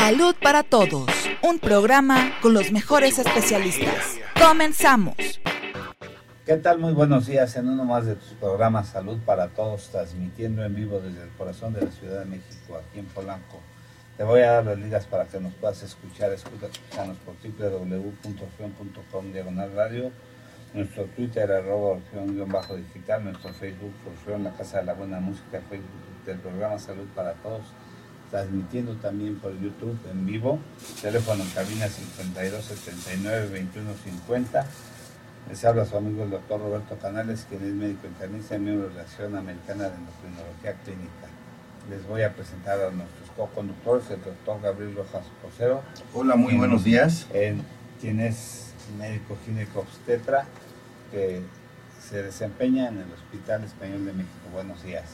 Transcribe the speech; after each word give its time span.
Salud 0.00 0.34
para 0.42 0.62
Todos, 0.62 1.10
un 1.42 1.58
programa 1.58 2.32
con 2.40 2.54
los 2.54 2.72
mejores 2.72 3.18
especialistas. 3.18 4.18
Comenzamos. 4.42 5.14
¿Qué 6.46 6.56
tal? 6.56 6.78
Muy 6.78 6.94
buenos 6.94 7.26
días 7.26 7.54
en 7.56 7.68
uno 7.68 7.84
más 7.84 8.06
de 8.06 8.14
tus 8.14 8.30
programas 8.40 8.88
Salud 8.88 9.18
para 9.26 9.48
Todos, 9.48 9.90
transmitiendo 9.90 10.64
en 10.64 10.74
vivo 10.74 11.00
desde 11.00 11.24
el 11.24 11.28
corazón 11.36 11.74
de 11.74 11.82
la 11.82 11.90
Ciudad 11.90 12.20
de 12.20 12.24
México, 12.24 12.78
aquí 12.78 12.98
en 12.98 13.04
Polanco. 13.08 13.60
Te 14.16 14.24
voy 14.24 14.40
a 14.40 14.52
dar 14.52 14.64
las 14.64 14.78
ligas 14.78 15.04
para 15.04 15.26
que 15.26 15.38
nos 15.38 15.52
puedas 15.52 15.82
escuchar. 15.82 16.32
Escúchanos 16.32 17.18
por 17.18 17.34
www.orfeon.com 17.34 19.32
diagonal 19.34 19.70
radio, 19.74 20.10
nuestro 20.72 21.04
Twitter 21.14 21.52
arroba 21.52 21.98
bajo 22.46 22.74
digital 22.74 23.22
nuestro 23.22 23.52
Facebook 23.52 23.92
Orfeón, 24.08 24.44
la 24.44 24.54
Casa 24.54 24.78
de 24.78 24.84
la 24.86 24.94
Buena 24.94 25.20
Música, 25.20 25.60
Facebook 25.68 26.24
del 26.24 26.38
programa 26.38 26.78
Salud 26.78 27.06
para 27.14 27.34
Todos 27.34 27.64
transmitiendo 28.30 28.94
también 28.96 29.36
por 29.38 29.52
YouTube 29.60 29.98
en 30.10 30.26
vivo. 30.26 30.58
Teléfono 31.02 31.42
en 31.42 31.50
cabina 31.50 31.88
52 31.88 32.64
79 32.64 33.48
21 33.52 33.90
50. 34.04 34.66
Les 35.48 35.64
habla 35.64 35.84
su 35.84 35.96
amigo 35.96 36.22
el 36.22 36.30
doctor 36.30 36.60
Roberto 36.60 36.96
Canales, 36.98 37.46
quien 37.48 37.64
es 37.64 37.72
médico 37.72 38.06
internista 38.06 38.56
y 38.56 38.60
miembro 38.60 38.88
de 38.88 38.94
la 38.94 39.02
Asociación 39.02 39.36
Americana 39.36 39.84
de 39.84 39.96
Endocrinología 39.96 40.74
Clínica. 40.84 41.26
Les 41.88 42.06
voy 42.06 42.22
a 42.22 42.32
presentar 42.34 42.78
a 42.80 42.90
nuestros 42.90 43.30
co-conductores, 43.36 44.10
el 44.10 44.22
doctor 44.22 44.60
Gabriel 44.62 44.94
Rojas 44.94 45.24
Posero. 45.42 45.82
Hola, 46.14 46.36
muy 46.36 46.54
buenos 46.56 46.84
días. 46.84 47.26
quien 48.00 48.20
es 48.20 48.74
médico 48.98 49.36
gineco 49.44 49.80
obstetra, 49.80 50.46
que 51.10 51.42
se 52.00 52.22
desempeña 52.22 52.88
en 52.88 52.98
el 52.98 53.12
Hospital 53.12 53.64
Español 53.64 54.04
de 54.04 54.12
México. 54.12 54.34
Buenos 54.52 54.82
días. 54.82 55.04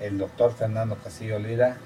El 0.00 0.18
doctor 0.18 0.54
Fernando 0.54 0.96
Castillo 0.96 1.38
Lira, 1.38 1.76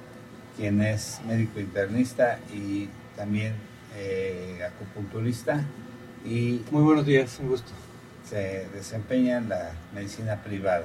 quien 0.63 0.81
es 0.81 1.21
médico 1.27 1.59
internista 1.59 2.39
y 2.55 2.89
también 3.17 3.53
eh, 3.97 4.61
acupunturista. 4.65 5.65
Y 6.25 6.63
Muy 6.71 6.85
buenos 6.85 7.05
días, 7.05 7.37
un 7.41 7.49
gusto. 7.49 7.73
Se 8.31 8.69
desempeña 8.73 9.39
en 9.39 9.49
la 9.49 9.73
medicina 9.93 10.37
privada. 10.45 10.85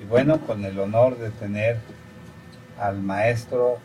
Y 0.00 0.04
bueno, 0.04 0.40
con 0.46 0.64
el 0.64 0.78
honor 0.78 1.18
de 1.18 1.28
tener 1.28 1.76
al 2.80 3.02
maestro 3.02 3.80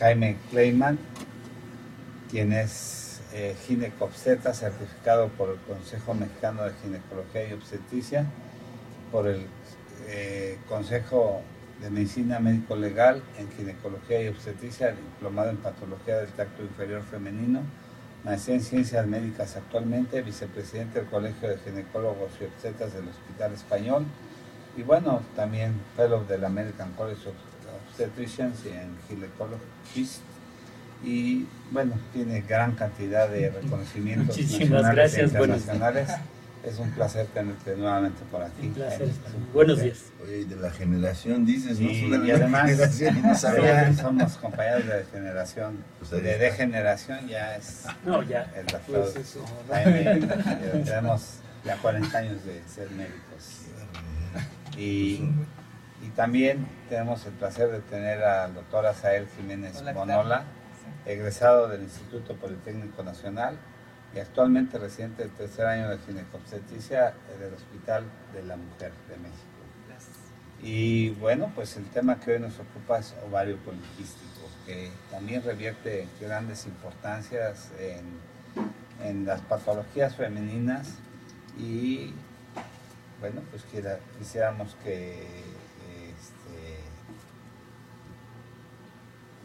Jaime 0.00 0.38
Kleiman, 0.50 0.98
quien 2.32 2.52
es 2.52 3.20
eh, 3.32 3.54
certificado 4.54 5.28
por 5.28 5.50
el 5.50 5.58
Consejo 5.72 6.14
Mexicano 6.14 6.64
de 6.64 6.72
Ginecología 6.82 7.48
y 7.48 7.52
Obstetricia, 7.52 8.26
por 9.12 9.28
el 9.28 9.46
eh, 10.08 10.58
Consejo 10.68 11.42
de 11.80 11.90
Medicina 11.90 12.40
Médico 12.40 12.76
Legal 12.76 13.22
en 13.38 13.50
Ginecología 13.52 14.22
y 14.22 14.28
Obstetricia, 14.28 14.92
diplomado 14.92 15.50
en 15.50 15.58
Patología 15.58 16.18
del 16.18 16.28
Tacto 16.30 16.62
Inferior 16.62 17.02
Femenino, 17.02 17.60
maestría 18.24 18.56
en 18.56 18.62
Ciencias 18.62 19.06
Médicas 19.06 19.56
actualmente, 19.56 20.22
vicepresidente 20.22 21.00
del 21.00 21.08
Colegio 21.08 21.48
de 21.48 21.58
Ginecólogos 21.58 22.32
y 22.40 22.44
Obstetras 22.44 22.94
del 22.94 23.08
Hospital 23.08 23.52
Español 23.52 24.04
y 24.76 24.82
bueno, 24.82 25.22
también 25.36 25.74
fellow 25.96 26.24
del 26.26 26.44
American 26.44 26.92
College 26.92 27.28
of 27.28 27.34
Obstetricians 27.88 28.64
y 28.64 28.68
en 28.68 28.96
Gynecologist 29.08 30.22
y 31.04 31.46
bueno, 31.70 31.94
tiene 32.12 32.40
gran 32.40 32.74
cantidad 32.74 33.28
de 33.28 33.50
reconocimientos 33.50 34.36
nacionales 34.36 35.16
e 35.16 35.24
internacionales. 35.24 36.10
Es 36.64 36.78
un 36.78 36.90
placer 36.90 37.26
tenerte 37.28 37.76
nuevamente 37.76 38.20
por 38.30 38.42
aquí. 38.42 38.66
Un 38.66 38.74
placer. 38.74 39.08
Buenos 39.54 39.80
días. 39.80 40.04
Oye, 40.22 40.44
de 40.44 40.56
la 40.56 40.70
generación 40.70 41.46
dices, 41.46 41.78
¿no? 41.80 41.90
y 42.24 42.30
además 42.30 42.70
no 43.22 43.94
somos 44.02 44.36
compañeros 44.36 44.86
de 44.86 45.04
generación. 45.12 45.78
Pues 45.98 46.10
de 46.10 46.38
degeneración 46.38 47.28
ya 47.28 47.56
es 47.56 47.84
no, 48.04 48.22
ya. 48.22 48.52
el 48.56 48.66
doctor. 48.66 49.12
Pues 49.12 49.38
tenemos 50.84 51.34
ya 51.64 51.76
40 51.76 52.18
años 52.18 52.44
de 52.44 52.62
ser 52.68 52.90
médicos. 52.90 53.62
Y, 54.76 55.30
y 56.02 56.08
también 56.16 56.66
tenemos 56.88 57.24
el 57.26 57.32
placer 57.32 57.70
de 57.70 57.80
tener 57.80 58.22
al 58.22 58.54
doctor 58.54 58.86
Asael 58.86 59.26
Jiménez 59.36 59.82
Monola, 59.94 60.44
egresado 61.06 61.68
del 61.68 61.82
Instituto 61.82 62.34
Politécnico 62.34 63.02
Nacional 63.02 63.58
y 64.14 64.18
actualmente 64.18 64.78
residente 64.78 65.22
del 65.22 65.32
tercer 65.32 65.66
año 65.66 65.90
de 65.90 65.98
ginecobstetricia 65.98 67.14
del 67.38 67.54
Hospital 67.54 68.04
de 68.32 68.42
la 68.42 68.56
Mujer 68.56 68.92
de 69.08 69.16
México. 69.16 69.44
Y 70.60 71.10
bueno, 71.10 71.52
pues 71.54 71.76
el 71.76 71.84
tema 71.86 72.18
que 72.18 72.32
hoy 72.32 72.40
nos 72.40 72.58
ocupa 72.58 72.98
es 72.98 73.14
ovario 73.28 73.58
poliquístico, 73.58 74.48
que 74.66 74.90
también 75.10 75.42
revierte 75.44 76.08
grandes 76.20 76.66
importancias 76.66 77.70
en, 77.78 79.06
en 79.06 79.24
las 79.24 79.40
patologías 79.42 80.16
femeninas 80.16 80.94
y 81.56 82.12
bueno, 83.20 83.42
pues 83.50 83.64
quisiéramos 84.18 84.76
que 84.84 85.22
este, 85.22 86.78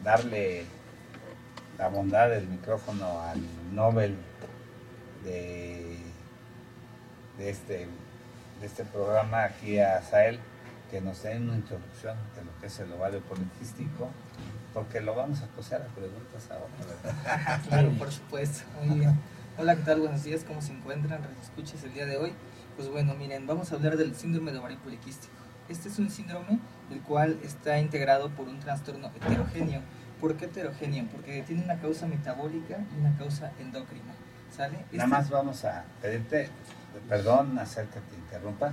darle 0.02 0.64
la 1.78 1.88
bondad 1.88 2.30
del 2.30 2.46
micrófono 2.46 3.20
al 3.20 3.40
Nobel 3.72 4.16
de, 5.24 5.96
este, 7.38 7.88
de 8.60 8.66
este 8.66 8.84
programa 8.84 9.44
aquí 9.44 9.78
a 9.78 10.02
Sael, 10.02 10.38
que 10.90 11.00
nos 11.00 11.22
dé 11.22 11.36
una 11.38 11.56
introducción 11.56 12.16
de 12.36 12.44
lo 12.44 12.58
que 12.60 12.66
es 12.66 12.78
el 12.78 12.92
ovario 12.92 13.20
poliquístico, 13.20 14.10
porque 14.72 15.00
lo 15.00 15.14
vamos 15.14 15.40
a 15.42 15.46
posar 15.46 15.82
a 15.82 15.86
preguntas 15.86 16.48
ahora, 16.50 17.60
claro, 17.68 17.90
por 17.98 18.12
supuesto. 18.12 18.64
Hola, 19.56 19.76
¿qué 19.76 19.82
tal? 19.82 20.00
Buenos 20.00 20.24
días, 20.24 20.44
¿cómo 20.44 20.60
se 20.60 20.72
encuentran? 20.72 21.20
Escuches 21.42 21.82
el 21.84 21.94
día 21.94 22.06
de 22.06 22.16
hoy. 22.16 22.32
Pues 22.76 22.88
bueno, 22.88 23.14
miren, 23.14 23.46
vamos 23.46 23.70
a 23.70 23.76
hablar 23.76 23.96
del 23.96 24.14
síndrome 24.16 24.50
de 24.50 24.58
ovario 24.58 24.78
poliquístico. 24.78 25.32
Este 25.68 25.88
es 25.88 25.98
un 25.98 26.10
síndrome 26.10 26.58
el 26.90 27.00
cual 27.00 27.38
está 27.42 27.78
integrado 27.78 28.30
por 28.30 28.48
un 28.48 28.58
trastorno 28.58 29.10
heterogéneo. 29.14 29.80
¿Por 30.20 30.36
qué 30.36 30.46
heterogéneo? 30.46 31.06
Porque 31.06 31.42
tiene 31.42 31.62
una 31.62 31.78
causa 31.78 32.06
metabólica 32.06 32.78
y 32.94 33.00
una 33.00 33.16
causa 33.16 33.52
endocrina. 33.60 34.14
Nada 34.58 34.72
este 34.92 35.06
más 35.06 35.30
vamos 35.30 35.64
a 35.64 35.84
pedirte, 36.00 36.48
perdón, 37.08 37.58
hacer 37.58 37.86
que 37.86 38.00
te 38.00 38.16
interrumpa, 38.16 38.72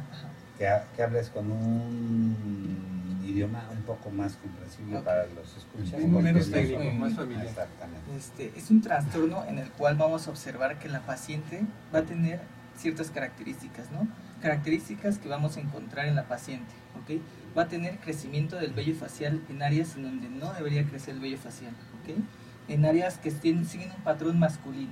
que, 0.57 0.69
que, 0.95 1.03
hables 1.03 1.29
con 1.29 1.51
un 1.51 3.21
idioma 3.25 3.67
un 3.71 3.81
poco 3.83 4.09
más 4.11 4.35
comprensible 4.35 4.99
para 4.99 5.25
los 5.27 5.57
escuchas. 5.57 5.99
menos 5.99 6.51
técnico, 6.51 6.83
más 6.93 7.15
familiar. 7.15 7.45
Exactamente. 7.45 8.15
Este, 8.15 8.53
es 8.55 8.69
un 8.69 8.81
trastorno 8.81 9.45
en 9.45 9.57
el 9.57 9.69
cual 9.71 9.95
vamos 9.95 10.27
a 10.27 10.31
observar 10.31 10.77
que 10.79 10.89
la 10.89 11.01
paciente 11.01 11.63
va 11.93 11.99
a 11.99 12.03
tener 12.03 12.41
ciertas 12.77 13.09
características, 13.09 13.91
¿no? 13.91 14.07
Características 14.41 15.17
que 15.17 15.29
vamos 15.29 15.57
a 15.57 15.61
encontrar 15.61 16.07
en 16.07 16.15
la 16.15 16.27
paciente, 16.27 16.73
¿ok? 17.01 17.21
Va 17.57 17.63
a 17.63 17.67
tener 17.67 17.97
crecimiento 17.99 18.55
del 18.55 18.73
vello 18.73 18.95
facial 18.95 19.41
en 19.49 19.61
áreas 19.61 19.95
en 19.95 20.03
donde 20.03 20.29
no 20.29 20.53
debería 20.53 20.85
crecer 20.85 21.15
el 21.15 21.21
vello 21.21 21.37
facial, 21.37 21.73
¿ok? 22.01 22.17
En 22.67 22.85
áreas 22.85 23.17
que 23.17 23.31
siguen 23.31 23.91
un 23.95 24.03
patrón 24.03 24.39
masculino, 24.39 24.91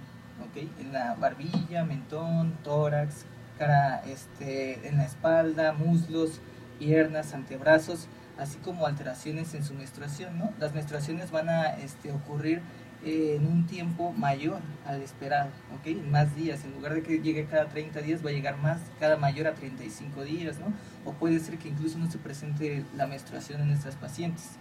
en 0.56 0.94
la 0.94 1.16
barbilla, 1.16 1.84
mentón, 1.86 2.58
tórax, 2.64 3.26
cara 3.58 4.02
este, 4.08 4.88
en 4.88 4.98
la 4.98 5.06
espalda, 5.06 5.74
muslos, 5.74 6.40
piernas, 6.80 7.34
antebrazos, 7.34 8.08
así 8.38 8.58
como 8.60 8.88
alteraciones 8.88 9.54
en 9.54 9.64
su 9.64 9.74
menstruación, 9.74 10.38
¿no? 10.38 10.52
Las 10.60 10.74
menstruaciones 10.74 11.32
van 11.32 11.50
a 11.50 11.76
este, 11.76 12.12
ocurrir 12.12 12.62
en 13.04 13.46
un 13.46 13.66
tiempo 13.66 14.12
mayor 14.12 14.60
al 14.86 15.02
esperado, 15.02 15.50
¿ok? 15.78 15.88
En 15.88 16.12
más 16.12 16.36
días, 16.36 16.64
en 16.66 16.74
lugar 16.74 16.94
de 16.96 17.04
que 17.04 17.20
llegue 17.20 17.46
cada 17.46 17.68
30 17.68 18.02
días, 18.02 18.26
va 18.26 18.30
a 18.30 18.34
llegar 18.34 18.58
más, 18.58 18.80
cada 19.00 19.18
mayor 19.18 19.48
a 19.48 19.54
35 19.54 20.24
días, 20.24 20.60
¿no? 20.60 20.74
O 21.06 21.14
puede 21.14 21.40
ser 21.40 21.58
que 21.58 21.70
incluso 21.70 21.98
no 21.98 22.10
se 22.10 22.18
presente 22.18 22.84
la 22.96 23.08
menstruación 23.08 23.62
en 23.62 23.72
estas 23.72 23.96
pacientes. 23.96 24.52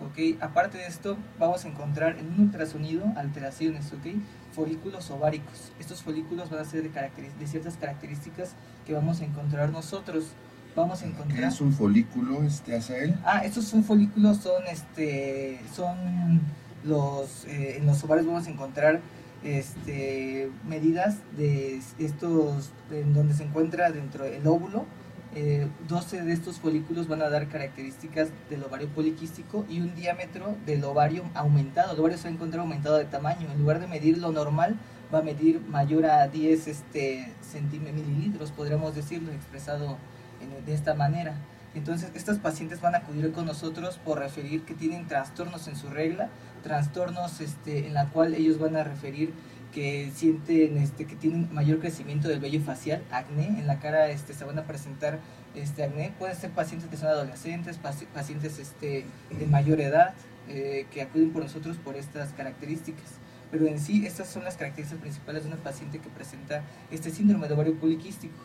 ¿Ok? 0.00 0.40
Aparte 0.40 0.78
de 0.78 0.86
esto, 0.86 1.16
vamos 1.38 1.64
a 1.64 1.68
encontrar 1.68 2.18
en 2.18 2.26
un 2.28 2.40
ultrasonido 2.40 3.04
alteraciones, 3.16 3.92
¿ok? 3.92 4.16
Folículos 4.52 5.10
ováricos. 5.10 5.72
Estos 5.78 6.02
folículos 6.02 6.50
van 6.50 6.60
a 6.60 6.64
ser 6.64 6.82
de, 6.82 6.90
de 7.38 7.46
ciertas 7.46 7.76
características 7.76 8.54
que 8.86 8.92
vamos 8.92 9.20
a 9.20 9.24
encontrar 9.24 9.70
nosotros. 9.70 10.26
Vamos 10.76 11.02
a 11.02 11.06
encontrar... 11.06 11.40
¿Qué 11.40 11.46
es 11.46 11.60
un 11.60 11.72
folículo, 11.72 12.42
este, 12.42 12.76
él? 12.76 13.16
Ah, 13.24 13.44
estos 13.44 13.64
son 13.64 13.84
folículos, 13.84 14.38
son, 14.38 14.66
este, 14.66 15.60
son 15.72 16.40
los, 16.84 17.44
eh, 17.44 17.76
en 17.78 17.86
los 17.86 18.02
ovarios 18.04 18.26
vamos 18.26 18.46
a 18.46 18.50
encontrar 18.50 19.00
este, 19.44 20.50
medidas 20.66 21.18
de 21.36 21.80
estos, 21.98 22.70
en 22.90 23.12
donde 23.14 23.34
se 23.34 23.44
encuentra 23.44 23.92
dentro 23.92 24.24
del 24.24 24.46
óvulo, 24.46 24.86
12 25.34 26.16
eh, 26.16 26.22
de 26.22 26.32
estos 26.32 26.60
folículos 26.60 27.08
van 27.08 27.22
a 27.22 27.28
dar 27.28 27.48
características 27.48 28.28
del 28.48 28.62
ovario 28.62 28.88
poliquístico 28.88 29.64
y 29.68 29.80
un 29.80 29.94
diámetro 29.94 30.56
del 30.64 30.84
ovario 30.84 31.24
aumentado. 31.34 31.92
El 31.92 32.00
ovario 32.00 32.18
se 32.18 32.24
va 32.24 32.30
a 32.30 32.34
encontrar 32.34 32.60
aumentado 32.60 32.96
de 32.96 33.04
tamaño. 33.04 33.50
En 33.50 33.58
lugar 33.58 33.80
de 33.80 33.86
medir 33.88 34.18
lo 34.18 34.30
normal, 34.30 34.76
va 35.12 35.18
a 35.18 35.22
medir 35.22 35.60
mayor 35.68 36.06
a 36.06 36.28
10 36.28 36.68
este, 36.68 37.32
mililitros, 37.54 38.52
podríamos 38.52 38.94
decirlo, 38.94 39.32
expresado 39.32 39.98
de 40.64 40.74
esta 40.74 40.94
manera. 40.94 41.34
Entonces, 41.74 42.10
estas 42.14 42.38
pacientes 42.38 42.80
van 42.80 42.94
a 42.94 42.98
acudir 42.98 43.32
con 43.32 43.46
nosotros 43.46 43.98
por 44.04 44.18
referir 44.18 44.62
que 44.62 44.74
tienen 44.74 45.08
trastornos 45.08 45.66
en 45.66 45.74
su 45.74 45.88
regla, 45.88 46.28
trastornos 46.62 47.40
este, 47.40 47.86
en 47.86 47.94
la 47.94 48.06
cual 48.10 48.34
ellos 48.34 48.58
van 48.58 48.76
a 48.76 48.84
referir 48.84 49.32
que 49.74 50.12
sienten 50.14 50.78
este, 50.78 51.04
que 51.04 51.16
tienen 51.16 51.52
mayor 51.52 51.80
crecimiento 51.80 52.28
del 52.28 52.38
vello 52.38 52.60
facial, 52.60 53.02
acné, 53.10 53.46
en 53.46 53.66
la 53.66 53.80
cara 53.80 54.08
este, 54.08 54.32
se 54.32 54.44
van 54.44 54.56
a 54.58 54.62
presentar 54.62 55.18
este, 55.56 55.82
acné, 55.82 56.14
pueden 56.16 56.36
ser 56.36 56.50
pacientes 56.50 56.88
que 56.88 56.96
son 56.96 57.08
adolescentes, 57.08 57.78
pacientes 58.14 58.58
este, 58.60 59.04
de 59.36 59.46
mayor 59.46 59.80
edad, 59.80 60.14
eh, 60.48 60.86
que 60.92 61.02
acuden 61.02 61.32
por 61.32 61.42
nosotros 61.42 61.76
por 61.76 61.96
estas 61.96 62.32
características. 62.32 63.18
Pero 63.50 63.66
en 63.66 63.80
sí, 63.80 64.06
estas 64.06 64.28
son 64.28 64.44
las 64.44 64.56
características 64.56 65.00
principales 65.00 65.42
de 65.42 65.48
una 65.48 65.58
paciente 65.58 65.98
que 65.98 66.08
presenta 66.08 66.62
este 66.90 67.10
síndrome 67.10 67.48
de 67.48 67.54
ovario 67.54 67.74
poliquístico, 67.74 68.38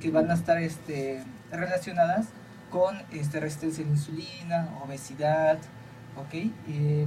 que 0.00 0.10
van 0.10 0.30
a 0.30 0.34
estar 0.34 0.58
este, 0.58 1.22
relacionadas 1.52 2.26
con 2.70 2.96
este, 3.12 3.38
resistencia 3.38 3.84
a 3.84 3.86
la 3.86 3.92
insulina, 3.92 4.68
obesidad, 4.84 5.58
¿ok? 6.16 6.34
Eh, 6.68 7.06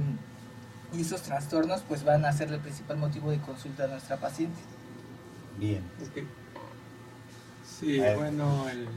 y 0.92 1.00
esos 1.00 1.22
trastornos 1.22 1.82
pues 1.82 2.04
van 2.04 2.24
a 2.24 2.32
ser 2.32 2.52
el 2.52 2.60
principal 2.60 2.96
motivo 2.96 3.30
de 3.30 3.40
consulta 3.40 3.84
a 3.84 3.86
nuestra 3.88 4.16
paciente. 4.16 4.58
Bien. 5.58 5.82
Okay. 6.10 6.26
Sí, 7.64 7.98
bueno, 8.16 8.68
el, 8.68 8.88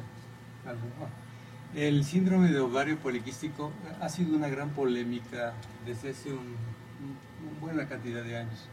el 1.76 2.06
síndrome 2.06 2.50
de 2.50 2.60
ovario 2.60 2.98
poliquístico 2.98 3.72
ha 4.00 4.10
sido 4.10 4.36
una 4.36 4.48
gran 4.48 4.70
polémica 4.70 5.54
desde 5.86 6.12
hace 6.12 6.32
una 6.32 6.70
un 7.00 7.60
buena 7.62 7.88
cantidad 7.88 8.24
de 8.24 8.38
años. 8.38 8.66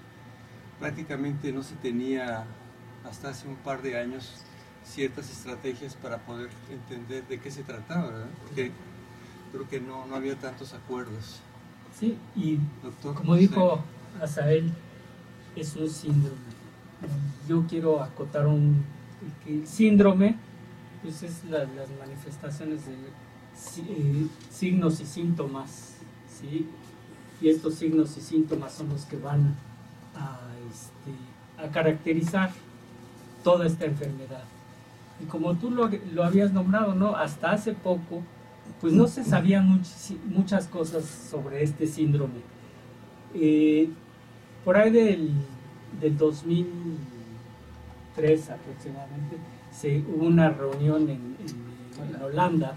Prácticamente 0.78 1.52
no 1.52 1.62
se 1.62 1.74
tenía 1.76 2.44
hasta 3.08 3.30
hace 3.30 3.48
un 3.48 3.56
par 3.56 3.82
de 3.82 3.98
años 3.98 4.42
ciertas 4.84 5.30
estrategias 5.30 5.94
para 5.94 6.18
poder 6.18 6.50
entender 6.70 7.26
de 7.26 7.40
qué 7.40 7.50
se 7.50 7.62
trataba, 7.62 8.08
¿verdad? 8.08 8.26
Porque 8.46 8.72
creo 9.52 9.68
que 9.68 9.80
no, 9.80 10.06
no 10.06 10.16
había 10.16 10.36
tantos 10.36 10.74
acuerdos. 10.74 11.40
Sí, 11.98 12.18
y 12.36 12.58
como 13.02 13.36
dijo 13.36 13.80
Azael, 14.22 14.70
es 15.54 15.74
un 15.76 15.88
síndrome. 15.88 16.36
Yo 17.48 17.64
quiero 17.66 18.02
acotar 18.02 18.46
un 18.46 18.84
que 19.44 19.66
síndrome, 19.66 20.36
pues 21.02 21.22
es 21.22 21.44
las 21.46 21.68
manifestaciones 21.98 22.80
de 22.86 22.92
eh, 22.92 24.26
signos 24.50 25.00
y 25.00 25.06
síntomas, 25.06 25.94
¿sí? 26.28 26.68
Y 27.40 27.48
estos 27.48 27.76
signos 27.76 28.16
y 28.18 28.20
síntomas 28.20 28.74
son 28.74 28.90
los 28.90 29.06
que 29.06 29.16
van 29.16 29.56
a, 30.14 30.38
este, 30.70 31.66
a 31.66 31.72
caracterizar 31.72 32.50
toda 33.42 33.66
esta 33.66 33.86
enfermedad. 33.86 34.44
Y 35.22 35.24
como 35.24 35.54
tú 35.54 35.70
lo, 35.70 35.88
lo 36.12 36.24
habías 36.24 36.52
nombrado, 36.52 36.94
¿no? 36.94 37.16
Hasta 37.16 37.52
hace 37.52 37.72
poco 37.72 38.22
pues 38.80 38.92
no 38.92 39.08
se 39.08 39.24
sabían 39.24 39.82
muchas 40.26 40.68
cosas 40.68 41.04
sobre 41.04 41.62
este 41.62 41.86
síndrome. 41.86 42.40
Eh, 43.34 43.88
por 44.64 44.76
ahí 44.76 44.90
del, 44.90 45.30
2003 46.18 48.50
aproximadamente, 48.50 49.38
se, 49.72 50.00
hubo 50.00 50.26
una 50.26 50.50
reunión 50.50 51.08
en, 51.08 51.34
Holanda 52.22 52.74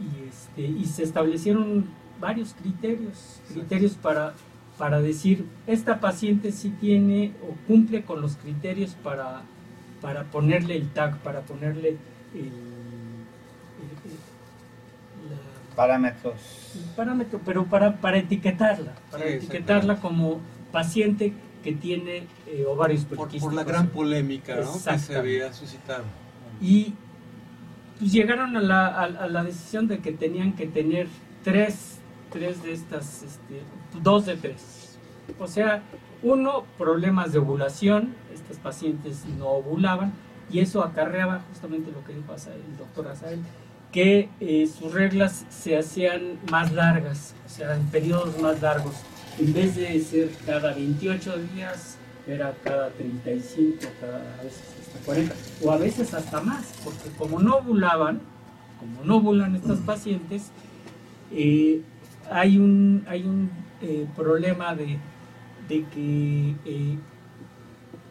y, 0.00 0.06
este, 0.26 0.62
y 0.62 0.86
se 0.86 1.02
establecieron 1.02 1.84
varios 2.18 2.54
criterios, 2.54 3.42
criterios 3.52 3.92
para, 3.92 4.32
para 4.78 5.02
decir, 5.02 5.44
esta 5.66 6.00
paciente 6.00 6.50
sí 6.52 6.70
tiene 6.80 7.34
o 7.42 7.54
cumple 7.66 8.04
con 8.04 8.22
los 8.22 8.36
criterios 8.36 8.96
para, 9.02 9.42
para 10.00 10.30
ponerle 10.30 10.76
el 10.76 10.88
tag, 10.88 11.18
para 11.18 11.42
ponerle 11.42 11.98
el 12.34 12.71
parámetros. 15.72 16.34
Parámetro, 16.96 17.40
pero 17.44 17.66
para, 17.66 18.00
para 18.00 18.18
etiquetarla, 18.18 18.92
para 19.10 19.26
etiquetarla 19.26 19.96
como 19.96 20.40
paciente 20.70 21.32
que 21.62 21.72
tiene 21.72 22.26
eh, 22.46 22.64
ovarios 22.68 23.04
poliquísticos. 23.04 23.42
Por, 23.42 23.54
la 23.54 23.64
gran 23.64 23.88
polémica 23.88 24.56
que 24.56 24.98
se 24.98 25.16
había 25.16 25.52
suscitado. 25.52 26.04
Y 26.60 26.94
pues, 27.98 28.12
llegaron 28.12 28.56
a 28.56 28.60
la, 28.60 28.86
a, 28.86 29.28
la, 29.28 29.44
decisión 29.44 29.86
de 29.86 30.00
que 30.00 30.12
tenían 30.12 30.54
que 30.54 30.66
tener 30.66 31.06
tres, 31.44 31.98
tres 32.30 32.62
de 32.62 32.72
estas, 32.72 33.22
este, 33.22 33.62
dos 34.02 34.26
de 34.26 34.36
tres. 34.36 34.98
O 35.38 35.46
sea, 35.46 35.82
uno, 36.22 36.64
problemas 36.78 37.32
de 37.32 37.38
ovulación, 37.38 38.14
estas 38.34 38.58
pacientes 38.58 39.24
no 39.38 39.46
ovulaban, 39.48 40.12
y 40.50 40.60
eso 40.60 40.82
acarreaba 40.82 41.42
justamente 41.48 41.90
lo 41.90 42.04
que 42.04 42.12
dijo 42.12 42.32
el 42.32 42.76
doctor 42.76 43.08
Azael, 43.08 43.40
que 43.92 44.30
eh, 44.40 44.66
sus 44.66 44.92
reglas 44.92 45.44
se 45.50 45.76
hacían 45.76 46.38
más 46.50 46.72
largas, 46.72 47.34
o 47.46 47.48
sea, 47.48 47.76
en 47.76 47.84
periodos 47.86 48.40
más 48.40 48.60
largos. 48.62 48.94
En 49.38 49.52
vez 49.52 49.76
de 49.76 50.00
ser 50.00 50.30
cada 50.46 50.74
28 50.74 51.36
días, 51.54 51.98
era 52.26 52.54
cada 52.64 52.88
35, 52.90 53.78
cada 54.00 54.38
a 54.38 54.42
veces 54.42 54.62
hasta 54.80 55.04
40, 55.04 55.34
o 55.62 55.70
a 55.70 55.76
veces 55.76 56.14
hasta 56.14 56.40
más, 56.40 56.72
porque 56.82 57.10
como 57.18 57.38
no 57.38 57.56
ovulaban, 57.56 58.20
como 58.80 59.04
no 59.04 59.16
ovulan 59.16 59.54
estas 59.56 59.78
pacientes, 59.80 60.50
eh, 61.30 61.82
hay 62.30 62.56
un, 62.58 63.04
hay 63.06 63.24
un 63.24 63.50
eh, 63.82 64.06
problema 64.16 64.74
de, 64.74 64.98
de 65.68 65.84
que 65.86 66.54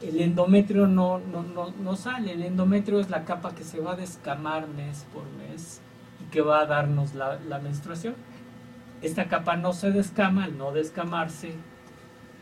el 0.02 0.20
endometrio 0.20 0.88
no, 0.88 1.20
no, 1.20 1.44
no, 1.44 1.72
no, 1.72 1.96
sale. 1.96 2.34
El 2.34 2.44
endometrio 2.44 3.00
es 3.00 3.10
la 3.10 3.24
capa 3.24 3.54
que 3.54 3.64
se 3.64 3.80
va 3.80 3.94
a 3.94 3.96
descamar 3.96 4.68
mes 4.68 5.06
por 5.14 5.24
mes 5.48 5.80
y 6.22 6.32
que 6.32 6.42
va 6.42 6.62
a 6.62 6.66
darnos 6.66 7.14
la, 7.14 7.40
la 7.48 7.60
menstruación. 7.60 8.16
Esta 9.02 9.28
capa 9.28 9.56
no 9.58 9.74
se 9.74 9.92
descama, 9.92 10.46
al 10.46 10.58
no 10.58 10.72
descamarse 10.72 11.54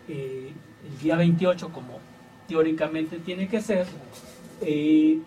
eh, 0.08 0.52
el 0.86 0.98
día 1.00 1.16
28 1.16 1.70
como 1.70 2.00
teóricamente 2.48 3.20
tiene 3.20 3.48
que 3.48 3.62
ser, 3.62 3.86
eh, 4.62 5.20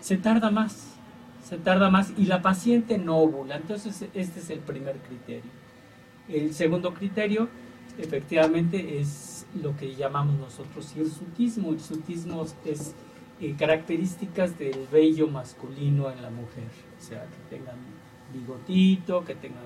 se 0.00 0.16
tarda 0.16 0.50
más, 0.50 0.94
se 1.44 1.58
tarda 1.58 1.90
más 1.90 2.12
y 2.16 2.24
la 2.24 2.40
paciente 2.40 2.96
no 2.96 3.18
ovula. 3.18 3.56
Entonces 3.56 4.06
este 4.14 4.40
es 4.40 4.50
el 4.50 4.60
primer 4.60 4.96
criterio. 4.96 5.50
El 6.28 6.54
segundo 6.54 6.94
criterio 6.94 7.48
efectivamente 7.98 8.98
es 8.98 9.35
lo 9.62 9.76
que 9.76 9.94
llamamos 9.94 10.38
nosotros 10.38 10.94
hirsutismo. 10.96 11.72
Hirsutismo 11.72 12.44
es 12.64 12.94
eh, 13.40 13.54
características 13.58 14.58
del 14.58 14.86
vello 14.90 15.28
masculino 15.28 16.10
en 16.10 16.22
la 16.22 16.30
mujer, 16.30 16.68
o 16.98 17.02
sea, 17.02 17.24
que 17.24 17.56
tengan 17.56 17.76
bigotito, 18.32 19.24
que 19.24 19.34
tengan 19.34 19.62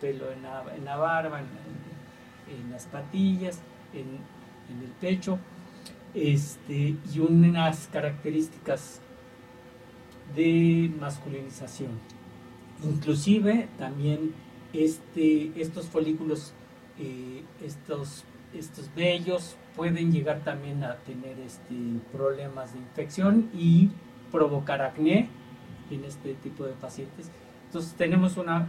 pelo 0.00 0.30
en 0.32 0.42
la, 0.42 0.96
barba, 0.96 1.40
en, 1.40 2.70
las 2.70 2.86
patillas, 2.86 3.60
en, 3.92 4.06
en, 4.72 4.84
el 4.84 4.90
pecho, 5.00 5.38
este, 6.14 6.96
y 7.12 7.18
unas 7.18 7.88
características 7.88 9.00
de 10.34 10.90
masculinización. 11.00 11.90
Inclusive 12.84 13.68
también 13.78 14.32
este, 14.72 15.52
estos 15.60 15.86
folículos, 15.86 16.52
eh, 16.98 17.42
estos 17.64 18.24
estos 18.54 18.92
vellos 18.94 19.56
pueden 19.76 20.12
llegar 20.12 20.40
también 20.40 20.82
a 20.84 20.96
tener 20.96 21.38
este, 21.38 21.74
problemas 22.12 22.72
de 22.72 22.80
infección 22.80 23.48
y 23.54 23.90
provocar 24.32 24.82
acné 24.82 25.28
en 25.90 26.04
este 26.04 26.34
tipo 26.34 26.64
de 26.64 26.72
pacientes. 26.72 27.30
Entonces 27.66 27.94
tenemos 27.94 28.36
una, 28.36 28.68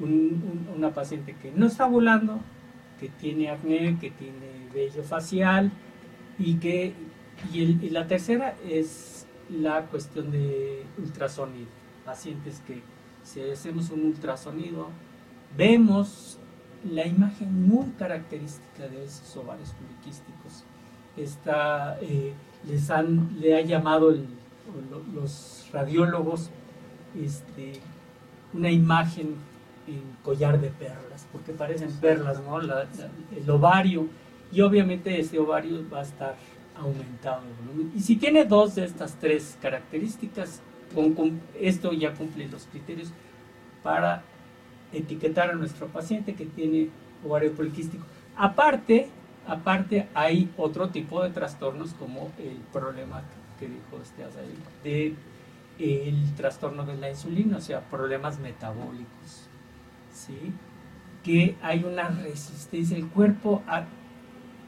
una 0.00 0.90
paciente 0.94 1.34
que 1.40 1.50
no 1.52 1.66
está 1.66 1.86
ovulando, 1.86 2.40
que 2.98 3.08
tiene 3.08 3.50
acné, 3.50 3.98
que 3.98 4.10
tiene 4.10 4.68
vello 4.72 5.02
facial 5.02 5.70
y 6.38 6.54
que 6.54 6.94
y, 7.52 7.90
la 7.90 8.06
tercera 8.06 8.56
es 8.66 9.26
la 9.50 9.82
cuestión 9.86 10.30
de 10.30 10.84
ultrasonido. 10.98 11.68
Pacientes 12.04 12.62
que 12.66 12.82
si 13.22 13.40
hacemos 13.42 13.90
un 13.90 14.06
ultrasonido 14.06 14.88
vemos 15.56 16.38
la 16.90 17.06
imagen 17.06 17.68
muy 17.68 17.86
característica 17.98 18.88
de 18.88 19.04
esos 19.04 19.36
ovarios 19.36 19.70
poliquísticos. 19.70 20.64
Está, 21.16 21.98
eh, 22.00 22.34
les 22.66 22.90
han, 22.90 23.38
le 23.40 23.56
ha 23.56 23.62
llamado 23.62 24.14
los 25.14 25.68
radiólogos 25.72 26.50
este, 27.18 27.80
una 28.52 28.70
imagen 28.70 29.36
en 29.86 30.02
collar 30.22 30.60
de 30.60 30.70
perlas, 30.70 31.26
porque 31.32 31.52
parecen 31.52 31.92
perlas, 31.92 32.42
¿no? 32.42 32.60
el 32.60 33.50
ovario, 33.50 34.08
y 34.52 34.60
obviamente 34.60 35.18
ese 35.18 35.38
ovario 35.38 35.84
va 35.92 36.00
a 36.00 36.02
estar 36.02 36.34
aumentado. 36.76 37.42
Y 37.94 38.00
si 38.00 38.16
tiene 38.16 38.44
dos 38.44 38.74
de 38.74 38.84
estas 38.84 39.14
tres 39.14 39.56
características, 39.60 40.60
esto 41.60 41.92
ya 41.92 42.14
cumple 42.14 42.48
los 42.48 42.66
criterios 42.66 43.10
para 43.82 44.22
etiquetar 44.92 45.50
a 45.50 45.54
nuestro 45.54 45.86
paciente 45.88 46.34
que 46.34 46.46
tiene 46.46 46.88
ovario 47.24 47.52
poliquístico. 47.52 48.04
Aparte, 48.36 49.08
aparte 49.46 50.08
hay 50.14 50.50
otro 50.56 50.88
tipo 50.90 51.22
de 51.22 51.30
trastornos 51.30 51.94
como 51.94 52.30
el 52.38 52.56
problema 52.72 53.22
que 53.58 53.68
dijo 53.68 54.02
este 54.02 54.24
de 54.84 55.14
el 55.78 56.34
trastorno 56.34 56.84
de 56.84 56.96
la 56.96 57.10
insulina, 57.10 57.58
o 57.58 57.60
sea, 57.60 57.80
problemas 57.80 58.38
metabólicos, 58.38 59.46
¿sí? 60.12 60.52
Que 61.22 61.56
hay 61.62 61.84
una 61.84 62.08
resistencia, 62.08 62.96
el 62.96 63.08
cuerpo 63.08 63.62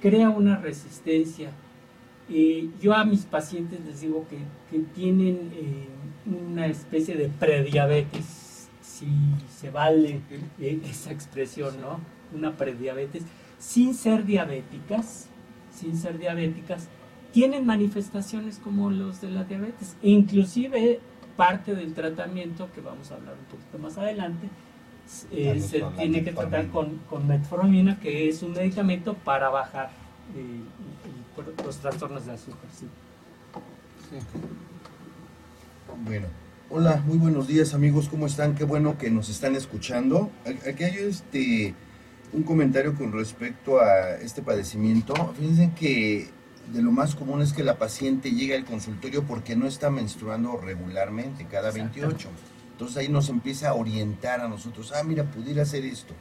crea 0.01 0.29
una 0.31 0.57
resistencia. 0.59 1.51
Eh, 2.29 2.69
yo 2.81 2.95
a 2.95 3.05
mis 3.05 3.25
pacientes 3.25 3.81
les 3.87 4.03
digo 4.03 4.27
que, 4.29 4.39
tienen 4.95 5.51
eh, 5.55 5.89
una 6.27 6.67
especie 6.67 7.17
de 7.17 7.29
prediabetes, 7.29 8.38
si 8.99 9.07
se 9.57 9.71
vale 9.71 10.21
eh, 10.61 10.81
esa 10.85 11.13
expresión, 11.13 11.81
¿no? 11.81 12.01
Una 12.35 12.57
prediabetes, 12.57 13.23
sin 13.59 13.95
ser 13.95 14.25
diabéticas, 14.25 15.29
sin 15.75 15.97
ser 15.97 16.19
diabéticas, 16.19 16.89
tienen 17.33 17.67
manifestaciones 17.67 18.59
como 18.59 18.91
los 18.91 19.21
de 19.21 19.31
la 19.31 19.45
diabetes. 19.45 19.97
Inclusive 20.03 21.01
parte 21.37 21.75
del 21.75 21.95
tratamiento, 21.95 22.69
que 22.75 22.81
vamos 22.81 23.11
a 23.13 23.15
hablar 23.15 23.35
un 23.35 23.45
poquito 23.45 23.79
más 23.79 23.97
adelante, 23.99 24.49
eh, 25.31 25.61
se 25.61 25.81
tiene 25.97 26.25
que 26.25 26.33
tratar 26.33 26.69
con, 26.69 26.99
con, 27.09 27.27
metformina, 27.27 27.99
que 28.01 28.29
es 28.29 28.43
un 28.43 28.53
medicamento 28.53 29.15
para 29.15 29.49
bajar 29.49 29.91
eh, 30.37 30.61
los 31.65 31.79
trastornos 31.79 32.27
de 32.27 32.33
azúcar. 32.33 32.69
Sí. 32.77 32.87
Bueno, 36.05 36.27
hola, 36.71 37.03
muy 37.07 37.17
buenos 37.17 37.49
días 37.49 37.73
amigos, 37.73 38.09
¿cómo 38.11 38.27
están? 38.27 38.55
Qué 38.55 38.65
bueno 38.65 38.99
que 38.99 39.11
nos 39.11 39.31
están 39.31 39.57
escuchando. 39.57 40.31
Aquí 40.69 40.85
hay 40.85 40.97
este, 40.99 41.75
un 42.33 42.43
comentario 42.43 42.95
con 42.95 43.13
respecto 43.13 43.81
a 43.81 44.17
este 44.17 44.43
padecimiento. 44.43 45.15
Fíjense 45.39 45.73
que 45.79 46.29
de 46.73 46.83
lo 46.83 46.93
más 46.93 47.15
común 47.15 47.41
es 47.41 47.55
que 47.55 47.65
la 47.65 47.79
paciente 47.79 48.33
llegue 48.33 48.55
al 48.55 48.67
consultorio 48.67 49.25
porque 49.25 49.57
no 49.57 49.67
está 49.67 49.91
menstruando 49.91 50.59
regularmente, 50.59 51.47
cada 51.47 51.71
28. 51.71 52.29
Entonces 52.73 52.97
ahí 52.99 53.09
nos 53.09 53.31
empieza 53.31 53.71
a 53.71 53.75
orientar 53.75 54.41
a 54.41 54.49
nosotros, 54.49 54.93
ah, 54.95 55.03
mira, 55.03 55.25
pudiera 55.25 55.63
hacer 55.63 55.87
esto. 55.87 56.13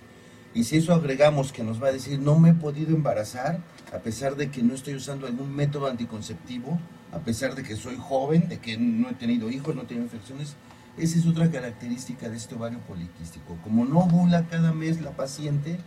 Y 0.54 0.64
si 0.64 0.78
eso 0.78 0.94
agregamos 0.94 1.52
que 1.52 1.64
nos 1.64 1.84
va 1.84 1.90
a 1.90 1.92
decir, 1.92 2.20
no 2.20 2.40
me 2.40 2.52
he 2.52 2.54
podido 2.54 2.96
embarazar, 2.96 3.60
a 3.94 4.00
pesar 4.00 4.38
de 4.38 4.50
que 4.50 4.64
no 4.64 4.74
estoy 4.74 4.96
usando 4.96 5.28
algún 5.28 5.54
método 5.54 5.88
anticonceptivo, 5.88 6.80
a 7.12 7.20
pesar 7.20 7.56
de 7.56 7.64
que 7.64 7.76
soy 7.76 7.98
joven, 7.98 8.50
de 8.50 8.60
que 8.60 8.78
no 8.78 9.10
he 9.10 9.14
tenido 9.14 9.50
hijos, 9.50 9.76
no 9.76 9.84
tengo 9.84 10.04
infecciones, 10.04 10.56
esa 10.98 11.20
es 11.20 11.28
otra 11.28 11.50
característica 11.52 12.28
de 12.28 12.38
este 12.38 12.56
ovario 12.56 12.80
poliquístico. 12.80 13.58
Como 13.64 13.86
no 13.86 14.00
ovula 14.00 14.48
cada 14.48 14.74
mes 14.74 15.00
la 15.00 15.12
paciente, 15.12 15.78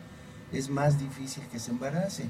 es 0.52 0.70
más 0.70 0.98
difícil 0.98 1.42
que 1.50 1.58
se 1.58 1.72
embarace. 1.72 2.26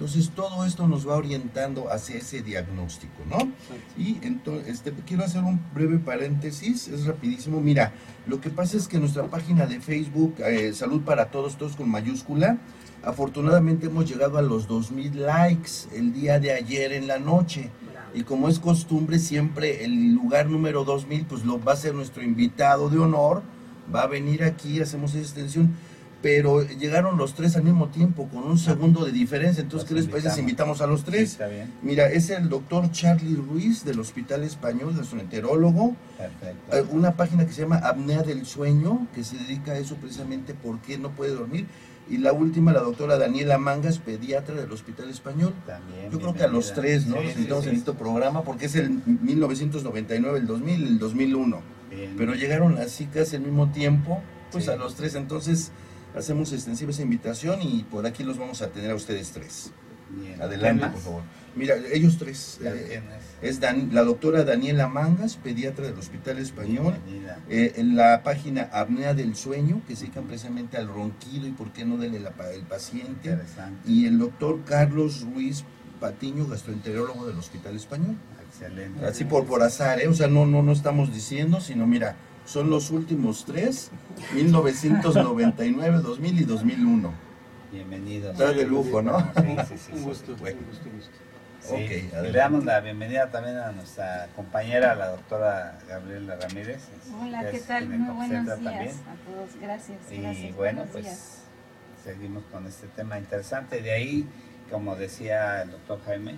Entonces 0.00 0.30
todo 0.30 0.64
esto 0.64 0.88
nos 0.88 1.06
va 1.06 1.16
orientando 1.16 1.92
hacia 1.92 2.16
ese 2.16 2.40
diagnóstico, 2.40 3.22
¿no? 3.28 3.52
Y 3.98 4.16
entonces 4.22 4.68
este, 4.68 4.92
quiero 5.06 5.24
hacer 5.24 5.42
un 5.42 5.60
breve 5.74 5.98
paréntesis, 5.98 6.88
es 6.88 7.04
rapidísimo. 7.04 7.60
Mira, 7.60 7.92
lo 8.26 8.40
que 8.40 8.48
pasa 8.48 8.78
es 8.78 8.88
que 8.88 8.98
nuestra 8.98 9.24
página 9.24 9.66
de 9.66 9.78
Facebook, 9.78 10.36
eh, 10.38 10.72
Salud 10.72 11.02
para 11.02 11.30
Todos, 11.30 11.58
todos 11.58 11.76
con 11.76 11.90
mayúscula, 11.90 12.56
afortunadamente 13.02 13.88
hemos 13.88 14.08
llegado 14.08 14.38
a 14.38 14.42
los 14.42 14.70
2.000 14.70 15.12
likes 15.16 15.94
el 15.94 16.14
día 16.14 16.38
de 16.40 16.52
ayer 16.52 16.92
en 16.92 17.06
la 17.06 17.18
noche. 17.18 17.68
Y 18.14 18.22
como 18.22 18.48
es 18.48 18.58
costumbre, 18.58 19.18
siempre 19.18 19.84
el 19.84 20.14
lugar 20.14 20.46
número 20.48 20.84
2000, 20.84 21.26
pues 21.26 21.44
lo 21.44 21.62
va 21.62 21.72
a 21.72 21.76
ser 21.76 21.94
nuestro 21.94 22.22
invitado 22.22 22.88
de 22.90 22.98
honor, 22.98 23.42
va 23.94 24.02
a 24.02 24.06
venir 24.06 24.44
aquí, 24.44 24.80
hacemos 24.80 25.14
esa 25.14 25.20
extensión 25.20 25.74
pero 26.22 26.62
llegaron 26.62 27.16
los 27.16 27.34
tres 27.34 27.56
al 27.56 27.62
mismo 27.62 27.88
tiempo, 27.88 28.28
con 28.28 28.44
un 28.44 28.58
segundo 28.58 29.04
de 29.04 29.12
diferencia. 29.12 29.62
Entonces, 29.62 29.88
¿qué 29.88 29.94
les 29.94 30.06
parece 30.06 30.40
invitamos 30.40 30.80
a 30.80 30.86
los 30.86 31.04
tres? 31.04 31.38
Mira, 31.82 32.08
es 32.08 32.30
el 32.30 32.48
doctor 32.48 32.90
Charlie 32.90 33.36
Ruiz 33.36 33.84
del 33.84 34.00
Hospital 34.00 34.44
Español, 34.44 34.94
gastroenterólogo. 34.96 35.96
Perfecto. 36.18 36.76
Eh, 36.76 36.84
una 36.90 37.12
página 37.16 37.46
que 37.46 37.52
se 37.52 37.62
llama 37.62 37.76
Apnea 37.76 38.22
del 38.22 38.44
Sueño, 38.44 39.06
que 39.14 39.24
se 39.24 39.36
dedica 39.38 39.72
a 39.72 39.78
eso 39.78 39.96
precisamente 39.96 40.54
porque 40.54 40.98
no 40.98 41.10
puede 41.10 41.32
dormir. 41.32 41.66
Y 42.10 42.18
la 42.18 42.32
última, 42.32 42.72
la 42.72 42.80
doctora 42.80 43.16
Daniela 43.16 43.56
Mangas, 43.56 43.98
pediatra 43.98 44.56
del 44.56 44.70
Hospital 44.72 45.08
Español. 45.08 45.54
También, 45.64 46.10
Yo 46.10 46.18
creo 46.18 46.34
que 46.34 46.42
a 46.42 46.48
los 46.48 46.74
tres, 46.74 47.06
¿no? 47.06 47.22
Los 47.22 47.36
invitamos 47.36 47.66
en 47.66 47.76
este 47.76 47.92
programa 47.92 48.42
porque 48.42 48.66
es 48.66 48.74
el 48.74 49.00
1999, 49.06 50.40
el 50.40 50.46
2000, 50.46 50.86
el 50.86 50.98
2001. 50.98 51.62
Pero 52.16 52.34
llegaron 52.34 52.78
así 52.78 53.06
casi 53.06 53.36
al 53.36 53.42
mismo 53.42 53.70
tiempo, 53.70 54.20
pues 54.50 54.68
a 54.68 54.76
los 54.76 54.96
tres. 54.96 55.14
Entonces, 55.14 55.70
hacemos 56.16 56.52
extensiva 56.52 56.90
esa 56.90 57.02
invitación 57.02 57.62
y 57.62 57.84
por 57.84 58.04
aquí 58.06 58.24
los 58.24 58.38
vamos 58.38 58.60
a 58.62 58.68
tener 58.68 58.90
a 58.90 58.94
ustedes 58.96 59.30
tres. 59.30 59.72
Adelante, 60.40 60.86
por 60.88 61.00
favor. 61.00 61.22
Mira, 61.56 61.74
ellos 61.92 62.16
tres. 62.18 62.60
Eh, 62.62 63.02
es 63.42 63.60
la 63.60 64.04
doctora 64.04 64.44
Daniela 64.44 64.86
Mangas, 64.86 65.36
pediatra 65.36 65.86
del 65.86 65.98
Hospital 65.98 66.38
Español. 66.38 66.94
Eh, 67.48 67.74
en 67.76 67.96
la 67.96 68.22
página 68.22 68.68
Apnea 68.72 69.14
del 69.14 69.34
Sueño, 69.34 69.82
que 69.88 69.96
se 69.96 70.02
dedican 70.02 70.24
precisamente 70.24 70.76
al 70.76 70.88
ronquido 70.88 71.46
y 71.46 71.52
por 71.52 71.72
qué 71.72 71.84
no 71.84 71.96
dele 71.96 72.20
la, 72.20 72.32
el 72.52 72.62
paciente. 72.62 73.38
Y 73.86 74.06
el 74.06 74.18
doctor 74.18 74.60
Carlos 74.64 75.22
Ruiz 75.22 75.64
Patiño, 76.00 76.46
gastroenterólogo 76.46 77.26
del 77.26 77.38
Hospital 77.38 77.76
Español. 77.76 78.16
Excelente. 78.48 79.04
Así 79.04 79.24
por, 79.24 79.44
por 79.46 79.62
azar, 79.62 80.00
¿eh? 80.00 80.08
O 80.08 80.14
sea, 80.14 80.28
no, 80.28 80.46
no, 80.46 80.62
no 80.62 80.72
estamos 80.72 81.12
diciendo, 81.12 81.60
sino 81.60 81.86
mira, 81.86 82.16
son 82.46 82.70
los 82.70 82.90
últimos 82.90 83.44
tres, 83.44 83.90
1999, 84.34 85.98
2000 85.98 86.40
y 86.40 86.44
2001. 86.44 87.29
Bienvenido. 87.70 88.32
Está 88.32 88.52
de 88.52 88.66
lujo, 88.66 89.00
¿no? 89.00 89.20
Sí, 89.20 89.56
sí, 89.68 89.78
sí. 89.78 89.92
Un 89.92 90.02
gusto, 90.02 90.32
un 90.32 90.38
gusto, 90.38 90.88
un 90.88 90.96
gusto. 90.96 91.12
Sí, 91.60 92.10
le 92.22 92.32
damos 92.32 92.64
la 92.64 92.80
bienvenida 92.80 93.30
también 93.30 93.58
a 93.58 93.70
nuestra 93.70 94.28
compañera, 94.34 94.94
la 94.94 95.10
doctora 95.10 95.78
Gabriela 95.86 96.36
Ramírez. 96.36 96.88
Hola, 97.20 97.48
¿qué 97.50 97.60
tal? 97.60 97.88
Muy 97.88 98.14
buenos 98.14 98.44
días 98.44 98.60
también. 98.60 98.88
a 98.88 99.30
todos. 99.30 99.60
Gracias. 99.60 99.98
Y 100.10 100.52
bueno, 100.52 100.84
pues 100.90 101.42
seguimos 102.02 102.42
con 102.50 102.66
este 102.66 102.88
tema 102.88 103.18
interesante. 103.18 103.82
De 103.82 103.92
ahí, 103.92 104.26
como 104.70 104.96
decía 104.96 105.62
el 105.62 105.70
doctor 105.70 106.00
Jaime, 106.06 106.36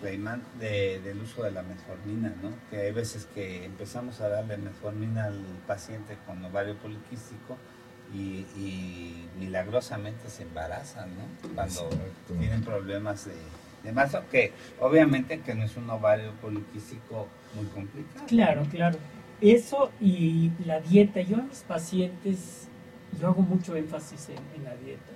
Clayman, 0.00 0.42
de, 0.60 1.00
del 1.00 1.20
uso 1.20 1.42
de 1.42 1.50
la 1.50 1.62
metformina, 1.62 2.32
¿no? 2.42 2.52
Que 2.70 2.82
hay 2.82 2.92
veces 2.92 3.26
que 3.34 3.64
empezamos 3.64 4.20
a 4.20 4.28
darle 4.28 4.56
metformina 4.56 5.24
al 5.24 5.40
paciente 5.66 6.16
con 6.26 6.44
ovario 6.44 6.76
poliquístico 6.76 7.56
y, 8.14 9.26
milagrosamente 9.38 10.28
se 10.28 10.42
embarazan, 10.42 11.08
¿no? 11.16 11.54
Cuando 11.54 11.88
tienen 12.38 12.62
problemas 12.62 13.26
de, 13.26 13.90
de 13.90 14.20
que 14.30 14.52
obviamente 14.78 15.40
que 15.40 15.54
no 15.54 15.64
es 15.64 15.76
un 15.76 15.88
ovario 15.88 16.32
poliquístico 16.42 17.26
muy 17.54 17.64
complicado. 17.66 18.26
Claro, 18.26 18.66
claro. 18.70 18.98
Eso 19.40 19.90
y 20.00 20.50
la 20.66 20.80
dieta. 20.80 21.22
Yo 21.22 21.38
a 21.38 21.42
mis 21.42 21.62
pacientes, 21.62 22.68
yo 23.18 23.28
hago 23.28 23.40
mucho 23.40 23.74
énfasis 23.76 24.28
en 24.28 24.64
la 24.64 24.76
dieta. 24.76 25.12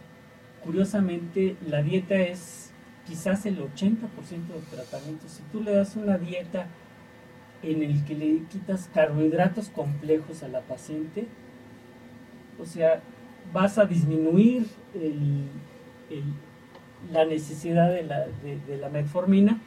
Curiosamente, 0.64 1.56
la 1.66 1.82
dieta 1.82 2.14
es 2.14 2.70
quizás 3.06 3.44
el 3.46 3.58
80% 3.58 4.08
del 4.28 4.64
tratamiento. 4.70 5.28
Si 5.28 5.42
tú 5.52 5.62
le 5.62 5.74
das 5.74 5.96
una 5.96 6.16
dieta 6.16 6.66
en 7.62 7.82
el 7.82 8.04
que 8.04 8.14
le 8.14 8.44
quitas 8.50 8.88
carbohidratos 8.92 9.68
complejos 9.68 10.42
a 10.42 10.48
la 10.48 10.60
paciente, 10.60 11.26
o 12.60 12.66
sea, 12.66 13.00
vas 13.52 13.78
a 13.78 13.84
disminuir 13.84 14.66
la 17.12 17.24
necesidad 17.24 17.90
de 17.90 18.02
la, 18.02 18.88
metformina 18.88 19.60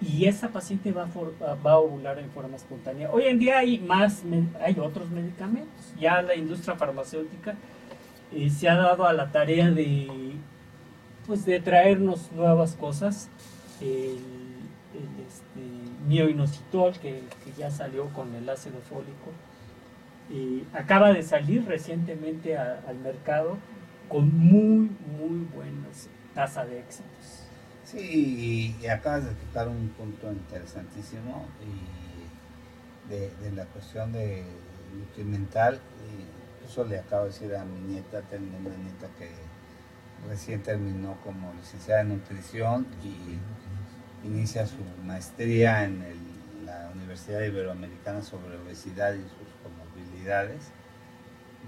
y 0.00 0.26
esa 0.26 0.48
paciente 0.48 0.92
va 0.92 1.04
a, 1.04 1.70
a 1.70 1.78
ovular 1.78 2.18
en 2.18 2.30
forma 2.30 2.56
espontánea. 2.56 3.10
Hoy 3.10 3.24
en 3.24 3.38
día 3.38 3.58
hay 3.58 3.78
más, 3.78 4.22
hay 4.60 4.78
otros 4.78 5.10
medicamentos. 5.10 5.94
Ya 5.98 6.20
la 6.22 6.34
industria 6.34 6.76
farmacéutica 6.76 7.54
eh, 8.32 8.50
se 8.50 8.68
ha 8.68 8.74
dado 8.74 9.06
a 9.06 9.12
la 9.12 9.30
tarea 9.30 9.70
de 9.70 10.34
pues 11.26 11.44
de 11.44 11.60
traernos 11.60 12.30
nuevas 12.32 12.74
cosas. 12.74 13.28
El, 13.80 14.18
este, 15.26 15.60
mioinositol, 16.06 16.92
que, 16.98 17.22
ya 17.56 17.70
salió 17.70 18.06
con 18.08 18.34
el 18.34 18.48
ácido 18.48 18.78
fólico, 18.80 19.32
y 20.30 20.64
acaba 20.72 21.12
de 21.12 21.22
salir 21.22 21.64
recientemente 21.66 22.56
al 22.56 22.96
mercado 23.02 23.58
con 24.08 24.32
muy, 24.36 24.90
muy 25.18 25.46
buenas 25.54 26.08
tasa 26.34 26.64
de 26.64 26.80
éxitos. 26.80 27.44
Sí, 27.84 28.74
y, 28.82 28.86
acabas 28.86 29.24
de 29.24 29.34
tocar 29.34 29.68
un 29.68 29.88
punto 29.90 30.32
interesantísimo 30.32 31.46
de, 33.08 33.30
la 33.52 33.66
cuestión 33.66 34.12
de 34.12 34.42
nutrimental. 34.98 35.80
eso 36.66 36.84
le 36.84 36.98
acabo 36.98 37.24
de 37.24 37.30
decir 37.30 37.54
a 37.54 37.64
mi 37.64 37.78
nieta, 37.80 38.22
tengo 38.22 38.56
una 38.56 38.74
nieta 38.76 39.08
que 39.18 39.30
recién 40.28 40.62
terminó 40.62 41.18
como 41.22 41.52
licenciada 41.54 42.00
en 42.00 42.08
nutrición 42.08 42.86
y 43.04 44.26
inicia 44.26 44.66
su 44.66 44.78
maestría 45.04 45.84
en 45.84 46.02
la 46.64 46.90
Universidad 46.94 47.42
Iberoamericana 47.42 48.22
sobre 48.22 48.56
obesidad 48.56 49.12
y 49.12 49.22
sus 49.22 49.43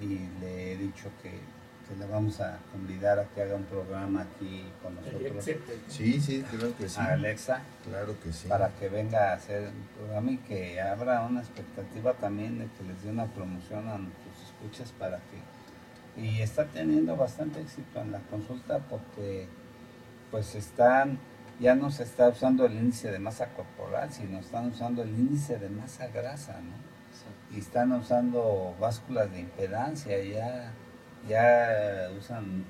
Y 0.01 0.29
le 0.41 0.73
he 0.73 0.77
dicho 0.77 1.11
que, 1.23 1.31
que 1.31 1.97
le 1.99 2.07
vamos 2.07 2.41
a 2.41 2.59
convidar 2.73 3.19
a 3.19 3.25
que 3.25 3.43
haga 3.43 3.55
un 3.55 3.65
programa 3.65 4.23
aquí 4.23 4.65
con 4.83 4.95
nosotros. 4.95 5.45
Sí, 5.89 6.21
sí, 6.21 6.43
claro 6.43 6.77
que 6.77 6.89
sí. 6.89 7.01
A 7.01 7.13
Alexa. 7.13 7.63
Claro 7.89 8.15
que 8.23 8.33
sí. 8.33 8.49
Para 8.49 8.69
que 8.71 8.89
venga 8.89 9.31
a 9.31 9.35
hacer 9.35 9.69
un 9.69 9.87
programa 9.97 10.33
y 10.33 10.37
que 10.39 10.81
abra 10.81 11.23
una 11.23 11.41
expectativa 11.41 12.13
también 12.15 12.59
de 12.59 12.67
que 12.67 12.85
les 12.85 13.03
dé 13.03 13.11
una 13.11 13.27
promoción 13.27 13.89
a 13.89 13.99
nuestros 13.99 14.35
escuchas 14.45 14.93
para 14.99 15.19
que... 15.19 16.21
Y 16.21 16.41
está 16.41 16.65
teniendo 16.65 17.17
bastante 17.17 17.61
éxito 17.61 18.01
en 18.01 18.13
la 18.13 18.21
consulta 18.21 18.79
porque 18.79 19.49
pues 20.31 20.55
están, 20.55 21.19
ya 21.61 21.75
no 21.75 21.91
se 21.91 22.03
está 22.03 22.29
usando 22.29 22.67
el 22.67 22.75
índice 22.75 23.11
de 23.11 23.19
masa 23.19 23.49
corporal, 23.49 24.13
sino 24.13 24.39
están 24.39 24.71
usando 24.71 25.03
el 25.03 25.11
índice 25.11 25.59
de 25.59 25.69
masa 25.69 26.09
grasa, 26.09 26.55
¿no? 26.61 26.96
Y 27.55 27.59
están 27.59 27.93
usando 27.93 28.75
básculas 28.81 29.31
de 29.33 29.41
impedancia, 29.41 30.23
ya 30.23 30.73
ya 31.29 32.09
usan 32.19 32.65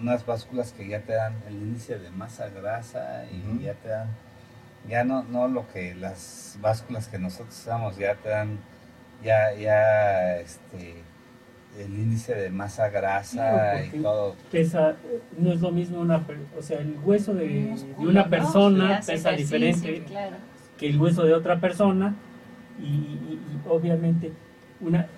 unas 0.00 0.24
básculas 0.26 0.72
que 0.72 0.88
ya 0.88 1.00
te 1.00 1.14
dan 1.14 1.34
el 1.48 1.54
índice 1.54 1.98
de 1.98 2.10
masa 2.10 2.48
grasa 2.48 3.24
y 3.30 3.64
ya 3.64 3.74
te 3.74 3.88
dan, 3.88 4.08
ya 4.88 5.04
no, 5.04 5.22
no 5.24 5.48
lo 5.48 5.68
que 5.68 5.94
las 5.94 6.58
básculas 6.60 7.08
que 7.08 7.18
nosotros 7.18 7.56
usamos, 7.58 7.96
ya 7.96 8.14
te 8.16 8.28
dan, 8.28 8.58
ya, 9.22 9.52
ya, 9.54 10.38
este, 10.38 11.02
el 11.78 11.94
índice 11.94 12.34
de 12.34 12.50
masa 12.50 12.88
grasa 12.88 13.84
y 13.84 13.98
todo. 14.00 14.36
Pesa, 14.50 14.96
no 15.36 15.52
es 15.52 15.60
lo 15.60 15.70
mismo 15.70 16.00
una, 16.00 16.24
o 16.56 16.62
sea, 16.62 16.80
el 16.80 16.96
hueso 17.04 17.34
de, 17.34 17.76
una 17.98 18.28
persona 18.28 19.00
pesa 19.04 19.30
diferente 19.32 20.04
que 20.76 20.88
el 20.88 21.00
hueso 21.00 21.24
de 21.24 21.34
otra 21.34 21.60
persona 21.60 22.14
y 22.80 23.38
obviamente 23.68 24.32
una 24.80 25.08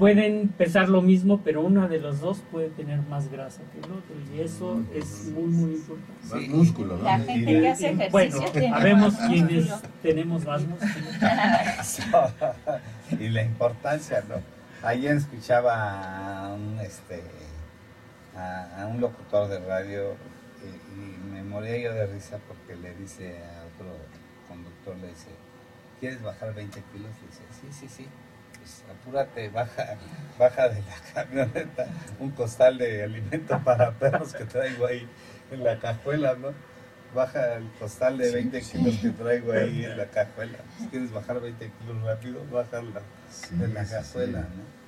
pueden 0.00 0.48
pesar 0.48 0.88
lo 0.88 1.02
mismo, 1.02 1.42
pero 1.44 1.60
una 1.60 1.86
de 1.86 2.00
los 2.00 2.20
dos 2.20 2.42
puede 2.50 2.70
tener 2.70 3.02
más 3.02 3.30
grasa 3.30 3.60
que 3.70 3.80
el 3.80 3.84
otro 3.84 4.16
y 4.34 4.40
eso 4.40 4.82
es 4.94 5.26
muy 5.26 5.44
muy 5.44 5.72
importante. 5.72 6.34
Más 6.34 6.48
músculo, 6.48 6.96
¿no? 6.96 7.04
La 7.04 7.18
gente 7.18 7.44
que 7.44 7.68
hace 7.68 7.90
ejercicio 7.90 8.10
bueno, 8.10 8.50
tiene 8.50 8.70
sabemos 8.70 9.14
quienes 9.28 9.82
tenemos 10.02 10.44
más 10.46 10.62
músculo. 10.66 11.06
y 13.20 13.28
la 13.28 13.42
importancia, 13.42 14.24
¿no? 14.26 14.36
Ayer 14.82 15.16
escuchaba 15.16 16.46
a 16.46 16.54
un, 16.54 16.80
este, 16.80 17.22
a, 18.34 18.86
un 18.90 19.02
locutor 19.02 19.50
de 19.50 19.58
radio 19.58 20.14
y, 20.64 21.30
me 21.30 21.42
moría 21.42 21.76
yo 21.76 21.92
de 21.92 22.06
risa 22.06 22.38
porque 22.48 22.80
le 22.80 22.94
dice 22.94 23.36
a 23.38 23.66
otro 23.66 23.94
conductor, 24.48 24.96
le 24.96 25.08
dice, 25.08 25.28
¿quieres 26.00 26.22
bajar 26.22 26.54
20 26.54 26.82
kilos? 26.92 27.10
Le 27.20 27.26
dice, 27.28 27.42
sí, 27.60 27.68
sí, 27.70 27.88
sí 27.88 28.08
pues 28.60 28.84
apúrate, 28.90 29.48
baja, 29.48 29.96
baja 30.38 30.68
de 30.68 30.82
la 30.82 30.96
camioneta 31.14 31.86
un 32.18 32.30
costal 32.30 32.78
de 32.78 33.04
alimento 33.04 33.58
para 33.64 33.90
perros 33.92 34.34
que 34.34 34.44
traigo 34.44 34.86
ahí 34.86 35.06
en 35.50 35.64
la 35.64 35.78
cajuela, 35.78 36.34
¿no? 36.34 36.52
Baja 37.14 37.56
el 37.56 37.68
costal 37.72 38.18
de 38.18 38.30
20 38.30 38.60
kilos 38.60 38.96
que 38.98 39.08
traigo 39.10 39.52
ahí 39.52 39.84
en 39.84 39.96
la 39.96 40.06
cajuela. 40.10 40.58
Si 40.78 40.86
quieres 40.86 41.10
bajar 41.10 41.40
20 41.40 41.70
kilos 41.78 42.02
rápido, 42.04 42.44
bajarla 42.52 43.02
de 43.50 43.68
la 43.68 43.84
cajuela, 43.84 44.40
¿no? 44.40 44.80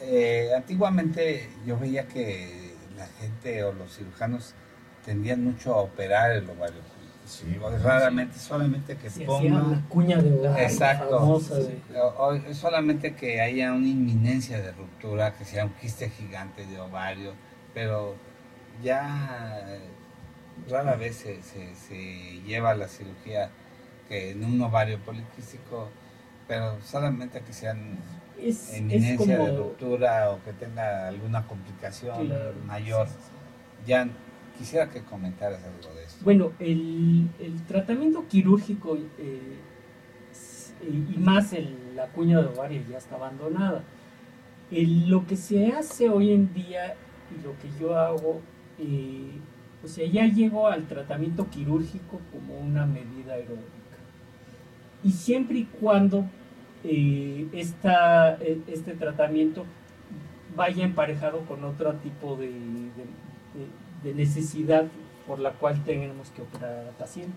Eh, 0.00 0.50
antiguamente 0.56 1.50
yo 1.64 1.78
veía 1.78 2.08
que 2.08 2.74
la 2.96 3.06
gente 3.06 3.62
o 3.62 3.72
los 3.72 3.94
cirujanos 3.96 4.54
tendían 5.04 5.44
mucho 5.44 5.74
a 5.74 5.82
operar 5.82 6.32
el 6.32 6.48
ovario 6.50 6.80
Sí, 7.24 7.56
raramente, 7.82 8.38
solamente 8.38 8.96
que 8.96 9.08
ponga. 9.24 9.60
La 9.60 9.82
cuña 9.88 10.20
de 10.20 10.32
ovario. 10.32 10.64
Exacto. 10.64 11.40
solamente 12.52 13.14
que 13.14 13.40
haya 13.40 13.72
una 13.72 13.88
inminencia 13.88 14.60
de 14.60 14.72
ruptura, 14.72 15.32
que 15.34 15.44
sea 15.44 15.64
un 15.64 15.72
quiste 15.74 16.10
gigante 16.10 16.66
de 16.66 16.80
ovario, 16.80 17.32
pero 17.74 18.16
ya 18.82 19.78
rara 20.68 20.96
vez 20.96 21.16
se, 21.16 21.42
se, 21.42 22.40
lleva 22.46 22.74
la 22.74 22.88
cirugía 22.88 23.50
que 24.08 24.32
en 24.32 24.44
un 24.44 24.60
ovario 24.60 24.98
poliquístico, 24.98 25.88
pero 26.48 26.80
solamente 26.82 27.40
que 27.40 27.52
sean 27.52 27.98
es, 28.38 28.76
inminencia 28.76 29.38
de 29.38 29.56
ruptura 29.56 30.30
o 30.30 30.42
que 30.42 30.52
tenga 30.52 31.08
alguna 31.08 31.46
complicación 31.46 32.32
mayor. 32.66 33.08
Ya 33.86 34.08
quisiera 34.58 34.88
que 34.90 35.02
comentaras 35.02 35.60
algo 35.64 35.94
de 35.94 36.04
esto. 36.04 36.11
Bueno, 36.24 36.52
el, 36.60 37.28
tratamiento 37.66 38.24
quirúrgico 38.28 38.96
eh, 39.18 39.56
y 40.88 41.18
más 41.18 41.52
la 41.96 42.06
cuña 42.08 42.40
de 42.40 42.46
ovario 42.46 42.82
ya 42.88 42.98
está 42.98 43.16
abandonada. 43.16 43.82
lo 44.70 45.26
que 45.26 45.36
se 45.36 45.72
hace 45.72 46.08
hoy 46.08 46.32
en 46.32 46.54
día 46.54 46.94
y 47.30 47.42
lo 47.44 47.58
que 47.58 47.68
yo 47.80 47.96
hago, 47.98 48.40
eh, 48.78 49.32
o 49.84 49.88
sea, 49.88 50.06
ya 50.06 50.26
llego 50.26 50.68
al 50.68 50.86
tratamiento 50.86 51.48
quirúrgico 51.50 52.20
como 52.30 52.56
una 52.56 52.86
medida 52.86 53.34
aeróbica. 53.34 53.66
Y 55.02 55.10
siempre 55.10 55.58
y 55.58 55.64
cuando 55.64 56.24
eh, 56.84 57.48
este 57.52 58.94
tratamiento 58.94 59.64
vaya 60.54 60.84
emparejado 60.84 61.40
con 61.46 61.64
otro 61.64 61.94
tipo 61.94 62.36
de 62.36 64.14
necesidad 64.14 64.86
por 65.26 65.38
la 65.38 65.52
cual 65.52 65.82
tenemos 65.84 66.30
que 66.30 66.42
operar 66.42 66.78
a 66.78 66.82
la 66.84 66.90
paciente. 66.92 67.36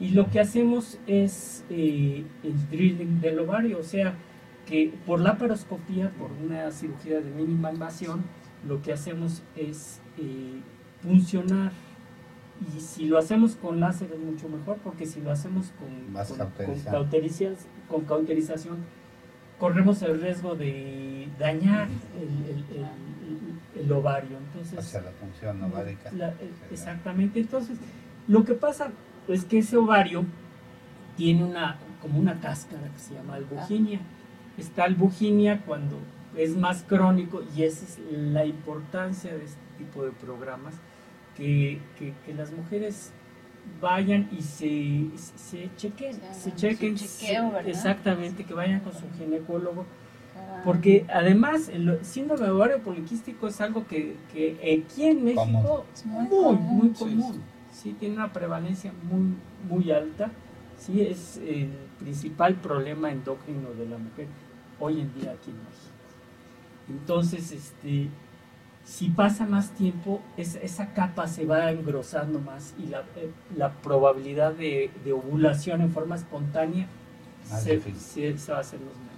Y 0.00 0.10
lo 0.10 0.30
que 0.30 0.40
hacemos 0.40 0.98
es 1.06 1.64
eh, 1.70 2.24
el 2.42 2.70
drilling 2.70 3.20
del 3.20 3.38
ovario, 3.38 3.78
o 3.78 3.82
sea, 3.82 4.14
que 4.66 4.92
por 5.06 5.20
la 5.20 5.38
paroscopía, 5.38 6.10
por 6.18 6.30
una 6.32 6.70
cirugía 6.70 7.20
de 7.20 7.30
mínima 7.30 7.72
invasión, 7.72 8.22
lo 8.66 8.82
que 8.82 8.92
hacemos 8.92 9.42
es 9.56 10.00
eh, 10.18 10.60
funcionar. 11.02 11.72
Y 12.74 12.80
si 12.80 13.06
lo 13.06 13.18
hacemos 13.18 13.56
con 13.56 13.80
láser 13.80 14.12
es 14.12 14.20
mucho 14.20 14.48
mejor, 14.48 14.78
porque 14.84 15.04
si 15.04 15.20
lo 15.20 15.32
hacemos 15.32 15.72
con, 15.78 16.14
con, 17.88 18.04
cauterización, 18.04 18.76
corremos 19.58 20.00
el 20.02 20.20
riesgo 20.20 20.54
de 20.54 21.28
dañar 21.38 21.88
el 22.16 22.64
el 22.76 22.86
ovario. 23.90 24.38
Entonces, 24.38 24.78
hacia 24.78 25.00
la 25.00 25.10
función 25.12 25.62
ovárica. 25.62 26.10
Eh, 26.10 26.50
exactamente. 26.70 27.40
Entonces, 27.40 27.78
lo 28.28 28.44
que 28.44 28.54
pasa 28.54 28.90
es 29.28 29.44
que 29.44 29.58
ese 29.58 29.76
ovario 29.76 30.24
tiene 31.16 31.44
una 31.44 31.78
como 32.00 32.18
una 32.18 32.40
cáscara 32.40 32.88
que 32.88 32.98
se 32.98 33.14
llama 33.14 33.34
albuginia. 33.34 34.00
Está 34.58 34.84
albuginia 34.84 35.62
cuando 35.64 35.98
es 36.36 36.56
más 36.56 36.82
crónico 36.82 37.42
y 37.56 37.62
esa 37.62 37.84
es 37.84 37.98
la 38.10 38.44
importancia 38.44 39.32
de 39.32 39.44
este 39.44 39.60
tipo 39.78 40.04
de 40.04 40.10
programas, 40.10 40.74
que, 41.36 41.80
que, 41.98 42.34
las 42.34 42.52
mujeres 42.52 43.10
vayan 43.80 44.28
y 44.32 44.42
se, 44.42 45.06
se 45.16 45.70
chequen, 45.76 46.20
se 46.32 46.54
chequen, 46.54 46.96
exactamente, 47.66 48.44
que 48.44 48.52
vayan 48.52 48.80
con 48.80 48.92
su 48.92 49.10
ginecólogo 49.16 49.86
porque 50.64 51.06
además 51.12 51.68
el 51.68 52.04
síndrome 52.04 52.44
de 52.44 52.50
ovario 52.50 52.78
poliquístico 52.80 53.48
es 53.48 53.60
algo 53.60 53.86
que, 53.86 54.16
aquí 54.60 55.06
en 55.06 55.24
México 55.24 55.84
es 55.92 56.06
muy, 56.06 56.56
muy 56.56 56.88
común. 56.90 57.42
Sí, 57.72 57.96
tiene 57.98 58.16
una 58.16 58.32
prevalencia 58.32 58.92
muy, 59.02 59.34
muy 59.68 59.90
alta. 59.90 60.30
Sí, 60.78 61.00
es 61.00 61.38
el 61.38 61.70
principal 61.98 62.54
problema 62.56 63.10
endocrino 63.10 63.70
de 63.70 63.88
la 63.88 63.98
mujer 63.98 64.26
hoy 64.78 65.00
en 65.00 65.14
día 65.14 65.32
aquí 65.32 65.50
en 65.50 65.56
México. 65.56 65.92
Entonces, 66.88 67.52
este, 67.52 68.08
si 68.84 69.08
pasa 69.08 69.46
más 69.46 69.70
tiempo, 69.70 70.20
esa 70.36 70.92
capa 70.92 71.28
se 71.28 71.46
va 71.46 71.70
engrosando 71.70 72.40
más 72.40 72.74
y 72.78 72.86
la, 72.86 73.04
eh, 73.16 73.70
probabilidad 73.82 74.52
de, 74.52 74.90
ovulación 75.12 75.82
en 75.82 75.92
forma 75.92 76.16
espontánea 76.16 76.86
se, 77.44 77.80
se, 77.98 78.52
va 78.52 78.58
a 78.58 78.60
hacer 78.60 78.80
más 78.80 79.11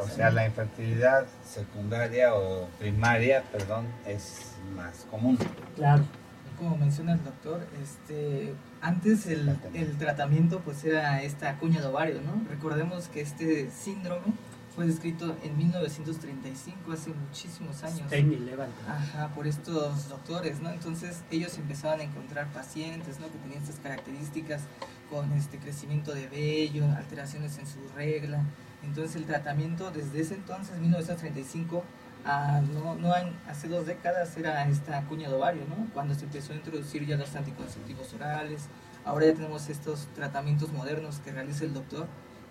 o 0.00 0.08
sea, 0.08 0.30
la 0.30 0.46
infertilidad 0.46 1.26
secundaria 1.44 2.34
o 2.34 2.68
primaria, 2.78 3.42
perdón, 3.52 3.86
es 4.06 4.52
más 4.74 5.06
común. 5.10 5.38
Claro. 5.76 6.04
Como 6.58 6.76
menciona 6.76 7.14
el 7.14 7.24
doctor, 7.24 7.66
este, 7.82 8.54
antes 8.80 9.26
el, 9.26 9.58
el 9.74 9.98
tratamiento 9.98 10.60
pues 10.60 10.84
era 10.84 11.20
esta 11.22 11.56
cuña 11.58 11.80
de 11.80 11.88
ovario, 11.88 12.20
¿no? 12.20 12.48
Recordemos 12.48 13.08
que 13.08 13.22
este 13.22 13.70
síndrome 13.70 14.32
fue 14.74 14.86
descrito 14.86 15.36
en 15.42 15.56
1935, 15.56 16.92
hace 16.92 17.10
muchísimos 17.10 17.82
años. 17.84 18.12
Ajá, 18.88 19.28
por 19.34 19.46
estos 19.46 20.08
doctores, 20.08 20.60
¿no? 20.60 20.70
Entonces 20.70 21.22
ellos 21.30 21.56
empezaban 21.58 22.00
a 22.00 22.02
encontrar 22.02 22.48
pacientes, 22.52 23.20
¿no? 23.20 23.30
Que 23.30 23.38
tenían 23.38 23.62
estas 23.62 23.76
características 23.76 24.62
con 25.10 25.32
este 25.32 25.58
crecimiento 25.58 26.12
de 26.12 26.26
vello, 26.26 26.84
alteraciones 26.96 27.58
en 27.58 27.66
su 27.66 27.78
regla, 27.94 28.42
entonces 28.84 29.16
el 29.16 29.24
tratamiento 29.24 29.90
desde 29.90 30.20
ese 30.20 30.34
entonces, 30.34 30.78
1935, 30.78 31.84
a, 32.24 32.62
no, 32.72 32.94
no 32.94 33.12
hace 33.48 33.68
dos 33.68 33.86
décadas 33.86 34.36
era 34.36 34.66
esta 34.68 35.02
cuña 35.02 35.28
de 35.28 35.34
ovario, 35.34 35.62
¿no? 35.68 35.88
Cuando 35.92 36.14
se 36.14 36.24
empezó 36.24 36.52
a 36.52 36.56
introducir 36.56 37.06
ya 37.06 37.16
los 37.16 37.34
anticonceptivos 37.36 38.14
orales, 38.14 38.68
ahora 39.04 39.26
ya 39.26 39.34
tenemos 39.34 39.68
estos 39.68 40.06
tratamientos 40.14 40.72
modernos 40.72 41.18
que 41.18 41.32
realiza 41.32 41.64
el 41.64 41.74
doctor, 41.74 42.06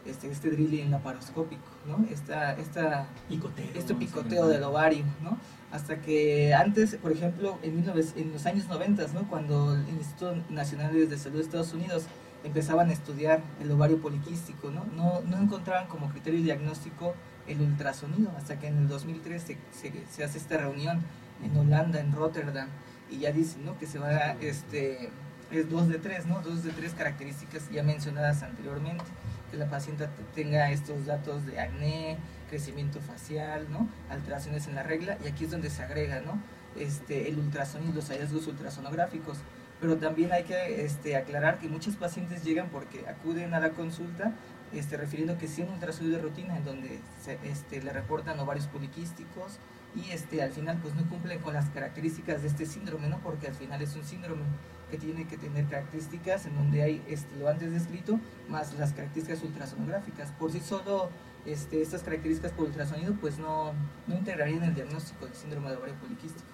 este, 0.06 0.30
este 0.30 0.52
drilling 0.52 0.92
laparoscópico, 0.92 1.64
¿no? 1.88 2.06
Esta, 2.12 2.54
esta, 2.54 3.08
picoteo, 3.30 3.66
este 3.74 3.96
picoteo 3.96 4.48
del 4.48 4.64
ovario, 4.64 5.06
¿no? 5.24 5.38
Hasta 5.72 6.02
que 6.02 6.54
antes, 6.54 6.96
por 6.96 7.12
ejemplo, 7.12 7.58
en, 7.64 7.84
en 8.16 8.32
los 8.32 8.46
años 8.46 8.68
90, 8.68 9.08
¿no? 9.14 9.28
Cuando 9.28 9.74
el 9.74 9.90
Instituto 9.90 10.36
Nacional 10.50 11.10
de 11.10 11.18
Salud 11.18 11.38
de 11.38 11.44
Estados 11.44 11.74
Unidos 11.74 12.06
empezaban 12.44 12.90
a 12.90 12.94
estudiar 12.94 13.42
el 13.62 13.72
ovario 13.72 14.00
poliquístico, 14.02 14.70
¿no? 14.70 14.86
No, 14.96 15.38
encontraban 15.38 15.88
como 15.88 16.10
criterio 16.10 16.42
diagnóstico 16.42 17.14
el 17.48 17.62
ultrasonido, 17.62 18.32
hasta 18.38 18.60
que 18.60 18.68
en 18.68 18.78
el 18.78 18.88
2003 18.88 19.44
se, 19.72 20.24
hace 20.24 20.38
esta 20.38 20.58
reunión 20.58 21.02
en 21.44 21.58
Holanda, 21.58 22.00
en 22.00 22.12
Rotterdam, 22.12 22.68
y 23.10 23.20
ya 23.20 23.32
dicen, 23.32 23.66
¿no? 23.66 23.78
Que 23.78 23.86
se 23.86 24.00
va, 24.00 24.36
este, 24.42 25.10
es 25.52 25.70
dos 25.70 25.88
de 25.88 26.00
tres, 26.00 26.26
¿no? 26.26 26.42
Dos 26.42 26.64
de 26.64 26.72
tres 26.72 26.94
características 26.94 27.70
ya 27.72 27.84
mencionadas 27.84 28.44
anteriormente, 28.44 29.04
que 29.52 29.58
la 29.58 29.70
paciente 29.70 30.08
tenga 30.36 30.72
estos 30.72 31.06
datos 31.06 31.46
de 31.46 31.60
acné, 31.60 32.18
crecimiento 32.50 33.00
facial, 33.02 33.68
¿no? 33.72 33.88
Alteraciones 34.10 34.68
en 34.68 34.76
la 34.76 34.84
regla, 34.84 35.18
y 35.24 35.28
aquí 35.28 35.46
es 35.46 35.52
donde 35.52 35.70
se 35.70 35.84
agrega, 35.84 36.22
¿no? 36.22 36.40
Este, 36.76 37.30
el 37.30 37.38
ultrasonido, 37.38 37.94
los 37.94 38.10
hallazgos 38.10 38.48
ultrasonográficos 38.48 39.38
pero 39.84 39.98
también 39.98 40.32
hay 40.32 40.46
que 40.46 40.86
este, 40.86 41.18
aclarar 41.18 41.60
que 41.60 41.68
muchos 41.68 41.98
pacientes 41.98 42.42
llegan 42.46 42.70
porque 42.70 43.06
acuden 43.06 43.54
a 43.54 43.60
la 43.60 43.72
consulta 43.72 44.32
este, 44.72 44.96
refiriendo 44.96 45.38
que 45.38 45.50
sí 45.50 45.62
un 45.62 45.74
ultrasonido 45.74 46.16
de 46.16 46.24
rutina 46.24 46.56
en 46.56 46.64
donde 46.64 47.02
se, 47.22 47.38
este, 47.44 47.84
le 47.84 47.92
reportan 47.92 48.40
ovarios 48.40 48.68
poliquísticos 48.68 49.60
y 49.94 50.10
este, 50.12 50.42
al 50.42 50.52
final 50.52 50.80
pues 50.82 50.96
no 50.96 51.06
cumplen 51.10 51.40
con 51.40 51.54
las 51.54 51.70
características 51.72 52.44
de 52.44 52.48
este 52.48 52.66
síndrome, 52.66 53.10
¿no? 53.10 53.20
porque 53.20 53.48
al 53.48 53.56
final 53.56 53.82
es 53.82 53.94
un 53.98 54.06
síndrome 54.06 54.44
que 54.90 54.98
tiene 54.98 55.28
que 55.28 55.38
tener 55.38 55.66
características 55.66 56.46
en 56.46 56.56
donde 56.56 56.82
hay 56.82 57.02
lo 57.38 57.50
antes 57.50 57.70
descrito 57.70 58.22
más 58.48 58.74
las 58.76 58.94
características 58.94 59.44
ultrasonográficas. 59.44 60.32
Por 60.32 60.54
sí 60.54 60.62
solo 60.62 61.10
estas 61.46 62.04
características 62.04 62.54
por 62.54 62.68
ultrasonido 62.68 63.16
pues 63.20 63.38
no, 63.38 63.74
no 64.08 64.16
integrarían 64.16 64.64
el 64.64 64.76
diagnóstico 64.76 65.26
del 65.26 65.36
síndrome 65.36 65.72
de 65.72 65.76
ovario 65.76 65.96
poliquístico. 65.96 66.53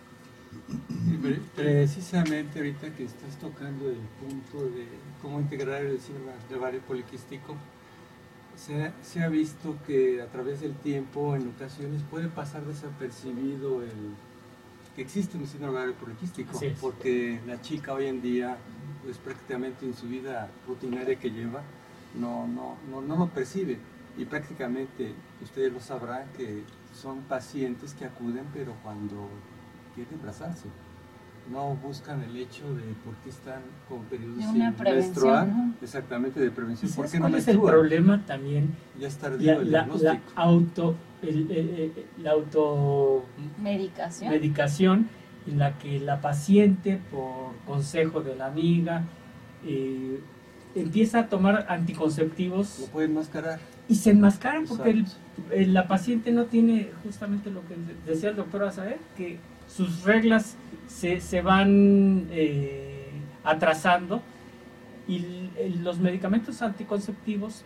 Precisamente 1.56 2.60
ahorita 2.60 2.94
que 2.96 3.04
estás 3.04 3.38
tocando 3.40 3.90
el 3.90 3.98
punto 4.20 4.66
de 4.70 4.88
cómo 5.22 5.40
integrar 5.40 5.84
el 5.84 6.00
síndrome 6.00 6.32
de 6.50 6.56
ovario 6.56 6.82
poliquístico, 6.82 7.56
se 8.56 9.24
ha, 9.24 9.30
visto 9.30 9.78
que 9.88 10.22
a 10.22 10.28
través 10.28 10.62
del 10.62 10.76
tiempo 10.76 11.36
en 11.36 11.48
ocasiones 11.48 12.02
puede 12.10 12.28
pasar 12.28 12.66
desapercibido 12.66 13.82
el 13.84 14.16
que 14.96 15.02
existe 15.02 15.38
un 15.38 15.48
síndrome 15.48 15.78
ovario 15.78 15.96
poliquístico, 15.96 16.60
porque 16.82 17.40
la 17.48 17.62
chica 17.62 17.94
hoy 17.94 18.08
en 18.08 18.22
día, 18.22 18.58
pues 19.04 19.18
prácticamente 19.18 19.86
en 19.86 19.96
su 19.96 20.08
vida 20.08 20.50
rutinaria 20.68 21.18
que 21.18 21.30
lleva, 21.30 21.62
no, 22.16 22.48
no, 22.48 22.78
no, 22.90 23.02
no 23.02 23.16
lo 23.16 23.28
percibe. 23.28 23.78
Y 24.18 24.26
prácticamente 24.26 25.14
ustedes 25.42 25.72
lo 25.72 25.80
sabrán 25.80 26.28
que 26.36 26.64
son 26.94 27.22
pacientes 27.22 27.94
que 27.94 28.04
acuden, 28.04 28.46
pero 28.54 28.74
cuando 28.84 29.30
quieren 30.00 30.14
embarazarse 30.14 30.68
no 31.52 31.76
buscan 31.76 32.22
el 32.24 32.38
hecho 32.38 32.74
de 32.76 32.84
por 33.04 33.16
qué 33.24 33.30
están 33.30 33.62
con 33.88 34.04
periodos 34.04 34.44
sin 34.44 34.76
menstruar, 34.84 35.48
exactamente 35.82 36.40
de 36.40 36.52
prevención. 36.52 36.92
¿Por 36.92 37.10
qué 37.10 37.20
no 37.20 37.28
es 37.36 37.48
el 37.48 37.60
problema 37.60 38.24
también? 38.26 38.76
Ya 39.00 39.08
es 39.08 39.18
tardío 39.18 39.64
la, 39.64 39.88
la, 39.88 40.22
auto, 40.36 40.96
la 42.18 42.32
auto 42.32 43.26
medicación. 43.62 44.32
medicación 44.32 45.10
en 45.48 45.58
la 45.58 45.78
que 45.78 46.00
la 46.00 46.22
paciente, 46.22 47.00
por 47.10 47.56
consejo 47.66 48.22
de 48.22 48.36
la 48.36 48.48
amiga, 48.48 49.04
eh, 49.66 50.20
empieza 50.76 51.22
a 51.22 51.30
tomar 51.30 51.66
anticonceptivos. 51.70 52.80
Lo 52.82 52.86
puede 52.88 53.08
enmascarar. 53.08 53.60
Y 53.88 53.96
se 53.96 54.12
enmascaran 54.12 54.66
porque 54.68 55.04
la 55.50 55.88
paciente 55.88 56.32
no 56.32 56.46
tiene 56.46 56.92
justamente 57.04 57.50
lo 57.50 57.62
que 57.62 57.76
decía 58.06 58.30
el 58.30 58.36
doctor 58.36 58.66
Azaer, 58.66 59.00
que 59.18 59.40
sus 59.69 60.03
reglas 60.03 60.55
se, 60.88 61.21
se 61.21 61.41
van 61.41 62.27
eh, 62.32 63.10
atrasando 63.43 64.21
y 65.08 65.49
los 65.82 65.99
medicamentos 65.99 66.62
anticonceptivos 66.62 67.63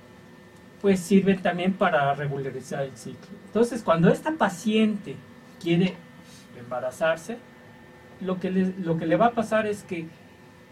pues 0.82 1.00
sirven 1.00 1.42
también 1.42 1.74
para 1.74 2.14
regularizar 2.14 2.84
el 2.84 2.96
ciclo. 2.98 3.30
Entonces, 3.46 3.82
cuando 3.84 4.10
esta 4.10 4.32
paciente 4.34 5.16
quiere 5.62 5.96
embarazarse, 6.60 7.38
lo 8.20 8.40
que 8.40 8.52
le, 8.52 8.74
lo 8.80 8.98
que 8.98 9.06
le 9.06 9.16
va 9.16 9.28
a 9.28 9.32
pasar 9.32 9.66
es 9.66 9.84
que 9.84 10.08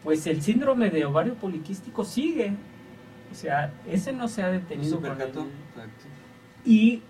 pues 0.04 0.28
el 0.28 0.42
síndrome 0.42 0.90
de 0.90 1.06
ovario 1.06 1.36
poliquístico 1.36 2.04
sigue. 2.04 2.54
O 3.32 3.36
sea, 3.36 3.74
ese 3.88 4.12
no 4.12 4.28
se 4.28 4.44
ha 4.44 4.50
detenido. 4.50 5.02
y 6.66 7.02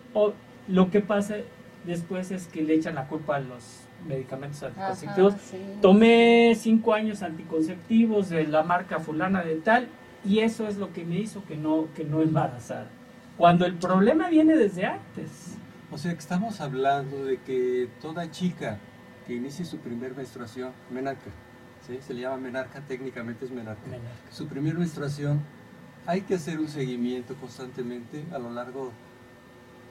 lo 0.67 0.91
que 0.91 1.01
pasa 1.01 1.37
después 1.85 2.29
es 2.31 2.47
que 2.47 2.61
le 2.61 2.75
echan 2.75 2.95
la 2.95 3.07
culpa 3.07 3.37
a 3.37 3.39
los 3.39 3.81
medicamentos 4.07 4.63
anticonceptivos. 4.63 5.35
Tomé 5.81 6.53
cinco 6.57 6.93
años 6.93 7.21
anticonceptivos 7.21 8.29
de 8.29 8.47
la 8.47 8.63
marca 8.63 8.99
fulana 8.99 9.43
de 9.43 9.55
tal 9.55 9.87
y 10.23 10.39
eso 10.39 10.67
es 10.67 10.77
lo 10.77 10.93
que 10.93 11.03
me 11.03 11.19
hizo 11.19 11.43
que 11.45 11.55
no, 11.55 11.87
que 11.95 12.03
no 12.03 12.21
embarazara. 12.21 12.87
Cuando 13.37 13.65
el 13.65 13.75
problema 13.75 14.29
viene 14.29 14.55
desde 14.55 14.85
antes. 14.85 15.55
O 15.91 15.97
sea, 15.97 16.13
que 16.13 16.19
estamos 16.19 16.61
hablando 16.61 17.25
de 17.25 17.37
que 17.37 17.89
toda 18.01 18.29
chica 18.31 18.77
que 19.25 19.33
inicie 19.33 19.65
su 19.65 19.77
primer 19.77 20.15
menstruación, 20.15 20.71
menarca, 20.89 21.31
¿sí? 21.85 21.99
se 22.01 22.13
le 22.13 22.21
llama 22.21 22.37
menarca, 22.37 22.81
técnicamente 22.81 23.45
es 23.45 23.51
menarca. 23.51 23.81
Su 24.31 24.47
primer 24.47 24.77
menstruación, 24.77 25.41
hay 26.05 26.21
que 26.21 26.35
hacer 26.35 26.59
un 26.59 26.67
seguimiento 26.67 27.35
constantemente 27.35 28.23
a 28.31 28.39
lo 28.39 28.51
largo 28.51 28.91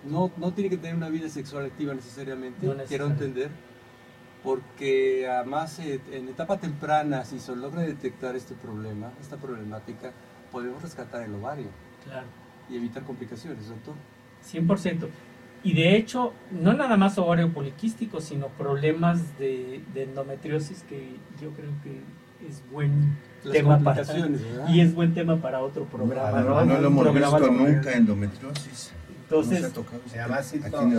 no, 0.04 0.30
no 0.36 0.52
tiene 0.52 0.70
que 0.70 0.76
tener 0.76 0.96
una 0.96 1.08
vida 1.08 1.28
sexual 1.28 1.66
activa 1.66 1.94
necesariamente, 1.94 2.66
quiero 2.88 3.06
entender, 3.06 3.50
porque 4.42 5.28
además 5.28 5.78
eh, 5.80 6.00
en 6.12 6.28
etapa 6.28 6.58
temprana, 6.58 7.24
si 7.24 7.38
se 7.38 7.54
logra 7.54 7.82
detectar 7.82 8.36
este 8.36 8.54
problema, 8.54 9.12
esta 9.20 9.36
problemática, 9.36 10.12
podemos 10.50 10.82
rescatar 10.82 11.22
el 11.22 11.34
ovario 11.34 11.68
claro. 12.04 12.26
y 12.68 12.76
evitar 12.76 13.02
complicaciones, 13.02 13.68
doctor. 13.68 13.94
100%. 14.50 15.08
Y 15.62 15.74
de 15.74 15.96
hecho, 15.96 16.32
no 16.50 16.72
nada 16.72 16.96
más 16.96 17.18
ovario 17.18 17.52
poliquístico, 17.52 18.20
sino 18.20 18.48
problemas 18.48 19.38
de, 19.38 19.82
endometriosis 19.94 20.82
que 20.84 21.16
yo 21.40 21.50
creo 21.50 21.70
que 21.82 22.00
es 22.48 22.62
buen 22.72 23.18
tema 23.52 23.78
para 23.78 24.02
y 24.70 24.80
es 24.80 24.94
buen 24.94 25.12
tema 25.12 25.36
para 25.36 25.60
otro 25.60 25.84
programa. 25.84 26.40
No, 26.40 26.64
no, 26.64 26.80
lo 26.80 26.86
hemos 26.86 27.14
visto 27.14 27.50
nunca 27.50 27.92
endometriosis. 27.92 28.92
Entonces, 29.30 29.72
se 30.10 30.16
llama 30.16 30.40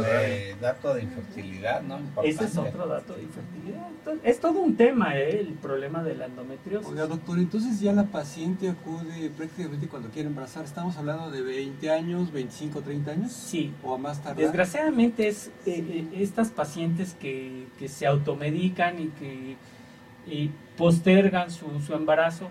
eh, 0.07 0.55
dato 0.61 0.93
de 0.93 1.03
infertilidad, 1.03 1.81
¿no? 1.81 1.99
Ese 2.23 2.45
es 2.45 2.57
otro 2.57 2.87
dato 2.87 3.13
de 3.13 3.23
infertilidad. 3.23 3.89
es 4.23 4.39
todo 4.39 4.61
un 4.61 4.77
tema, 4.77 5.17
¿eh? 5.17 5.41
el 5.41 5.53
problema 5.55 6.01
de 6.01 6.15
la 6.15 6.27
endometriosis. 6.27 6.87
Oiga, 6.87 7.07
doctor, 7.07 7.39
entonces 7.39 7.81
ya 7.81 7.91
la 7.91 8.05
paciente 8.05 8.69
acude 8.69 9.29
prácticamente 9.35 9.89
cuando 9.89 10.07
quiere 10.09 10.29
embarazar. 10.29 10.63
¿Estamos 10.63 10.95
hablando 10.95 11.29
de 11.29 11.41
20 11.41 11.91
años, 11.91 12.31
25, 12.31 12.81
30 12.81 13.11
años? 13.11 13.33
Sí. 13.33 13.73
¿O 13.83 13.95
a 13.95 13.97
más 13.97 14.23
tarde? 14.23 14.41
Desgraciadamente 14.41 15.27
es 15.27 15.47
eh, 15.65 15.83
eh, 15.89 16.07
estas 16.13 16.51
pacientes 16.51 17.17
que, 17.19 17.67
que, 17.77 17.89
se 17.89 18.07
automedican 18.07 18.97
y 18.97 19.07
que 19.09 20.51
postergan 20.77 21.51
su, 21.51 21.81
su 21.85 21.93
embarazo, 21.93 22.47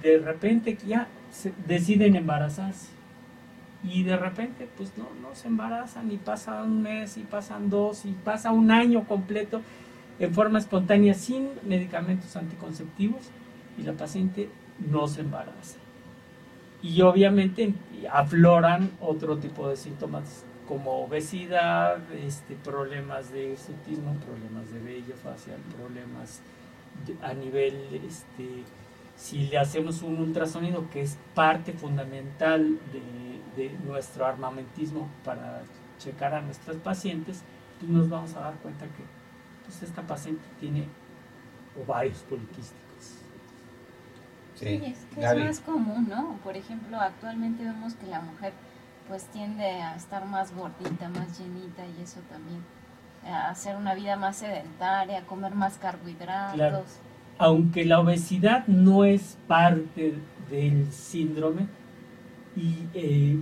de 0.00 0.18
repente 0.18 0.78
ya 0.86 1.08
deciden 1.66 2.14
embarazarse 2.14 2.95
y 3.84 4.02
de 4.02 4.16
repente 4.16 4.68
pues 4.76 4.92
no, 4.96 5.08
no 5.20 5.34
se 5.34 5.48
embarazan 5.48 6.10
y 6.10 6.16
pasa 6.16 6.62
un 6.62 6.82
mes 6.82 7.16
y 7.16 7.22
pasan 7.22 7.70
dos 7.70 8.04
y 8.04 8.12
pasa 8.12 8.52
un 8.52 8.70
año 8.70 9.04
completo 9.04 9.60
en 10.18 10.32
forma 10.34 10.58
espontánea 10.58 11.14
sin 11.14 11.50
medicamentos 11.64 12.36
anticonceptivos 12.36 13.22
y 13.78 13.82
la 13.82 13.92
paciente 13.92 14.48
no 14.90 15.06
se 15.08 15.20
embaraza. 15.20 15.78
Y 16.82 17.00
obviamente 17.02 17.74
afloran 18.10 18.90
otro 19.00 19.38
tipo 19.38 19.68
de 19.68 19.76
síntomas 19.76 20.44
como 20.68 21.04
obesidad, 21.04 21.98
este, 22.12 22.54
problemas 22.56 23.32
de 23.32 23.52
hirsutismo, 23.52 24.14
problemas 24.14 24.70
de 24.72 24.80
vello 24.80 25.14
facial, 25.16 25.58
problemas 25.76 26.40
a 27.22 27.34
nivel 27.34 27.74
este, 28.06 28.64
si 29.16 29.46
le 29.46 29.58
hacemos 29.58 30.02
un 30.02 30.18
ultrasonido, 30.18 30.88
que 30.90 31.02
es 31.02 31.18
parte 31.34 31.72
fundamental 31.72 32.78
de, 32.92 33.25
nuestro 33.84 34.26
armamentismo 34.26 35.08
para 35.24 35.62
checar 35.98 36.34
a 36.34 36.40
nuestros 36.40 36.76
pacientes, 36.78 37.42
pues 37.78 37.90
nos 37.90 38.08
vamos 38.08 38.34
a 38.34 38.40
dar 38.40 38.54
cuenta 38.54 38.84
que 38.86 39.04
pues 39.64 39.82
esta 39.82 40.02
paciente 40.02 40.44
tiene 40.60 40.86
ovarios 41.82 42.18
poliquísticos. 42.28 42.82
Sí, 44.54 44.82
es 44.84 44.98
que 45.14 45.24
es 45.24 45.44
más 45.44 45.60
común, 45.60 46.08
¿no? 46.08 46.38
Por 46.42 46.56
ejemplo, 46.56 46.98
actualmente 46.98 47.64
vemos 47.64 47.94
que 47.94 48.06
la 48.06 48.20
mujer 48.20 48.52
pues 49.08 49.24
tiende 49.26 49.64
a 49.64 49.96
estar 49.96 50.24
más 50.26 50.54
gordita, 50.54 51.08
más 51.08 51.38
llenita 51.38 51.84
y 51.86 52.02
eso 52.02 52.20
también, 52.30 52.62
a 53.24 53.50
hacer 53.50 53.76
una 53.76 53.94
vida 53.94 54.16
más 54.16 54.36
sedentaria, 54.36 55.18
a 55.18 55.22
comer 55.22 55.54
más 55.54 55.78
carbohidratos 55.78 57.00
aunque 57.38 57.84
la 57.84 58.00
obesidad 58.00 58.66
no 58.66 59.04
es 59.04 59.36
parte 59.46 60.14
del 60.50 60.90
síndrome, 60.92 61.68
y, 62.56 62.88
eh, 62.94 63.38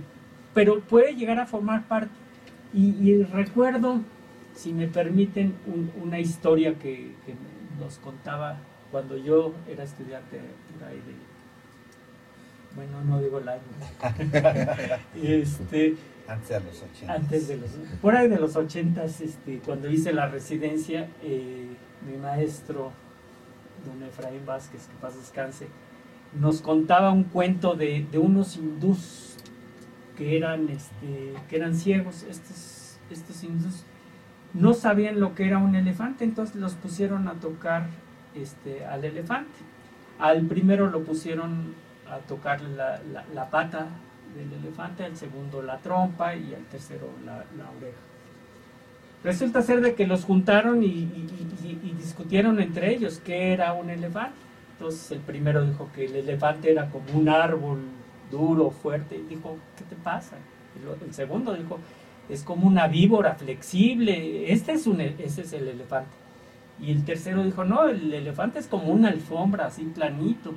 pero 0.53 0.81
puede 0.81 1.15
llegar 1.15 1.39
a 1.39 1.45
formar 1.45 1.87
parte. 1.87 2.13
Y, 2.73 3.23
recuerdo, 3.23 4.01
si 4.53 4.73
me 4.73 4.87
permiten, 4.87 5.55
una 6.03 6.19
historia 6.19 6.77
que, 6.77 7.11
nos 7.79 7.97
contaba 7.97 8.57
cuando 8.89 9.17
yo 9.17 9.53
era 9.67 9.83
estudiante 9.83 10.39
por 10.79 10.87
ahí 10.87 10.95
de 10.95 11.35
bueno, 12.75 13.01
no 13.05 13.21
digo 13.21 13.39
el 13.39 13.47
año. 13.47 13.61
este, 15.23 15.95
antes 16.27 16.49
de 16.49 16.59
los 16.59 16.83
80. 16.83 17.13
Antes 17.13 17.47
de 17.47 17.57
los, 17.57 17.69
por 18.01 18.15
ahí 18.15 18.27
de 18.27 18.37
los 18.37 18.55
80, 18.55 19.05
este, 19.05 19.59
cuando 19.59 19.89
hice 19.89 20.11
la 20.11 20.27
residencia, 20.27 21.07
eh, 21.23 21.67
mi 22.05 22.17
maestro, 22.17 22.91
don 23.85 24.03
Efraín 24.03 24.45
Vázquez, 24.45 24.87
que 24.87 24.95
paz 24.99 25.15
descanse, 25.15 25.67
nos 26.39 26.61
contaba 26.61 27.11
un 27.11 27.23
cuento 27.23 27.75
de, 27.75 28.05
de 28.11 28.17
unos 28.17 28.57
hindús 28.57 29.35
que 30.17 30.37
eran, 30.37 30.69
este, 30.69 31.33
que 31.49 31.55
eran 31.55 31.75
ciegos. 31.75 32.23
Estos, 32.23 32.97
estos 33.09 33.43
hindús 33.43 33.83
no 34.53 34.73
sabían 34.73 35.19
lo 35.19 35.35
que 35.35 35.45
era 35.45 35.57
un 35.57 35.75
elefante, 35.75 36.23
entonces 36.23 36.55
los 36.55 36.73
pusieron 36.73 37.27
a 37.27 37.33
tocar 37.33 37.87
este, 38.35 38.85
al 38.85 39.03
elefante. 39.03 39.57
Al 40.19 40.43
primero 40.43 40.89
lo 40.89 41.03
pusieron 41.03 41.73
a 42.09 42.19
tocar 42.19 42.61
la, 42.61 43.01
la, 43.33 43.49
pata 43.49 43.87
del 44.35 44.53
elefante, 44.53 45.03
al 45.03 45.17
segundo 45.17 45.61
la 45.61 45.79
trompa 45.79 46.35
y 46.35 46.53
al 46.53 46.63
tercero 46.65 47.09
la, 47.25 47.33
oreja. 47.77 47.97
Resulta 49.23 49.61
ser 49.61 49.81
de 49.81 49.95
que 49.95 50.05
los 50.05 50.23
juntaron 50.23 50.83
y, 50.83 50.87
y, 50.87 51.95
discutieron 51.97 52.59
entre 52.61 52.93
ellos 52.93 53.19
qué 53.25 53.51
era 53.51 53.73
un 53.73 53.89
elefante. 53.89 54.44
Entonces 54.77 55.11
el 55.11 55.19
primero 55.19 55.65
dijo 55.65 55.89
que 55.95 56.05
el 56.05 56.15
elefante 56.15 56.71
era 56.71 56.89
como 56.89 57.05
un 57.17 57.29
árbol 57.29 57.79
duro, 58.29 58.71
fuerte, 58.71 59.15
y 59.15 59.35
dijo, 59.35 59.57
¿qué 59.77 59.83
te 59.85 59.95
pasa? 59.95 60.35
El 61.05 61.13
segundo 61.13 61.53
dijo, 61.53 61.79
es 62.27 62.43
como 62.43 62.67
una 62.67 62.87
víbora 62.87 63.35
flexible, 63.35 64.51
este 64.51 64.73
es 64.73 64.87
un, 64.87 64.99
ese 64.99 65.41
es 65.41 65.53
el 65.53 65.67
elefante. 65.69 66.09
Y 66.79 66.91
el 66.91 67.05
tercero 67.05 67.43
dijo, 67.43 67.63
no, 67.63 67.87
el 67.87 68.13
elefante 68.13 68.59
es 68.59 68.67
como 68.67 68.91
una 68.91 69.09
alfombra, 69.09 69.67
así 69.67 69.83
planito. 69.83 70.53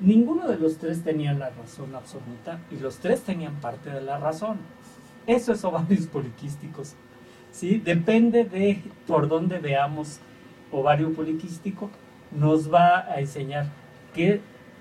Ninguno 0.00 0.48
de 0.48 0.56
los 0.56 0.78
tres 0.78 1.02
tenía 1.02 1.34
la 1.34 1.50
razón 1.50 1.94
absoluta 1.94 2.60
y 2.70 2.76
los 2.78 2.96
tres 2.98 3.20
tenían 3.22 3.54
parte 3.56 3.90
de 3.90 4.00
la 4.00 4.18
razón. 4.18 4.56
Eso 5.26 5.52
es 5.52 5.64
ovarios 5.64 6.06
poliquísticos. 6.12 6.94
¿sí? 7.52 7.78
Depende 7.78 8.44
de 8.44 8.82
por 9.06 9.28
dónde 9.28 9.58
veamos 9.58 10.20
ovario 10.72 11.12
poliquístico, 11.12 11.90
nos 12.32 12.72
va 12.72 13.10
a 13.10 13.20
enseñar 13.20 13.66
que 14.14 14.40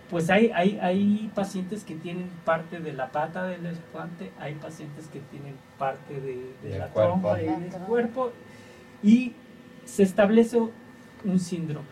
pues 0.10 0.30
hay, 0.30 0.52
hay, 0.54 0.78
hay 0.80 1.32
pacientes 1.34 1.84
que 1.84 1.96
tienen 1.96 2.30
parte 2.46 2.80
de 2.80 2.94
la 2.94 3.12
pata 3.12 3.46
del 3.46 3.66
elefante, 3.66 4.32
hay 4.40 4.54
pacientes 4.56 5.08
que 5.08 5.20
tienen 5.20 5.56
parte 5.80 6.20
de, 6.22 6.78
la 6.78 6.88
trompa 6.94 7.42
y 7.42 7.48
del 7.48 7.72
cuerpo, 7.88 8.32
y 9.02 9.34
se 9.86 10.04
establece 10.04 10.60
un 11.24 11.40
síndrome. 11.40 11.88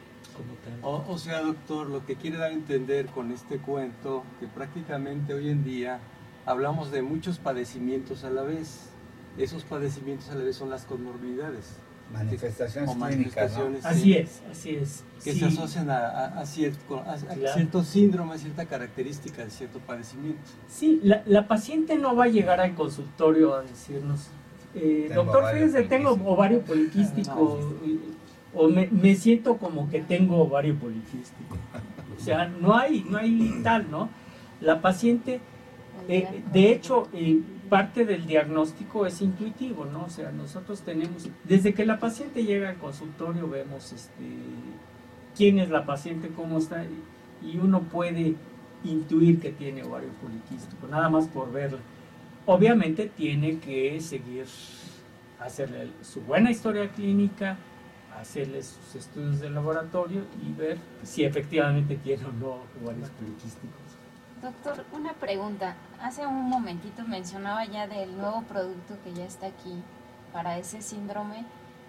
O, 0.84 1.18
sea, 1.18 1.42
doctor, 1.42 1.88
lo 1.88 2.06
que 2.06 2.16
quiere 2.16 2.38
dar 2.38 2.52
a 2.52 2.54
entender 2.54 3.08
con 3.08 3.32
este 3.32 3.58
cuento, 3.58 4.24
que 4.40 4.48
prácticamente 4.48 5.34
hoy 5.34 5.50
en 5.50 5.64
día 5.64 6.00
hablamos 6.46 6.92
de 6.92 7.02
muchos 7.02 7.38
padecimientos 7.38 8.24
a 8.24 8.30
la 8.30 8.42
vez. 8.42 8.90
Esos 9.38 9.64
padecimientos 9.64 10.30
a 10.30 10.36
la 10.36 10.44
vez 10.44 10.56
son 10.56 10.70
las 10.70 10.86
comorbilidades. 10.86 11.78
Manifestaciones 12.12 12.96
clínicas, 12.96 13.58
Así 13.84 14.14
es, 14.14 14.42
así 14.52 14.76
es. 14.76 15.04
Que 15.24 15.34
se 15.34 15.46
asocian 15.46 15.90
a, 15.90 16.46
cierto, 16.46 17.04
cierto, 17.54 17.84
síndrome, 17.84 18.34
a 18.34 18.38
cierta 18.38 18.66
característica 18.66 19.44
de 19.44 19.52
cierto 19.52 19.80
padecimiento. 19.80 20.42
Sí, 20.68 21.00
la, 21.04 21.48
paciente 21.48 21.98
no 21.98 22.16
va 22.16 22.26
a 22.26 22.28
llegar 22.28 22.60
al 22.60 22.74
consultorio 22.74 23.54
a 23.54 23.62
decirnos, 23.62 24.28
eh, 24.76 25.12
doctor, 25.14 25.54
fíjese, 25.54 25.84
tengo 25.84 26.12
ovario 26.12 26.62
poliquístico, 26.62 27.60
o 28.54 28.68
me, 28.68 29.16
siento 29.16 29.58
como 29.58 29.90
que 29.90 30.02
tengo 30.02 30.42
ovario 30.42 30.76
poliquístico. 30.76 31.58
O 32.18 32.24
sea, 32.24 32.48
no 32.48 32.76
hay, 32.76 33.06
no 33.10 33.18
hay 33.18 33.62
tal, 33.64 33.90
¿no? 33.90 34.10
La 34.60 34.82
paciente, 34.82 35.40
eh, 36.08 36.44
de 36.52 36.72
hecho, 36.72 37.08
eh, 37.14 37.42
parte 37.72 38.04
del 38.04 38.26
diagnóstico 38.26 39.06
es 39.06 39.22
intuitivo, 39.22 39.86
¿no? 39.86 40.04
O 40.04 40.10
sea, 40.10 40.30
nosotros 40.34 40.82
tenemos, 40.82 41.30
desde 41.46 41.74
que 41.74 41.86
la 41.86 42.02
paciente 42.02 42.44
llega 42.44 42.68
al 42.68 42.76
consultorio, 42.76 43.48
vemos 43.48 43.94
este, 43.94 44.26
quién 45.38 45.58
es 45.58 45.70
la 45.70 45.86
paciente, 45.86 46.28
cómo 46.36 46.58
está, 46.58 46.84
y 47.42 47.58
uno 47.60 47.84
puede 47.84 48.36
intuir 48.84 49.40
que 49.40 49.52
tiene 49.52 49.84
ovario 49.84 50.10
poliquístico, 50.22 50.86
nada 50.90 51.08
más 51.08 51.30
por 51.30 51.50
verla. 51.54 51.80
Obviamente 52.46 53.10
tiene 53.16 53.60
que 53.60 54.02
seguir, 54.02 54.48
hacerle 55.40 55.92
su 56.02 56.20
buena 56.24 56.52
historia 56.52 56.90
clínica, 56.90 57.56
hacerles 58.20 58.78
sus 58.84 58.96
estudios 59.02 59.40
de 59.40 59.50
laboratorio 59.50 60.24
y 60.46 60.52
ver 60.52 60.78
si 61.04 61.24
efectivamente 61.24 61.96
tiene 61.96 62.26
o 62.26 62.34
no 62.34 62.58
ovarios 62.84 63.10
poliquísticos. 63.12 63.81
Doctor, 64.42 64.86
una 64.94 65.14
pregunta. 65.14 65.76
Hace 66.02 66.26
un 66.26 66.50
momentito 66.50 67.04
mencionaba 67.04 67.66
ya 67.66 67.88
del 67.88 68.18
nuevo 68.18 68.42
producto 68.44 68.98
que 69.04 69.14
ya 69.14 69.26
está 69.26 69.48
aquí 69.48 69.76
para 70.34 70.58
ese 70.58 70.82
síndrome. 70.82 71.46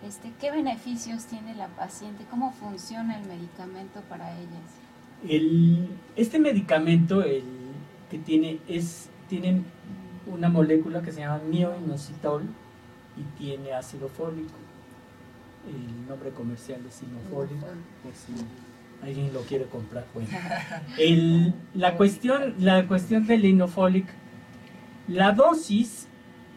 Este, 0.07 0.33
¿Qué 0.41 0.51
beneficios 0.51 1.25
tiene 1.27 1.55
la 1.55 1.69
paciente? 1.69 2.25
¿Cómo 2.31 2.53
funciona 2.53 3.19
el 3.19 3.27
medicamento 3.27 4.01
para 4.09 4.33
ellas? 4.39 4.81
El, 5.27 5.89
este 6.17 6.39
medicamento 6.39 7.23
el 7.23 7.45
que 8.11 8.19
tiene 8.19 8.59
es 8.69 9.09
tiene 9.29 9.63
una 10.27 10.49
molécula 10.49 11.01
que 11.01 11.13
se 11.13 11.21
llama 11.21 11.41
mioinositol 11.49 12.43
y 13.17 13.23
tiene 13.39 13.73
ácido 13.73 14.09
fólico 14.09 14.53
el 15.67 16.09
nombre 16.09 16.31
comercial 16.31 16.81
es 16.87 16.95
Sinofolic, 16.95 17.61
por 17.61 18.13
si 18.15 18.33
alguien 19.03 19.33
lo 19.33 19.41
quiere 19.43 19.65
comprar. 19.67 20.07
Bueno, 20.15 20.29
la, 21.75 21.95
cuestión, 21.97 22.55
la 22.59 22.87
cuestión 22.87 23.27
del 23.27 23.45
Inofolic, 23.45 24.07
la 25.09 25.33
dosis, 25.33 26.09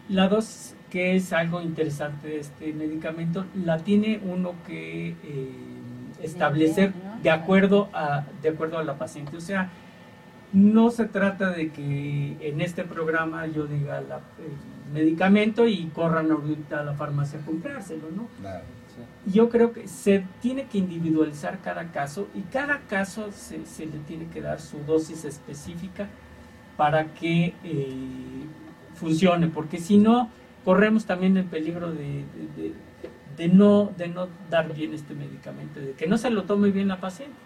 la 0.08 0.28
dosis 0.28 0.74
que 0.90 1.16
es 1.16 1.32
algo 1.32 1.60
interesante 1.60 2.28
de 2.28 2.40
este 2.40 2.72
medicamento, 2.72 3.44
la 3.54 3.78
tiene 3.78 4.20
uno 4.24 4.54
que 4.66 5.08
eh, 5.08 5.50
establecer 6.22 6.92
de 7.22 7.30
acuerdo, 7.30 7.88
a, 7.92 8.24
de 8.40 8.50
acuerdo 8.50 8.78
a 8.78 8.84
la 8.84 8.96
paciente. 8.96 9.36
O 9.36 9.40
sea, 9.40 9.70
no 10.52 10.90
se 10.90 11.06
trata 11.06 11.50
de 11.50 11.70
que 11.70 12.36
en 12.40 12.60
este 12.60 12.84
programa 12.84 13.46
yo 13.46 13.66
diga 13.66 13.98
el 13.98 14.06
medicamento 14.94 15.66
y 15.66 15.86
corran 15.86 16.30
ahorita 16.30 16.80
a 16.80 16.84
la 16.84 16.94
farmacia 16.94 17.40
a 17.40 17.44
comprárselo, 17.44 18.08
¿no? 18.14 18.28
Claro. 18.40 18.64
Yo 19.26 19.48
creo 19.48 19.72
que 19.72 19.88
se 19.88 20.24
tiene 20.40 20.66
que 20.66 20.78
individualizar 20.78 21.60
cada 21.60 21.90
caso 21.90 22.28
y 22.34 22.42
cada 22.42 22.80
caso 22.80 23.30
se, 23.32 23.58
le 23.86 23.98
tiene 24.06 24.28
que 24.28 24.40
dar 24.40 24.60
su 24.60 24.78
dosis 24.80 25.24
específica 25.24 26.08
para 26.76 27.12
que 27.14 27.54
eh, 27.64 27.88
funcione, 28.94 29.48
porque 29.48 29.78
si 29.78 29.98
no, 29.98 30.30
corremos 30.64 31.06
también 31.06 31.36
el 31.36 31.44
peligro 31.44 31.92
de, 31.92 32.24
de, 33.36 33.48
no, 33.48 33.92
de 33.96 34.08
no 34.08 34.28
dar 34.50 34.72
bien 34.72 34.94
este 34.94 35.14
medicamento, 35.14 35.80
de 35.80 35.92
que 35.92 36.06
no 36.06 36.18
se 36.18 36.30
lo 36.30 36.44
tome 36.44 36.70
bien 36.70 36.88
la 36.88 37.00
paciente. 37.00 37.36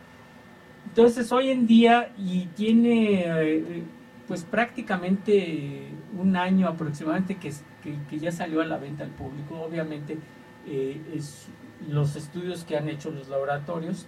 Entonces, 0.87 1.31
hoy 1.33 1.51
en 1.51 1.67
día, 1.67 2.13
y 2.19 2.47
tiene 2.57 3.25
eh, 3.27 3.83
pues 4.27 4.45
prácticamente 4.45 5.89
un 6.19 6.37
año 6.37 6.69
aproximadamente 6.69 7.37
que, 7.37 7.53
que 7.83 8.19
ya 8.19 8.33
salió 8.33 8.61
a 8.61 8.67
la 8.67 8.77
venta 8.77 9.05
al 9.05 9.11
público, 9.11 9.61
obviamente 9.61 10.19
eh, 10.66 11.01
es, 11.14 11.46
los 11.88 12.16
estudios 12.16 12.64
que 12.64 12.77
han 12.77 12.88
hecho 12.88 13.11
los 13.11 13.29
laboratorios 13.29 14.07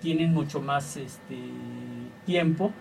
tienen 0.00 0.32
mucho 0.32 0.60
más 0.60 0.96
este, 0.96 1.38
tiempo, 2.26 2.72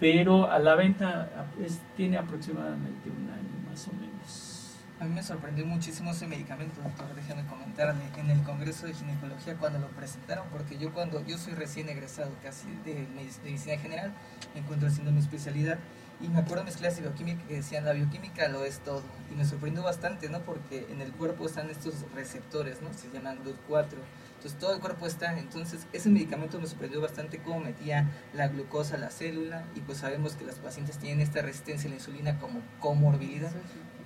pero 0.00 0.50
a 0.50 0.58
la 0.58 0.74
venta 0.74 1.48
tiene 1.96 2.18
aproximadamente 2.18 3.10
un 3.10 3.30
año 3.30 3.70
más 3.70 3.88
o 3.88 3.92
menos. 3.92 4.76
A 5.00 5.04
mí 5.04 5.14
me 5.14 5.22
sorprendió 5.22 5.66
muchísimo 5.66 6.12
ese 6.12 6.26
medicamento, 6.26 6.80
doctor, 6.80 7.14
déjame 7.16 7.44
comentarle, 7.46 8.00
en 8.16 8.30
el 8.30 8.42
Congreso 8.42 8.86
de 8.86 8.94
Ginecología 8.94 9.56
cuando 9.56 9.80
lo 9.80 9.88
presentaron, 9.88 10.46
porque 10.50 10.78
yo 10.78 10.92
cuando 10.92 11.24
yo 11.26 11.36
soy 11.36 11.54
recién 11.54 11.88
egresado 11.88 12.30
casi 12.42 12.68
de 12.84 13.06
medicina 13.14 13.76
general, 13.76 14.12
me 14.54 14.60
encuentro 14.60 14.88
haciendo 14.88 15.10
mi 15.10 15.18
especialidad 15.18 15.78
y 16.20 16.28
me 16.28 16.38
acuerdo 16.38 16.64
de 16.64 16.70
mis 16.70 16.76
clases 16.76 16.98
de 16.98 17.08
bioquímica 17.08 17.42
que 17.46 17.54
decían, 17.54 17.84
la 17.84 17.92
bioquímica 17.92 18.48
lo 18.48 18.64
es 18.64 18.78
todo. 18.78 19.02
Y 19.32 19.34
me 19.34 19.44
sorprendió 19.44 19.82
bastante, 19.82 20.28
¿no? 20.28 20.40
Porque 20.40 20.86
en 20.90 21.00
el 21.00 21.12
cuerpo 21.12 21.46
están 21.46 21.70
estos 21.70 21.94
receptores, 22.14 22.80
¿no? 22.82 22.92
Se 22.92 23.10
llaman 23.10 23.38
GLUT4. 23.44 23.96
Entonces 24.36 24.60
todo 24.60 24.74
el 24.74 24.80
cuerpo 24.80 25.06
está. 25.06 25.38
Entonces 25.38 25.86
ese 25.92 26.08
medicamento 26.10 26.60
me 26.60 26.66
sorprendió 26.66 27.00
bastante 27.00 27.38
cómo 27.38 27.60
metía 27.60 28.10
la 28.32 28.48
glucosa 28.48 28.96
a 28.96 28.98
la 28.98 29.10
célula. 29.10 29.64
Y 29.74 29.80
pues 29.80 29.98
sabemos 29.98 30.36
que 30.36 30.44
las 30.44 30.56
pacientes 30.56 30.98
tienen 30.98 31.20
esta 31.20 31.42
resistencia 31.42 31.88
a 31.88 31.90
la 31.90 31.96
insulina 31.96 32.38
como 32.38 32.60
comorbilidad. 32.78 33.52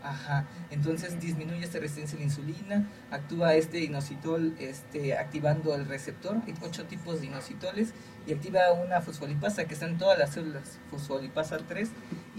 Ajá, 0.03 0.47
entonces 0.71 1.21
disminuye 1.21 1.65
esta 1.65 1.81
resistencia 1.81 2.17
a 2.17 2.21
la 2.21 2.25
insulina, 2.25 2.89
actúa 3.11 3.55
este 3.55 3.81
inositol 3.81 4.55
este, 4.61 5.19
activando 5.19 5.75
el 5.75 5.87
receptor, 5.87 6.37
hay 6.47 6.55
ocho 6.63 6.85
tipos 6.85 7.21
de 7.21 7.27
inositoles, 7.27 7.93
y 8.27 8.33
activa 8.33 8.73
una 8.73 9.01
fosfolipasa 9.01 9.65
que 9.65 9.75
está 9.75 9.87
en 9.87 9.99
todas 9.99 10.17
las 10.17 10.35
células, 10.35 10.79
fosfolipasa 10.91 11.59
3, 11.59 11.91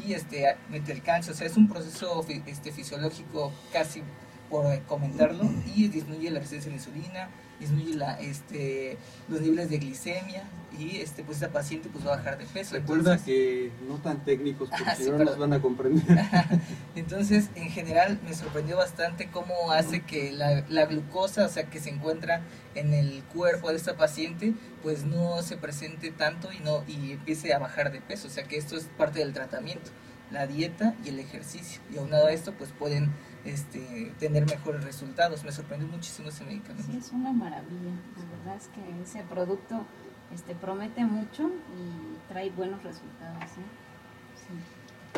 y 0.05 0.13
este, 0.13 0.55
mete 0.69 0.93
el 0.93 1.01
calcio, 1.01 1.33
o 1.33 1.35
sea, 1.35 1.47
es 1.47 1.57
un 1.57 1.67
proceso 1.67 2.25
este, 2.45 2.71
fisiológico 2.71 3.51
casi 3.73 4.03
por 4.49 4.81
comentarlo, 4.83 5.43
y 5.75 5.89
disminuye 5.89 6.31
la 6.31 6.39
resistencia 6.39 6.69
a 6.69 6.75
la 6.75 6.77
insulina, 6.77 7.29
disminuye 7.59 7.97
la, 7.97 8.19
este, 8.21 8.97
los 9.27 9.41
niveles 9.41 9.69
de 9.69 9.79
glicemia 9.79 10.43
y 10.79 11.01
este, 11.01 11.23
pues 11.23 11.37
esa 11.37 11.49
paciente 11.49 11.89
pues 11.91 12.05
va 12.07 12.13
a 12.13 12.17
bajar 12.17 12.37
de 12.37 12.45
peso. 12.45 12.75
Recuerda 12.75 13.17
que 13.17 13.71
no 13.87 13.95
tan 13.95 14.23
técnicos 14.23 14.69
porque 14.69 14.95
si 14.97 15.11
no 15.11 15.17
nos 15.17 15.37
van 15.37 15.53
a 15.53 15.61
comprender. 15.61 16.03
Entonces, 16.95 17.49
en 17.55 17.69
general 17.69 18.19
me 18.23 18.33
sorprendió 18.33 18.77
bastante 18.77 19.29
cómo 19.29 19.71
hace 19.71 20.01
que 20.01 20.31
la, 20.31 20.63
la, 20.69 20.85
glucosa, 20.85 21.45
o 21.45 21.49
sea, 21.49 21.69
que 21.69 21.79
se 21.79 21.89
encuentra 21.89 22.41
en 22.75 22.93
el 22.93 23.23
cuerpo 23.25 23.69
de 23.69 23.75
esta 23.75 23.97
paciente, 23.97 24.53
pues 24.81 25.03
no 25.03 25.41
se 25.41 25.57
presente 25.57 26.11
tanto 26.11 26.51
y, 26.53 26.59
no, 26.59 26.83
y 26.87 27.11
empiece 27.11 27.53
a 27.53 27.59
bajar 27.59 27.91
de 27.91 27.99
peso. 27.99 28.27
O 28.27 28.31
sea, 28.31 28.45
que 28.45 28.57
esto 28.57 28.77
es 28.77 28.85
parte 28.97 29.19
del 29.19 29.33
tratamiento, 29.33 29.91
la 30.31 30.47
dieta 30.47 30.95
y 31.03 31.09
el 31.09 31.19
ejercicio. 31.19 31.81
Y 31.93 31.97
aunado 31.97 32.27
a 32.27 32.31
esto, 32.31 32.53
pues 32.53 32.71
pueden 32.71 33.11
este, 33.43 34.13
tener 34.19 34.45
mejores 34.45 34.83
resultados. 34.83 35.43
Me 35.43 35.51
sorprendió 35.51 35.89
muchísimo 35.89 36.29
ese 36.29 36.45
medicamento. 36.45 36.89
Sí, 36.89 36.97
es 36.97 37.11
una 37.11 37.33
maravilla. 37.33 37.91
La 38.17 38.37
verdad 38.37 38.55
es 38.55 38.67
que 38.69 39.01
ese 39.03 39.23
producto 39.27 39.85
este, 40.33 40.55
promete 40.55 41.03
mucho 41.05 41.47
y 41.47 42.31
trae 42.31 42.49
buenos 42.51 42.83
resultados. 42.83 43.43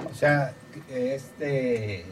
O 0.09 0.13
sea, 0.13 0.53
este, 0.89 2.05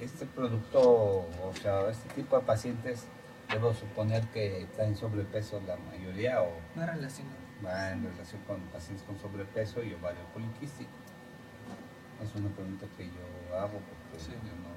este 0.00 0.26
producto, 0.26 0.80
o 0.80 1.52
sea, 1.60 1.88
este 1.90 2.08
tipo 2.14 2.38
de 2.38 2.44
pacientes, 2.44 3.06
debo 3.52 3.72
suponer 3.72 4.24
que 4.28 4.66
traen 4.76 4.96
sobrepeso 4.96 5.60
la 5.66 5.76
mayoría 5.76 6.42
o 6.42 6.52
va 6.78 6.86
relacionado. 6.86 7.36
Va 7.64 7.90
en 7.90 8.04
relación 8.04 8.40
con 8.46 8.60
pacientes 8.72 9.04
con 9.04 9.18
sobrepeso 9.18 9.82
y 9.82 9.94
ovario 9.94 10.22
poliquístico. 10.32 10.90
Es 12.22 12.34
una 12.34 12.50
pregunta 12.50 12.86
que 12.96 13.06
yo 13.06 13.56
hago 13.56 13.78
porque 13.78 14.24
yo 14.24 14.52
no 14.62 14.68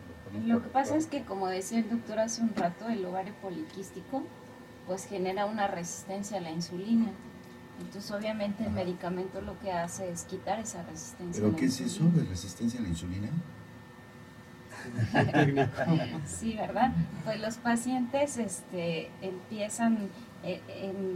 lo 0.45 0.61
que 0.61 0.69
pasa 0.69 0.95
es 0.95 1.07
que, 1.07 1.23
como 1.23 1.47
decía 1.47 1.79
el 1.79 1.89
doctor 1.89 2.19
hace 2.19 2.41
un 2.41 2.55
rato, 2.55 2.87
el 2.87 3.03
ovario 3.05 3.33
poliquístico 3.41 4.23
pues 4.87 5.05
genera 5.05 5.45
una 5.45 5.67
resistencia 5.67 6.37
a 6.37 6.41
la 6.41 6.51
insulina. 6.51 7.11
Entonces, 7.81 8.11
obviamente, 8.11 8.63
el 8.63 8.71
medicamento 8.71 9.41
lo 9.41 9.59
que 9.59 9.71
hace 9.71 10.11
es 10.11 10.23
quitar 10.23 10.59
esa 10.59 10.83
resistencia. 10.83 11.43
¿Pero 11.43 11.55
qué 11.55 11.65
es 11.65 11.81
eso 11.81 12.05
de 12.15 12.23
resistencia 12.23 12.79
a 12.79 12.83
la 12.83 12.89
insulina? 12.89 13.29
sí, 16.25 16.55
¿verdad? 16.55 16.91
Pues 17.23 17.39
los 17.39 17.57
pacientes 17.57 18.37
este, 18.37 19.11
empiezan, 19.21 20.09
eh, 20.43 20.61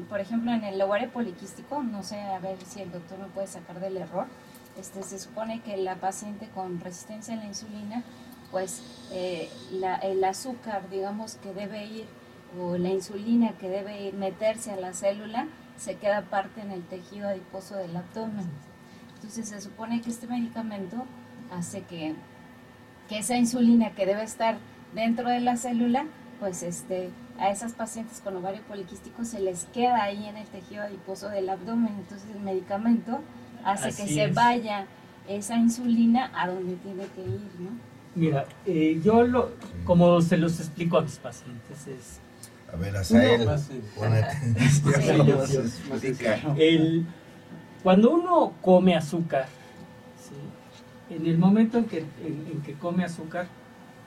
por 0.10 0.20
ejemplo, 0.20 0.52
en 0.52 0.64
el 0.64 0.80
ovario 0.82 1.10
poliquístico, 1.12 1.82
no 1.82 2.04
sé, 2.04 2.20
a 2.20 2.40
ver 2.40 2.58
si 2.66 2.82
el 2.82 2.92
doctor 2.92 3.18
me 3.20 3.26
puede 3.28 3.48
sacar 3.48 3.80
del 3.80 3.98
error, 3.98 4.28
este, 4.80 5.02
se 5.04 5.18
supone 5.18 5.62
que 5.62 5.78
la 5.78 5.96
paciente 5.96 6.50
con 6.54 6.80
resistencia 6.80 7.34
a 7.34 7.38
la 7.38 7.46
insulina 7.46 8.04
pues 8.52 8.82
eh, 9.12 9.50
el 10.02 10.24
azúcar, 10.24 10.90
digamos, 10.90 11.36
que 11.36 11.54
debe 11.54 11.86
ir, 11.86 12.06
o 12.58 12.78
la 12.78 12.88
insulina 12.88 13.58
que 13.58 13.68
debe 13.68 14.02
ir, 14.04 14.14
meterse 14.14 14.72
a 14.72 14.78
la 14.78 14.94
célula, 14.94 15.48
se 15.78 15.96
queda 15.96 16.22
parte 16.24 16.62
en 16.62 16.72
el 16.72 16.84
tejido 16.84 17.28
adiposo 17.28 17.76
del 17.76 17.96
abdomen. 17.96 18.50
Entonces 19.16 19.50
se 19.50 19.62
supone 19.62 20.02
que 20.02 20.10
este 20.10 20.28
medicamento 20.28 21.06
hace 21.52 21.82
que, 21.82 22.16
que 23.10 23.20
esa 23.20 23.38
insulina 23.38 23.92
que 23.92 24.06
debe 24.06 24.24
estar 24.24 24.58
dentro 24.94 25.30
de 25.30 25.40
la 25.40 25.58
célula, 25.58 26.06
pues 26.40 26.64
este, 26.64 27.10
a 27.40 27.50
esas 27.50 27.74
pacientes 27.74 28.22
con 28.22 28.36
ovario 28.38 28.62
poliquístico 28.64 29.26
se 29.26 29.40
les 29.40 29.66
queda 29.66 30.04
ahí 30.04 30.26
en 30.26 30.38
el 30.38 30.48
tejido 30.48 30.84
adiposo 30.84 31.30
del 31.30 31.50
abdomen. 31.50 31.94
Entonces 31.98 32.30
el 32.34 32.42
medicamento 32.42 33.22
hace 33.64 33.88
que 33.88 34.08
se 34.08 34.28
vaya 34.28 34.86
esa 35.28 35.56
insulina 35.56 36.32
a 36.36 36.48
donde 36.48 36.76
tiene 36.76 37.06
que 37.08 37.22
ir, 37.22 37.52
¿no? 37.60 37.72
Mira, 38.16 38.46
eh, 38.66 39.02
yo 39.04 39.24
lo, 39.24 39.52
como 39.84 40.22
se 40.22 40.38
los 40.38 40.60
explico 40.60 40.98
a 40.98 41.02
mis 41.02 41.18
pacientes 41.18 41.88
es... 41.88 42.20
A 42.72 42.76
ver, 42.78 42.96
Azael, 42.98 43.42
el, 46.58 47.06
cuando 47.84 48.12
uno 48.12 48.54
come 48.62 48.96
azúcar, 48.96 49.48
en 51.10 51.28
el 51.28 51.38
momento 51.38 51.78
en 51.78 51.86
que, 51.86 52.00
en, 52.00 52.62
que 52.66 52.74
come 52.74 53.06
azúcar, 53.06 53.48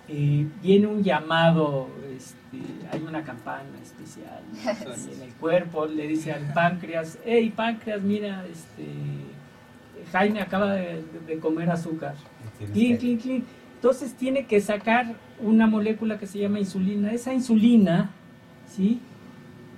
eh, 0.09 0.47
viene 0.62 0.87
un 0.87 1.05
llamado, 1.05 1.88
este, 2.16 2.59
hay 2.90 3.03
una 3.03 3.23
campana 3.23 3.79
especial 3.83 4.42
en 5.12 5.23
el 5.23 5.35
cuerpo, 5.35 5.87
le 5.87 6.09
dice 6.09 6.33
al 6.33 6.53
páncreas, 6.53 7.18
hey 7.25 7.53
páncreas, 7.55 8.03
mira, 8.03 8.44
este, 8.51 8.87
Jaime 10.12 10.40
acaba 10.40 10.75
de, 10.75 11.05
comer 11.40 11.71
azúcar. 11.71 12.14
Clink, 12.73 12.99
clink, 12.99 13.23
clink. 13.23 13.44
Entonces 13.75 14.14
tiene 14.14 14.47
que 14.47 14.61
sacar 14.61 15.14
una 15.40 15.66
molécula 15.66 16.18
que 16.18 16.27
se 16.27 16.38
llama 16.38 16.59
insulina. 16.59 17.12
Esa 17.12 17.33
insulina, 17.33 18.11
¿sí? 18.74 19.00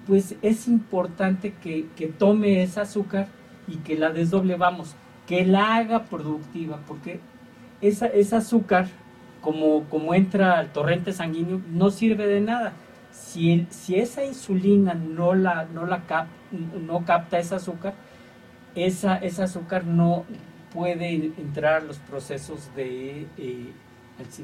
Pues 0.06 0.34
es 0.42 0.68
importante 0.68 1.54
que, 1.62 1.86
tome 2.18 2.62
ese 2.62 2.80
azúcar 2.80 3.28
y 3.68 3.76
que 3.76 3.96
la 3.96 4.10
desdoble, 4.10 4.56
vamos, 4.56 4.94
que 5.26 5.44
la 5.44 5.76
haga 5.76 6.04
productiva, 6.04 6.80
porque 6.86 7.20
esa, 7.80 8.06
ese 8.06 8.36
azúcar, 8.36 8.88
como, 9.40 9.84
como 9.84 10.14
entra 10.14 10.58
al 10.58 10.72
torrente 10.72 11.12
sanguíneo, 11.12 11.60
no 11.70 11.90
sirve 11.90 12.26
de 12.26 12.40
nada. 12.40 12.72
Si, 13.12 13.66
si 13.70 13.96
esa 13.96 14.24
insulina 14.24 14.94
no, 14.94 15.34
la, 15.34 15.66
no, 15.72 15.86
la 15.86 16.02
no 16.86 17.04
capta 17.04 17.38
ese 17.38 17.54
azúcar, 17.54 17.94
esa, 18.74 19.16
ese 19.16 19.42
azúcar 19.42 19.84
no 19.84 20.24
puede 20.72 21.14
entrar 21.14 21.82
a 21.82 21.84
los 21.84 21.98
procesos 21.98 22.74
de... 22.74 23.26
Eh, 23.36 23.72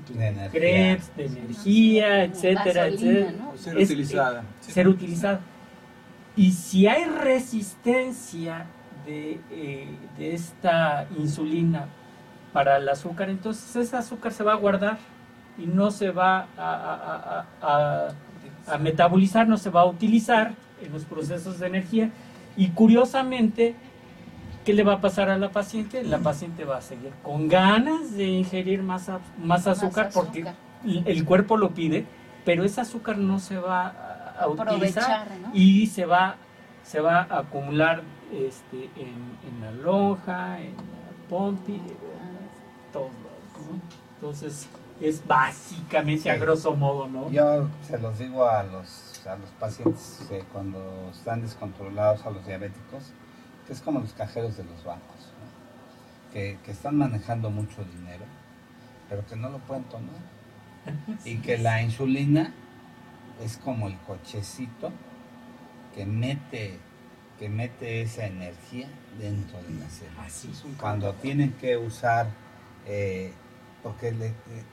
de 0.09 0.27
energía, 0.29 0.99
de 1.17 1.27
energía 1.27 2.25
etcétera, 2.25 2.87
etcétera. 2.89 3.33
Ser 3.57 3.77
utilizada. 3.77 4.45
ser 4.61 4.89
utilizada. 4.89 5.41
Y 6.37 6.53
si 6.53 6.87
hay 6.87 7.05
resistencia 7.05 8.67
de, 9.07 9.41
eh, 9.51 9.89
de, 10.19 10.35
esta 10.35 11.07
insulina 11.19 11.87
para 12.53 12.77
el 12.77 12.89
azúcar, 12.89 13.31
entonces 13.31 13.75
ese 13.77 13.97
azúcar 13.97 14.33
se 14.33 14.45
va 14.45 14.53
a 14.53 14.57
guardar 14.57 14.99
y 15.57 15.67
no 15.67 15.91
se 15.91 16.11
va 16.11 16.49
a, 16.59 17.47
a, 17.63 18.09
a 18.67 18.79
metabolizar, 18.79 19.49
no 19.49 19.57
se 19.57 19.71
va 19.71 19.83
a 19.83 19.87
utilizar 19.87 20.55
en 20.83 20.93
los 20.93 21.05
procesos 21.05 21.59
de 21.59 21.67
energía. 21.67 22.11
Y 22.57 22.69
curiosamente, 22.69 23.75
¿qué 24.67 24.75
le 24.75 24.83
va 24.83 24.95
a 24.95 25.01
pasar 25.01 25.31
a 25.31 25.39
la 25.39 25.51
paciente? 25.51 26.03
La 26.03 26.19
paciente 26.19 26.65
va 26.65 26.79
a 26.79 26.81
seguir 26.83 27.13
con 27.23 27.47
ganas 27.49 28.13
de 28.17 28.25
ingerir 28.25 28.83
más, 28.83 29.09
más, 29.39 29.67
azúcar, 29.69 30.11
porque 30.13 30.45
el 30.85 31.25
cuerpo 31.25 31.57
lo 31.57 31.71
pide, 31.71 32.05
pero 32.45 32.65
ese 32.65 32.81
azúcar 32.81 33.17
no 33.17 33.39
se 33.39 33.57
va 33.57 34.35
a 34.39 34.49
utilizar 34.49 35.29
y 35.55 35.87
se 35.87 36.05
va, 36.05 36.35
se 36.83 37.01
va 37.01 37.21
a 37.31 37.39
acumular 37.39 38.03
este, 38.33 38.91
en, 38.97 39.61
la 39.61 39.71
lonja, 39.71 40.61
en 40.61 40.75
la 40.75 41.29
pompi, 41.29 41.81
todo. 42.93 43.11
Entonces, 44.17 44.69
es 45.01 45.25
básicamente 45.25 46.29
a 46.29 46.37
grosso 46.39 46.75
modo, 46.75 47.07
¿no? 47.07 47.31
Yo 47.31 47.69
se 47.87 47.99
los 47.99 48.19
digo 48.19 48.49
a 48.49 48.65
los, 48.65 49.25
a 49.27 49.37
los 49.37 49.51
pacientes 49.61 50.29
cuando 50.53 51.09
están 51.13 51.43
descontrolados, 51.43 52.27
a 52.27 52.31
los 52.31 52.45
diabéticos, 52.45 53.13
que 53.67 53.73
es 53.73 53.81
como 53.81 54.01
los 54.01 54.13
cajeros 54.13 54.57
de 54.57 54.65
los 54.65 54.85
bancos, 54.85 55.33
que, 56.33 56.59
están 56.67 56.97
manejando 56.97 57.51
mucho 57.51 57.85
dinero, 57.85 58.25
pero 59.09 59.27
que 59.27 59.37
no 59.37 59.49
lo 59.49 59.59
pueden 59.59 59.85
tomar. 59.85 60.37
Y 61.25 61.39
que 61.39 61.59
la 61.59 61.83
insulina 61.83 62.53
es 63.43 63.57
como 63.57 63.89
el 63.89 63.97
cochecito 64.01 64.93
que 65.95 66.07
mete, 66.07 66.79
que 67.39 67.49
mete 67.49 68.03
esa 68.03 68.27
energía 68.27 68.89
dentro 69.19 69.59
de 69.63 69.75
la 69.75 69.89
célula. 69.89 70.77
Cuando 70.79 71.13
tienen 71.15 71.53
que 71.55 71.77
usar, 71.77 72.29
eh, 72.87 73.33
porque 73.83 74.15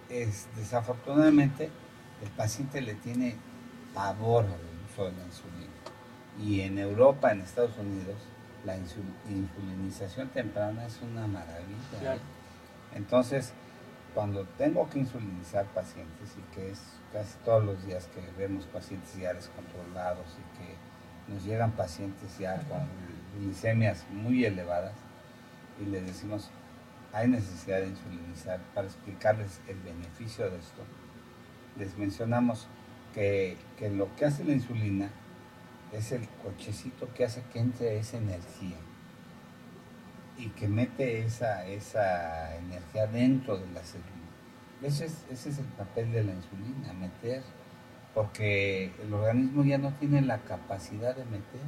es, 0.09 0.47
desafortunadamente 0.55 1.71
el 2.21 2.29
paciente 2.29 2.81
le 2.81 2.93
tiene 2.95 3.35
pavor 3.93 4.45
al 4.45 4.91
uso 4.91 5.05
de 5.05 5.11
la 5.13 5.25
insulina. 5.25 5.73
Y 6.41 6.61
en 6.61 6.77
Europa, 6.77 7.31
en 7.31 7.41
Estados 7.41 7.77
Unidos, 7.77 8.17
la 8.65 8.77
insulinización 8.77 10.29
temprana 10.29 10.85
es 10.85 10.99
una 11.01 11.27
maravilla. 11.27 12.17
Entonces, 12.95 13.53
cuando 14.13 14.45
tengo 14.57 14.89
que 14.89 14.99
insulinizar 14.99 15.65
pacientes 15.67 16.35
y 16.37 16.55
que 16.55 16.71
es 16.71 16.79
casi 17.11 17.37
todos 17.43 17.63
los 17.63 17.85
días 17.85 18.07
que 18.07 18.21
vemos 18.37 18.65
pacientes 18.65 19.15
ya 19.17 19.33
descontrolados 19.33 20.27
y 20.37 20.57
que 20.57 21.33
nos 21.33 21.43
llegan 21.43 21.71
pacientes 21.71 22.37
ya 22.37 22.57
con 22.67 22.87
glicemias 23.39 24.05
muy 24.11 24.45
elevadas 24.45 24.93
y 25.81 25.85
le 25.85 26.01
decimos, 26.01 26.51
hay 27.11 27.27
necesidad 27.27 27.79
de 27.79 27.87
insulinizar. 27.87 28.59
Para 28.73 28.87
explicarles 28.87 29.59
el 29.67 29.79
beneficio 29.79 30.49
de 30.49 30.57
esto, 30.57 30.83
les 31.77 31.97
mencionamos 31.97 32.67
que, 33.13 33.57
que 33.77 33.89
lo 33.89 34.15
que 34.15 34.25
hace 34.25 34.43
la 34.43 34.53
insulina 34.53 35.09
es 35.93 36.11
el 36.11 36.27
cochecito 36.43 37.07
que 37.13 37.25
hace 37.25 37.43
que 37.51 37.59
entre 37.59 37.97
esa 37.97 38.17
energía 38.17 38.77
y 40.37 40.49
que 40.49 40.67
mete 40.67 41.23
esa, 41.23 41.67
esa 41.67 42.55
energía 42.57 43.07
dentro 43.07 43.57
de 43.57 43.67
la 43.71 43.83
célula. 43.83 44.09
Ese 44.81 45.05
es, 45.05 45.25
ese 45.31 45.49
es 45.49 45.59
el 45.59 45.65
papel 45.65 46.11
de 46.11 46.23
la 46.23 46.33
insulina, 46.33 46.91
meter, 46.93 47.43
porque 48.13 48.91
el 49.01 49.13
organismo 49.13 49.63
ya 49.63 49.77
no 49.77 49.93
tiene 49.93 50.21
la 50.21 50.39
capacidad 50.39 51.15
de 51.15 51.25
meter 51.25 51.61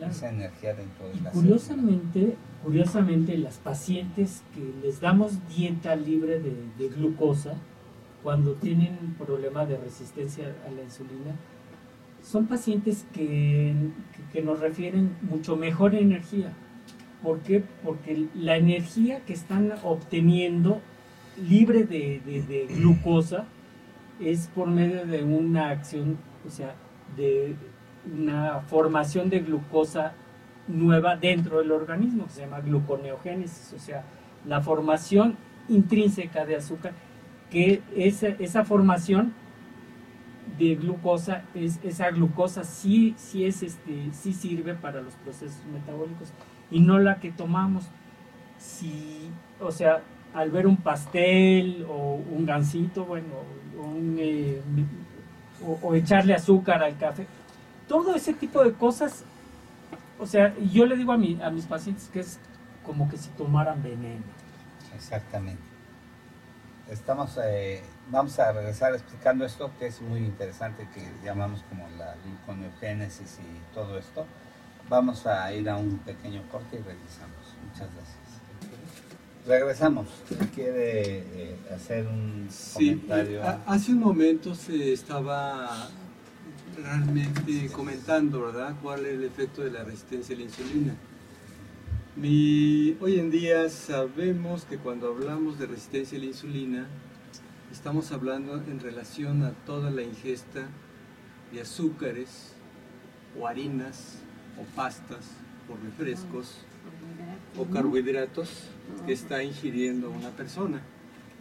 esa 0.00 0.30
energía 0.30 0.74
dentro 0.74 1.08
de 1.08 1.16
y 1.16 1.20
la 1.20 1.30
curiosamente, 1.30 2.36
Curiosamente, 2.62 3.36
las 3.36 3.58
pacientes 3.58 4.42
que 4.54 4.86
les 4.86 5.00
damos 5.00 5.46
dieta 5.48 5.96
libre 5.96 6.38
de, 6.38 6.54
de 6.78 6.88
glucosa, 6.88 7.54
cuando 8.22 8.54
tienen 8.54 9.16
problema 9.18 9.66
de 9.66 9.76
resistencia 9.76 10.54
a 10.66 10.70
la 10.70 10.82
insulina, 10.82 11.34
son 12.22 12.46
pacientes 12.46 13.04
que, 13.12 13.74
que, 14.32 14.42
nos 14.42 14.60
refieren 14.60 15.16
mucho 15.22 15.56
mejor 15.56 15.94
energía. 15.94 16.52
¿Por 17.22 17.40
qué? 17.40 17.62
Porque 17.84 18.26
la 18.34 18.56
energía 18.56 19.20
que 19.24 19.32
están 19.32 19.72
obteniendo 19.82 20.80
libre 21.36 21.84
de, 21.84 22.20
de, 22.24 22.66
glucosa 22.74 23.46
es 24.20 24.48
por 24.54 24.68
medio 24.68 25.04
de 25.04 25.24
una 25.24 25.70
acción, 25.70 26.16
o 26.46 26.50
sea, 26.50 26.74
de 27.16 27.56
una 28.16 28.60
formación 28.60 29.28
de 29.30 29.40
glucosa 29.40 30.14
nueva 30.68 31.16
dentro 31.16 31.58
del 31.58 31.72
organismo, 31.72 32.26
que 32.26 32.32
se 32.32 32.40
llama 32.42 32.60
gluconeogénesis, 32.60 33.72
o 33.74 33.78
sea, 33.78 34.04
la 34.46 34.60
formación 34.60 35.36
intrínseca 35.68 36.44
de 36.44 36.56
azúcar, 36.56 36.92
que 37.50 37.82
esa, 37.96 38.28
esa 38.28 38.64
formación 38.64 39.34
de 40.58 40.74
glucosa, 40.74 41.42
es, 41.54 41.78
esa 41.82 42.10
glucosa 42.10 42.64
sí, 42.64 43.14
sí, 43.16 43.44
es 43.44 43.62
este, 43.62 44.10
sí 44.12 44.32
sirve 44.32 44.74
para 44.74 45.00
los 45.00 45.14
procesos 45.14 45.64
metabólicos 45.72 46.32
y 46.70 46.80
no 46.80 46.98
la 46.98 47.20
que 47.20 47.30
tomamos. 47.30 47.84
Si, 48.58 49.30
o 49.60 49.70
sea, 49.70 50.02
al 50.34 50.50
ver 50.50 50.66
un 50.66 50.76
pastel 50.76 51.84
o 51.88 52.14
un 52.14 52.46
gansito, 52.46 53.04
bueno, 53.04 53.28
eh, 54.18 54.62
o, 55.82 55.94
echarle 55.94 56.34
azúcar 56.34 56.82
al 56.82 56.96
café, 56.96 57.26
todo 57.88 58.14
ese 58.14 58.32
tipo 58.32 58.62
de 58.64 58.72
cosas, 58.72 59.24
o 60.18 60.26
sea, 60.26 60.54
yo 60.72 60.86
le 60.86 60.96
digo 60.96 61.12
a, 61.12 61.18
mi, 61.18 61.40
a 61.42 61.50
mis 61.50 61.66
pacientes 61.66 62.08
que 62.12 62.20
es 62.20 62.38
como 62.84 63.08
que 63.08 63.16
si 63.16 63.28
tomaran 63.30 63.82
veneno. 63.82 64.22
Exactamente. 64.94 65.62
Estamos 66.88 67.38
eh, 67.44 67.82
vamos 68.10 68.38
a 68.38 68.52
regresar 68.52 68.94
explicando 68.94 69.44
esto 69.44 69.70
que 69.78 69.86
es 69.86 70.00
muy 70.00 70.20
interesante, 70.20 70.88
que 70.94 71.06
llamamos 71.24 71.62
como 71.68 71.88
la 71.98 72.14
gluconeogénesis 72.24 73.38
y 73.40 73.74
todo 73.74 73.98
esto. 73.98 74.26
Vamos 74.88 75.26
a 75.26 75.52
ir 75.52 75.68
a 75.70 75.76
un 75.76 75.98
pequeño 75.98 76.42
corte 76.50 76.76
y 76.76 76.82
regresamos. 76.82 77.36
Muchas 77.66 77.88
gracias. 77.94 78.18
Regresamos. 79.46 80.08
¿Quiere 80.54 81.18
eh, 81.18 81.56
hacer 81.74 82.06
un 82.06 82.48
comentario? 82.74 83.42
hace 83.66 83.92
un 83.92 83.98
momento 83.98 84.54
se 84.54 84.92
estaba 84.92 85.88
realmente 86.76 87.68
comentando, 87.72 88.42
¿verdad? 88.42 88.74
¿Cuál 88.82 89.06
es 89.06 89.14
el 89.14 89.24
efecto 89.24 89.62
de 89.62 89.70
la 89.70 89.84
resistencia 89.84 90.34
a 90.34 90.38
la 90.38 90.44
insulina? 90.44 90.94
Mi, 92.14 92.96
hoy 93.00 93.18
en 93.18 93.30
día 93.30 93.68
sabemos 93.70 94.64
que 94.64 94.76
cuando 94.76 95.08
hablamos 95.08 95.58
de 95.58 95.66
resistencia 95.66 96.18
a 96.18 96.20
la 96.20 96.26
insulina, 96.26 96.86
Estamos 97.72 98.12
hablando 98.12 98.56
en 98.56 98.80
relación 98.80 99.42
a 99.44 99.52
toda 99.64 99.90
la 99.90 100.02
ingesta 100.02 100.68
de 101.50 101.62
azúcares 101.62 102.52
o 103.40 103.46
harinas 103.46 104.18
o 104.60 104.76
pastas 104.76 105.30
o 105.70 105.82
refrescos 105.82 106.58
o 107.58 107.64
carbohidratos 107.64 108.68
que 109.06 109.14
está 109.14 109.42
ingiriendo 109.42 110.10
una 110.10 110.28
persona. 110.28 110.82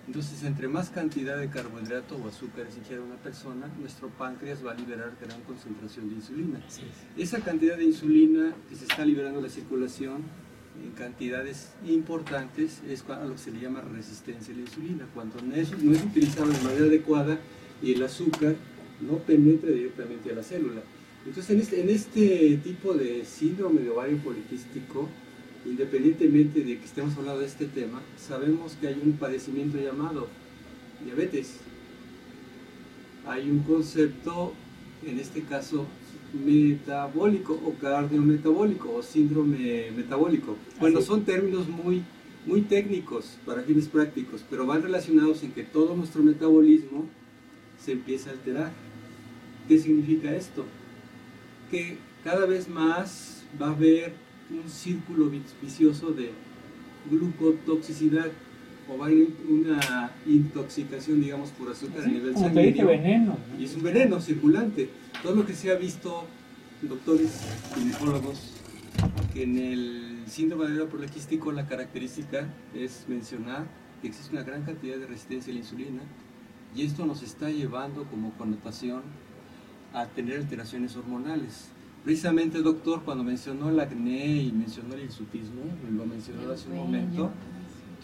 Entonces, 0.08 0.44
entre 0.44 0.70
más 0.70 0.90
cantidad 0.90 1.38
de 1.38 1.50
carbohidrato 1.50 2.16
o 2.16 2.30
azúcares 2.30 2.78
ingiere 2.78 3.02
una 3.02 3.18
persona, 3.18 3.68
nuestro 3.78 4.08
páncreas 4.08 4.66
va 4.66 4.72
a 4.72 4.76
liberar 4.76 5.12
gran 5.22 5.42
concentración 5.42 6.08
de 6.08 6.16
insulina. 6.16 6.62
Esa 7.18 7.42
cantidad 7.42 7.76
de 7.76 7.84
insulina 7.84 8.56
que 8.70 8.78
se 8.78 8.86
está 8.86 9.04
liberando 9.04 9.40
en 9.40 9.46
la 9.46 9.52
circulación 9.52 10.24
en 10.84 10.92
cantidades 10.92 11.70
importantes 11.88 12.82
es 12.88 13.04
a 13.10 13.26
lo 13.26 13.34
que 13.34 13.40
se 13.40 13.52
le 13.52 13.60
llama 13.60 13.82
resistencia 13.82 14.54
a 14.54 14.58
la 14.58 14.64
insulina, 14.64 15.08
cuando 15.14 15.42
no 15.42 15.56
es, 15.56 15.78
no 15.84 15.94
es 15.94 16.04
utilizado 16.04 16.48
de 16.48 16.62
manera 16.62 16.86
adecuada 16.86 17.40
y 17.82 17.94
el 17.94 18.04
azúcar 18.04 18.56
no 19.02 19.18
penetra 19.18 19.70
directamente 19.70 20.32
a 20.32 20.36
la 20.36 20.44
célula. 20.44 20.82
Entonces, 21.26 21.52
en 21.52 21.62
este, 21.62 21.82
en 21.82 21.90
este 21.90 22.60
tipo 22.64 22.94
de 22.94 23.26
síndrome 23.26 23.82
de 23.82 23.90
ovario 23.90 24.18
poliquístico, 24.18 25.08
independientemente 25.66 26.64
de 26.64 26.80
que 26.80 26.86
estemos 26.86 27.16
hablando 27.18 27.42
de 27.42 27.48
este 27.48 27.66
tema, 27.66 28.02
sabemos 28.18 28.74
que 28.80 28.88
hay 28.88 29.00
un 29.04 29.14
padecimiento 29.14 29.78
llamado 29.78 30.28
diabetes. 31.06 31.58
Hay 33.28 33.50
un 33.50 33.60
concepto, 33.60 34.54
en 35.06 35.20
este 35.20 35.44
caso, 35.44 35.86
metabólico 36.34 37.54
o 37.54 37.74
cardiometabólico 37.74 38.94
o 38.96 39.04
síndrome 39.04 39.92
metabólico. 39.96 40.58
Bueno, 40.80 41.02
son 41.02 41.24
términos 41.24 41.68
muy, 41.68 42.04
muy 42.46 42.62
técnicos 42.62 43.38
para 43.46 43.64
fines 43.64 43.88
prácticos, 43.88 44.44
pero 44.50 44.66
van 44.66 44.82
relacionados 44.82 45.44
en 45.44 45.52
que 45.52 45.64
todo 45.64 45.96
nuestro 45.96 46.24
metabolismo 46.24 47.06
se 47.80 47.94
empieza 47.94 48.30
a 48.30 48.34
alterar. 48.34 48.72
¿Qué 49.68 49.78
significa 49.78 50.36
esto? 50.36 50.66
Que 51.70 51.98
cada 52.24 52.46
vez 52.46 52.70
más 52.70 53.44
va 53.62 53.68
a 53.68 53.72
haber 53.72 54.14
un 54.50 54.70
círculo 54.70 55.32
vicioso 55.62 56.12
de 56.12 56.32
glucotoxicidad 57.10 58.32
o 58.90 58.98
va 58.98 59.06
a 59.06 59.08
haber 59.10 59.28
una 59.50 60.12
intoxicación, 60.26 61.22
digamos, 61.22 61.50
por 61.52 61.72
azúcar 61.72 62.04
a 62.04 62.08
nivel 62.08 62.36
sanguíneo. 62.36 62.88
veneno. 62.88 63.38
Y 63.60 63.66
es 63.66 63.76
un 63.76 63.84
veneno 63.84 64.20
circulante. 64.20 64.90
Todo 65.24 65.36
lo 65.36 65.46
que 65.46 65.54
se 65.54 65.72
ha 65.72 65.76
visto, 65.76 66.26
doctores, 66.82 67.42
ginecólogos, 67.76 68.54
que 69.34 69.44
en 69.44 69.58
el 69.58 70.24
síndrome 70.28 70.68
de 70.68 70.86
poliquístico 70.86 71.52
la 71.52 71.68
característica 71.68 72.48
es 72.74 73.06
mencionar 73.08 73.66
que 74.02 74.08
existe 74.08 74.36
una 74.36 74.44
gran 74.44 74.64
cantidad 74.64 74.98
de 74.98 75.06
resistencia 75.06 75.52
a 75.52 75.54
la 75.54 75.60
insulina 75.60 76.02
y 76.76 76.86
esto 76.86 77.06
nos 77.06 77.22
está 77.22 77.50
llevando 77.50 78.06
como 78.06 78.32
connotación 78.32 79.02
a 79.94 80.06
tener 80.06 80.40
alteraciones 80.40 80.96
hormonales. 80.96 81.70
Precisamente, 82.04 82.62
doctor, 82.62 83.04
cuando 83.04 83.24
mencionó 83.24 83.70
el 83.70 83.80
acné 83.80 84.38
y 84.38 84.52
mencionó 84.52 84.96
el 84.96 85.04
insutismo, 85.04 85.62
lo 85.92 86.06
mencionó 86.06 86.52
hace 86.52 86.70
un 86.70 86.78
momento, 86.78 87.32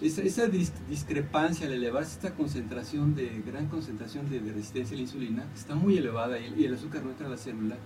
esa, 0.01 0.47
discrepancia 0.89 1.65
al 1.65 1.73
elevarse 1.73 2.13
esta 2.13 2.35
concentración 2.35 3.15
de 3.15 3.41
gran 3.45 3.67
concentración 3.67 4.29
de, 4.29 4.39
resistencia 4.39 4.93
a 4.93 4.97
la 4.97 5.01
insulina, 5.01 5.43
que 5.51 5.59
está 5.59 5.75
muy 5.75 5.97
elevada 5.97 6.37
y 6.39 6.65
el, 6.65 6.73
azúcar 6.75 7.03
no 7.03 7.11
entra 7.11 7.27
a 7.27 7.29
la 7.31 7.37
célula, 7.37 7.77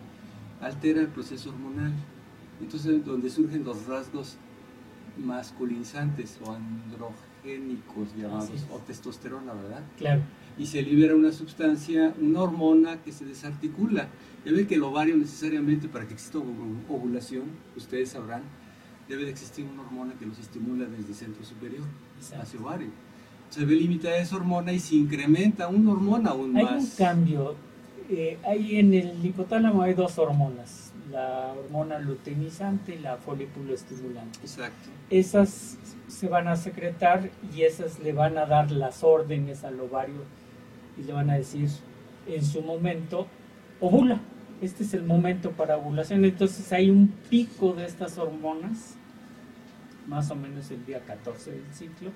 altera 0.60 1.02
el 1.02 1.08
proceso 1.08 1.50
hormonal. 1.50 1.94
Entonces, 2.60 3.04
donde 3.06 3.30
surgen 3.30 3.64
los 3.64 3.88
rasgos 3.88 4.38
masculinizantes 5.18 6.38
o 6.44 6.52
androgénicos 6.52 8.16
llamados, 8.16 8.66
o 8.72 8.78
testosterona, 8.80 9.54
¿verdad? 9.54 9.84
Claro. 9.98 10.22
Y 10.58 10.68
se 10.68 10.82
libera 10.84 11.16
una 11.16 11.32
sustancia, 11.32 12.14
una 12.22 12.42
hormona 12.42 13.02
que 13.02 13.12
se 13.12 13.26
desarticula. 13.26 14.10
Ya 14.46 14.52
ven 14.52 14.68
que 14.68 14.76
el 14.76 14.84
ovario 14.84 15.16
necesariamente 15.16 15.88
para 15.88 16.08
que 16.08 16.14
exista 16.14 16.38
ovulación, 16.40 17.46
ustedes 17.76 18.10
sabrán, 18.10 18.44
debe 19.12 19.26
de 19.26 19.32
existir 19.32 19.66
una 19.66 19.82
hormona 19.82 20.14
que 20.18 20.26
los 20.26 20.40
estimula 20.40 20.86
desde 20.86 21.10
el 21.10 21.16
centro 21.16 21.44
superior 21.44 21.84
hacia 22.40 22.60
ovario. 22.60 22.90
Se 23.50 23.66
ve 23.66 23.76
limitada 23.76 24.18
esa 24.18 24.38
hormona 24.38 24.72
y 24.72 24.80
se 24.80 24.96
incrementa 24.96 25.68
una 25.68 25.92
hormona 25.92 26.30
aún 26.30 26.54
más. 26.54 26.72
Hay 26.72 26.80
un 26.80 26.90
cambio. 26.98 27.56
Eh, 28.10 28.38
hay 28.46 28.80
en 28.80 28.94
el 28.94 29.26
hipotálamo 29.26 29.82
hay 29.82 29.94
dos 29.94 30.18
hormonas, 30.18 30.92
la 31.12 31.54
hormona 31.54 32.00
luteinizante 32.00 32.96
y 32.96 33.00
la 33.00 33.18
folículo 33.18 33.74
estimulante. 33.74 34.40
Exacto. 34.42 34.90
Esas 35.10 35.78
se 36.08 36.28
van 36.28 36.48
a 36.48 36.56
secretar 36.56 37.30
y 37.54 37.64
esas 37.64 38.00
le 38.00 38.14
van 38.14 38.38
a 38.38 38.46
dar 38.46 38.72
las 38.72 39.04
órdenes 39.04 39.64
al 39.64 39.80
ovario 39.80 40.24
y 40.98 41.04
le 41.04 41.14
van 41.14 41.30
a 41.30 41.36
decir 41.36 41.70
en 42.28 42.46
su 42.46 42.62
momento, 42.62 43.28
ovula, 43.82 44.22
este 44.62 44.84
es 44.84 44.94
el 44.94 45.04
momento 45.04 45.52
para 45.52 45.78
ovulación. 45.78 46.24
Entonces 46.24 46.72
hay 46.72 46.90
un 46.90 47.08
pico 47.30 47.74
de 47.74 47.86
estas 47.86 48.18
hormonas 48.18 48.96
más 50.08 50.32
o 50.32 50.36
menos 50.36 50.70
el 50.72 50.86
día 50.86 51.00
14 51.02 51.52
del 51.52 51.74
ciclo, 51.74 52.12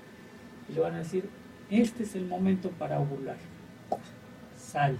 y 0.69 0.73
le 0.73 0.79
van 0.79 0.95
a 0.95 0.99
decir, 0.99 1.29
este 1.69 2.03
es 2.03 2.15
el 2.15 2.25
momento 2.25 2.69
para 2.71 2.99
ovular. 2.99 3.37
Sale. 4.57 4.97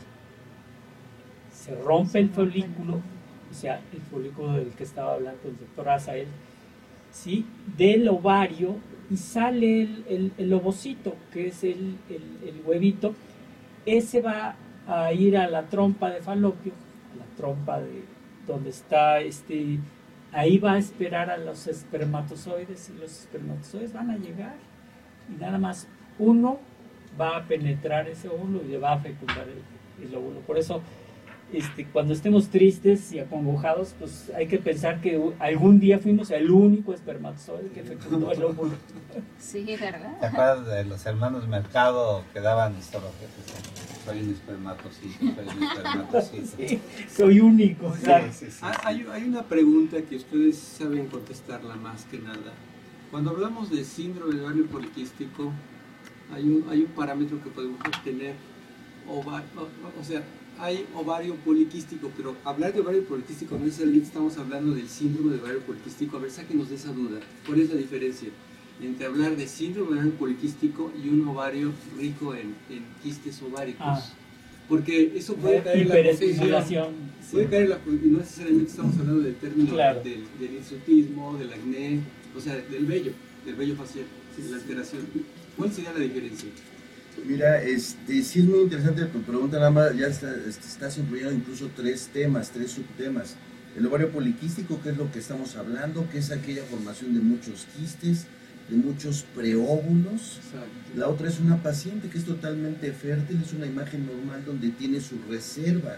Se 1.52 1.76
rompe 1.76 2.20
el 2.20 2.30
folículo, 2.30 3.02
o 3.50 3.54
sea, 3.54 3.82
el 3.94 4.02
folículo 4.02 4.54
del 4.54 4.70
que 4.70 4.84
estaba 4.84 5.14
hablando 5.14 5.42
el 5.46 5.58
doctor 5.58 5.90
Azael, 5.90 6.28
¿sí? 7.12 7.46
del 7.78 8.08
ovario 8.10 8.76
y 9.10 9.18
sale 9.18 9.82
el, 9.82 10.32
el, 10.38 10.54
ovocito, 10.54 11.16
que 11.32 11.48
es 11.48 11.64
el, 11.64 11.98
el, 12.10 12.62
huevito. 12.66 13.14
Ese 13.86 14.22
va 14.22 14.56
a 14.88 15.14
ir 15.14 15.38
a 15.38 15.48
la 15.48 15.64
trompa 15.64 16.10
de 16.10 16.22
falopio, 16.22 16.74
a 17.14 17.18
la 17.18 17.26
trompa 17.38 17.80
de 17.80 18.04
donde 18.48 18.70
está 18.70 19.20
este, 19.22 19.80
ahí 20.36 20.58
va 20.58 20.74
a 20.74 20.78
esperar 20.78 21.30
a 21.30 21.38
los 21.38 21.66
espermatozoides 21.66 22.90
y 22.90 23.00
los 23.00 23.22
espermatozoides 23.22 23.94
van 23.94 24.12
a 24.12 24.18
llegar 24.18 24.56
y 25.30 25.42
nada 25.42 25.58
más 25.58 25.88
uno 26.20 26.60
va 27.20 27.38
a 27.38 27.48
penetrar 27.48 28.10
ese 28.10 28.28
óvulo 28.28 28.62
y 28.62 28.68
le 28.68 28.78
va 28.78 28.94
a 28.94 29.00
fecundar 29.00 29.48
el, 29.48 30.06
el 30.06 30.14
óvulo. 30.14 30.42
Por 30.42 30.58
eso 30.58 30.82
este, 31.54 31.86
cuando 31.86 32.14
estemos 32.14 32.50
tristes 32.50 33.12
y 33.14 33.20
acongojados, 33.20 33.94
pues 34.00 34.32
hay 34.36 34.48
que 34.48 34.58
pensar 34.58 35.00
que 35.00 35.22
algún 35.40 35.80
día 35.80 36.00
fuimos 36.00 36.32
el 36.32 36.50
único 36.50 36.94
espermatozoide 36.94 37.70
que 37.70 37.84
fecundó 37.84 38.32
el 38.32 38.44
óvulo. 38.44 38.74
Sí, 39.40 39.64
¿verdad? 39.80 40.20
¿Te 40.20 40.26
acuerdas 40.26 40.66
de 40.66 40.86
los 40.86 41.06
hermanos 41.06 41.48
Mercado 41.48 42.24
que 42.34 42.42
daban 42.42 42.82
solo 42.82 43.08
soy 44.06 44.22
un 44.22 44.32
espermatozoide, 44.32 45.14
soy 45.20 45.58
un 45.58 45.64
espermatozoide? 45.72 46.68
Sí, 46.68 46.82
soy 47.10 47.40
único. 47.40 47.96
Sí, 47.96 48.12
ah, 48.62 48.82
hay, 48.84 49.06
hay 49.12 49.24
una 49.24 49.44
pregunta 49.44 50.02
que 50.02 50.16
ustedes 50.16 50.58
saben 50.58 51.08
contestarla 51.08 51.76
más 51.76 52.06
que 52.06 52.20
nada. 52.20 52.54
Cuando 53.12 53.32
hablamos 53.32 53.70
de 53.70 53.84
síndrome 53.84 54.36
de 54.36 54.44
ovario 54.44 54.66
poliquístico, 54.66 55.52
hay 56.34 56.44
un, 56.44 56.66
hay 56.70 56.82
un 56.82 56.88
parámetro 56.88 57.42
que 57.44 57.50
podemos 57.50 57.80
obtener, 57.82 58.34
o, 59.08 59.20
o 59.20 60.04
sea, 60.04 60.24
hay 60.60 60.86
ovario 60.96 61.36
poliquístico, 61.36 62.12
pero 62.16 62.36
hablar 62.44 62.74
de 62.74 62.82
ovario 62.82 63.04
poliquístico 63.06 63.58
no 63.58 63.66
necesariamente 63.66 64.08
estamos 64.08 64.38
hablando 64.38 64.74
del 64.74 64.88
síndrome 64.88 65.36
de 65.36 65.42
ovario 65.42 65.60
poliquístico. 65.62 66.18
A 66.18 66.20
ver, 66.20 66.32
sáquenos 66.32 66.70
de 66.70 66.76
esa 66.76 66.92
duda. 66.92 67.20
¿Cuál 67.46 67.62
es 67.62 67.70
la 67.70 67.76
diferencia 67.76 68.30
entre 68.82 69.06
hablar 69.06 69.36
de 69.36 69.48
síndrome 69.48 69.92
de 69.92 69.96
ovario 69.96 70.14
poliquístico 70.14 70.92
y 71.04 71.10
un 71.10 71.28
ovario 71.28 71.72
rico 71.98 72.34
en, 72.36 72.56
quistes 73.04 73.42
ováricos? 73.42 73.86
Ah. 73.86 74.04
Porque 74.68 75.14
eso 75.16 75.36
puede 75.36 75.62
caer 75.62 75.80
en 75.80 75.90
la 75.90 75.96
confusión. 76.04 76.94
Puede 77.32 77.48
caer 77.48 77.64
en 77.64 77.70
la 77.70 77.80
y 77.86 78.08
no 78.08 78.18
necesariamente 78.20 78.72
estamos 78.72 78.98
hablando 78.98 79.22
del 79.22 79.36
término 79.36 79.76
del, 79.76 80.24
del 80.40 80.56
insultismo, 80.58 81.38
del 81.38 81.54
acné, 81.54 82.00
o 82.36 82.40
sea, 82.40 82.56
del 82.56 82.86
vello, 82.86 83.12
del 83.46 83.56
vello 83.56 83.76
facial, 83.76 84.06
de 84.38 84.50
la 84.50 84.58
alteración. 84.58 85.02
¿Cuál 85.56 85.72
sería 85.72 85.94
la 85.94 86.00
diferencia? 86.00 86.50
Mira, 87.24 87.62
este, 87.62 88.22
sí 88.24 88.40
es 88.40 88.46
muy 88.46 88.60
interesante 88.60 89.06
tu 89.06 89.22
pregunta, 89.22 89.58
nada 89.58 89.72
más 89.72 89.96
ya 89.98 90.08
está, 90.08 90.34
este, 90.48 90.68
estás 90.68 90.98
incluyendo 90.98 91.34
incluso 91.34 91.70
tres 91.76 92.10
temas, 92.12 92.52
tres 92.52 92.72
subtemas. 92.72 93.36
El 93.78 93.86
ovario 93.88 94.12
poliquístico, 94.12 94.82
que 94.82 94.90
es 94.90 94.98
lo 94.98 95.12
que 95.12 95.20
estamos 95.20 95.56
hablando, 95.56 96.10
que 96.10 96.20
es 96.20 96.32
aquella 96.32 96.64
formación 96.64 97.14
de 97.14 97.22
muchos 97.22 97.68
quistes, 97.78 98.26
de 98.70 98.78
muchos 98.78 99.26
preóvulos. 99.36 100.40
La 100.96 101.08
otra 101.08 101.30
es 101.30 101.40
una 101.40 101.62
paciente 101.62 102.10
que 102.10 102.18
es 102.18 102.26
totalmente 102.26 102.92
fértil, 102.94 103.42
es 103.46 103.54
una 103.54 103.66
imagen 103.66 104.06
normal 104.06 104.44
donde 104.46 104.70
tiene 104.70 105.02
su 105.02 105.16
reserva 105.30 105.98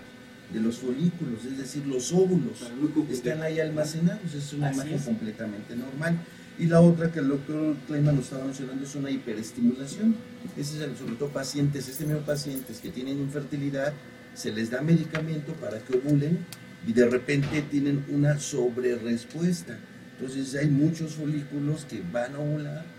de 0.52 0.60
los 0.62 0.78
folículos, 0.78 1.44
es 1.46 1.58
decir, 1.58 1.86
los 1.86 2.14
óvulos 2.14 2.72
están 3.12 3.42
ahí 3.42 3.60
almacenados, 3.60 4.34
es 4.34 4.54
una 4.54 4.72
imagen 4.74 5.00
completamente 5.00 5.76
normal. 5.76 6.18
Y 6.60 6.66
la 6.66 6.82
otra 6.82 7.12
que 7.12 7.20
el 7.20 7.28
doctor 7.28 7.76
Kleiman 7.86 8.16
nos 8.16 8.26
estaba 8.26 8.46
mencionando 8.46 8.84
es 8.84 8.96
una 8.96 9.12
hiperestimulación. 9.12 10.16
Ese 10.58 10.84
es 10.84 10.98
sobre 10.98 11.16
todo 11.16 11.30
pacientes, 11.30 11.88
este 11.88 12.06
mismo 12.06 12.22
pacientes 12.22 12.80
que 12.80 12.90
tienen 12.90 13.20
infertilidad, 13.20 13.94
se 14.34 14.52
les 14.52 14.72
da 14.72 14.82
medicamento 14.82 15.54
para 15.54 15.80
que 15.80 15.98
ovulen 15.98 16.40
y 16.88 16.94
de 16.94 17.08
repente 17.08 17.62
tienen 17.64 18.06
una 18.10 18.40
sobrerespuesta. 18.40 19.78
Entonces 20.20 20.56
hay 20.56 20.68
muchos 20.68 21.14
folículos 21.14 21.86
que 21.86 22.02
van 22.12 22.36
a 22.36 22.40
ovular 22.40 22.97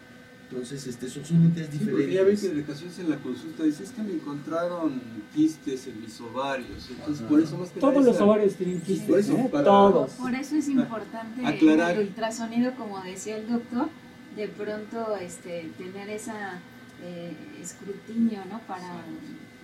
entonces, 0.51 0.86
este, 0.86 1.11
son 1.11 1.22
diferentes. 1.22 1.78
Sí, 1.78 1.86
porque 1.90 2.11
ya 2.11 2.22
ves 2.22 2.40
que 2.40 2.49
de 2.49 2.62
ocasiones 2.62 2.99
en 2.99 3.11
la 3.11 3.16
consulta 3.18 3.64
dices 3.64 3.90
que 3.90 4.03
me 4.03 4.14
encontraron 4.14 5.01
quistes 5.34 5.86
en 5.88 6.01
mis 6.01 6.18
ovarios. 6.22 6.88
Entonces, 6.90 7.26
por 7.26 7.40
eso 7.40 7.59
más 7.59 7.70
que 7.70 7.80
Todos 7.80 8.03
los 8.03 8.18
ovarios 8.18 8.55
tienen 8.55 8.80
quistes. 8.80 9.09
Por 9.09 9.18
eso, 9.18 9.34
¿eh? 9.34 9.51
Todos. 9.53 10.12
Por 10.12 10.34
eso 10.34 10.57
es 10.57 10.68
importante 10.68 11.44
aclarar. 11.44 11.96
el 11.96 12.09
ultrasonido, 12.09 12.74
como 12.76 13.03
decía 13.03 13.36
el 13.36 13.46
doctor, 13.46 13.88
de 14.36 14.49
pronto 14.49 15.16
este, 15.16 15.70
tener 15.76 16.09
esa 16.09 16.61
eh, 17.03 17.36
escrutinio, 17.61 18.40
¿no? 18.51 18.61
Para 18.61 19.05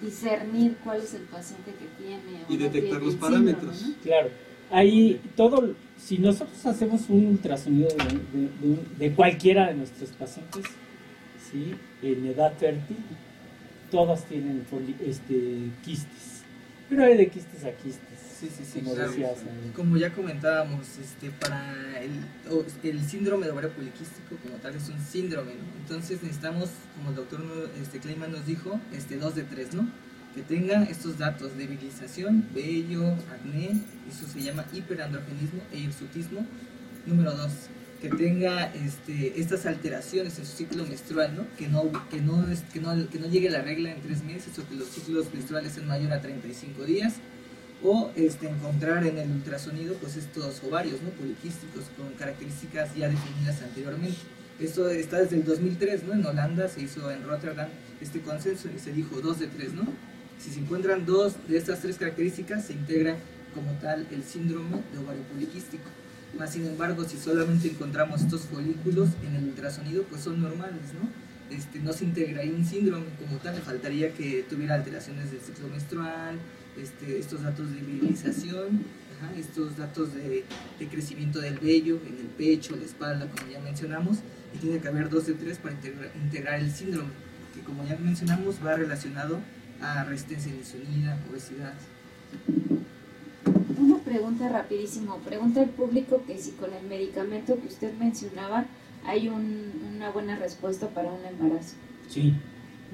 discernir 0.03 0.77
cuál 0.85 1.01
es 1.01 1.15
el 1.15 1.23
paciente 1.23 1.73
que 1.73 2.05
tiene. 2.05 2.45
Y 2.47 2.57
detectar 2.59 3.01
los 3.01 3.15
parámetros. 3.15 3.87
Claro. 4.03 4.29
Ahí 4.71 5.21
todo 5.37 5.75
si 6.05 6.19
nosotros 6.19 6.65
hacemos 6.67 7.09
un 7.09 7.27
ultrasonido 7.27 7.89
de, 8.99 9.13
cualquiera 9.13 9.69
de 9.69 9.75
nuestros 9.75 10.11
pacientes, 10.11 10.65
¿sí? 11.51 11.75
en 12.03 12.27
edad 12.27 12.53
fértil, 12.59 12.99
todas 13.91 14.25
tienen 14.27 14.67
este, 15.01 15.71
quistes. 15.83 16.43
Pero 16.91 17.05
hay 17.05 17.17
de 17.17 17.29
quistes 17.29 17.65
a 17.65 17.73
quistes. 17.73 18.19
Sí, 18.39 18.51
sí, 18.55 18.65
sí. 18.65 18.81
Como, 18.81 19.73
como 19.75 19.97
ya 19.97 20.13
comentábamos, 20.13 20.99
este, 20.99 21.31
para 21.31 22.03
el, 22.03 22.11
el, 22.83 23.01
síndrome 23.01 23.47
de 23.47 23.53
ovario 23.53 23.71
poliquístico 23.71 24.37
como 24.43 24.57
tal 24.57 24.75
es 24.75 24.89
un 24.89 25.01
síndrome, 25.01 25.53
¿no? 25.55 25.81
Entonces 25.81 26.23
necesitamos, 26.23 26.69
como 26.97 27.11
el 27.11 27.17
doctor 27.17 27.41
este, 27.81 28.01
Kleiman 28.01 28.33
nos 28.33 28.45
dijo, 28.45 28.79
este, 28.93 29.17
dos 29.17 29.35
de 29.37 29.45
tres, 29.45 29.73
¿no? 29.73 29.89
Que 30.35 30.43
tenga 30.43 30.83
estos 30.85 31.19
datos, 31.19 31.57
de 31.57 31.67
debilitación, 31.67 32.45
vello, 32.53 33.13
acné, 33.33 33.71
eso 34.11 34.27
se 34.27 34.43
llama 34.43 34.65
hiperandrogenismo 34.73 35.63
e 35.73 35.79
hirsutismo. 35.79 36.45
Número 37.07 37.33
dos, 37.37 37.53
que 38.03 38.09
tenga 38.09 38.67
este, 38.75 39.41
estas 39.41 39.65
alteraciones 39.67 40.39
en 40.39 40.45
su 40.45 40.57
ciclo 40.57 40.85
menstrual, 40.87 41.37
¿no? 41.37 41.47
Que, 41.57 41.69
no, 41.69 41.85
que, 42.11 42.21
no, 42.21 42.45
que, 42.73 42.81
no, 42.81 43.09
que 43.09 43.19
no 43.19 43.29
llegue 43.29 43.49
la 43.49 43.63
regla 43.63 43.93
en 43.93 44.03
tres 44.03 44.25
meses 44.25 44.59
o 44.59 44.69
que 44.69 44.75
los 44.75 44.89
ciclos 44.89 45.33
menstruales 45.33 45.73
sean 45.73 45.87
mayor 45.87 46.13
a 46.13 46.21
35 46.21 46.85
días. 46.85 47.15
O 47.83 48.11
este, 48.17 48.49
encontrar 48.49 49.07
en 49.07 49.19
el 49.19 49.31
ultrasonido 49.31 49.95
pues, 49.97 50.17
estos 50.17 50.63
ovarios 50.65 51.03
¿no? 51.03 51.11
poliquísticos 51.11 51.85
con 51.97 52.13
características 52.15 52.95
ya 52.97 53.09
definidas 53.09 53.61
anteriormente. 53.63 54.17
Esto 54.59 54.89
está 54.89 55.19
desde 55.19 55.37
el 55.37 55.45
2003, 55.45 56.05
¿no? 56.05 56.15
En 56.15 56.25
Holanda 56.25 56.69
se 56.69 56.81
hizo 56.81 57.11
en 57.11 57.25
Rotterdam 57.25 57.69
este 58.01 58.21
consenso 58.21 58.69
y 58.75 58.79
se 58.79 58.93
dijo 58.93 59.21
dos 59.21 59.39
de 59.39 59.49
tres, 59.49 59.75
¿no? 59.75 59.87
Si 60.39 60.51
se 60.51 60.61
encuentran 60.61 61.07
dos 61.07 61.35
de 61.49 61.57
estas 61.57 61.81
tres 61.81 61.97
características, 61.97 62.67
se 62.67 62.73
integra 62.75 63.17
como 63.55 63.73
tal 63.81 64.07
el 64.11 64.25
síndrome 64.25 64.83
de 64.93 64.99
ovario 64.99 65.23
poliquístico. 65.33 65.85
Más 66.39 66.53
sin 66.53 66.67
embargo, 66.67 67.05
si 67.05 67.17
solamente 67.17 67.69
encontramos 67.69 68.23
estos 68.23 68.43
folículos 68.43 69.11
en 69.27 69.37
el 69.37 69.45
ultrasonido, 69.45 70.03
pues 70.05 70.23
son 70.23 70.43
normales, 70.43 70.93
¿no? 71.01 71.09
Este, 71.55 71.79
no 71.79 71.93
se 71.93 72.05
integra 72.05 72.41
ahí 72.41 72.51
un 72.51 72.65
síndrome 72.65 73.07
como 73.23 73.39
tal, 73.39 73.55
le 73.55 73.61
faltaría 73.61 74.13
que 74.13 74.45
tuviera 74.49 74.75
alteraciones 74.75 75.31
del 75.31 75.41
ciclo 75.41 75.69
menstrual, 75.69 76.39
este, 76.81 77.19
estos 77.19 77.43
datos 77.43 77.73
de 77.73 77.81
virilización, 77.81 78.85
estos 79.39 79.77
datos 79.77 80.15
de, 80.15 80.45
crecimiento 80.91 81.41
del 81.41 81.59
vello 81.59 82.01
en 82.07 82.19
el 82.19 82.27
pecho, 82.27 82.77
la 82.77 82.85
espalda, 82.85 83.29
como 83.29 83.51
ya 83.51 83.61
mencionamos, 83.61 84.19
y 84.55 84.59
tiene 84.59 84.81
que 84.81 84.89
haber 84.89 85.09
dos 85.09 85.27
de 85.27 85.35
tres 85.35 85.59
para 85.59 85.75
integrar 86.23 86.61
el 86.61 86.71
síndrome, 86.71 87.11
que 87.55 87.61
como 87.61 87.87
ya 87.87 87.97
mencionamos 87.97 88.57
va 88.65 88.75
relacionado 88.75 89.41
a 89.85 90.05
resistencia 90.05 90.53
insulina, 90.53 91.19
obesidad. 91.31 91.75
Una 93.79 93.99
pregunta 93.99 94.49
rapidísimo. 94.49 95.19
Pregunta 95.19 95.63
el 95.63 95.71
público 95.71 96.23
que 96.27 96.39
si 96.39 96.53
con 96.53 96.73
el 96.73 96.87
medicamento 96.87 97.59
que 97.61 97.69
usted 97.69 97.93
mencionaba 97.99 98.65
hay 99.07 99.29
una 99.29 100.11
buena 100.11 100.37
respuesta 100.37 100.89
para 100.89 101.13
un 101.13 101.25
embarazo. 101.27 101.75
Sí. 102.09 102.33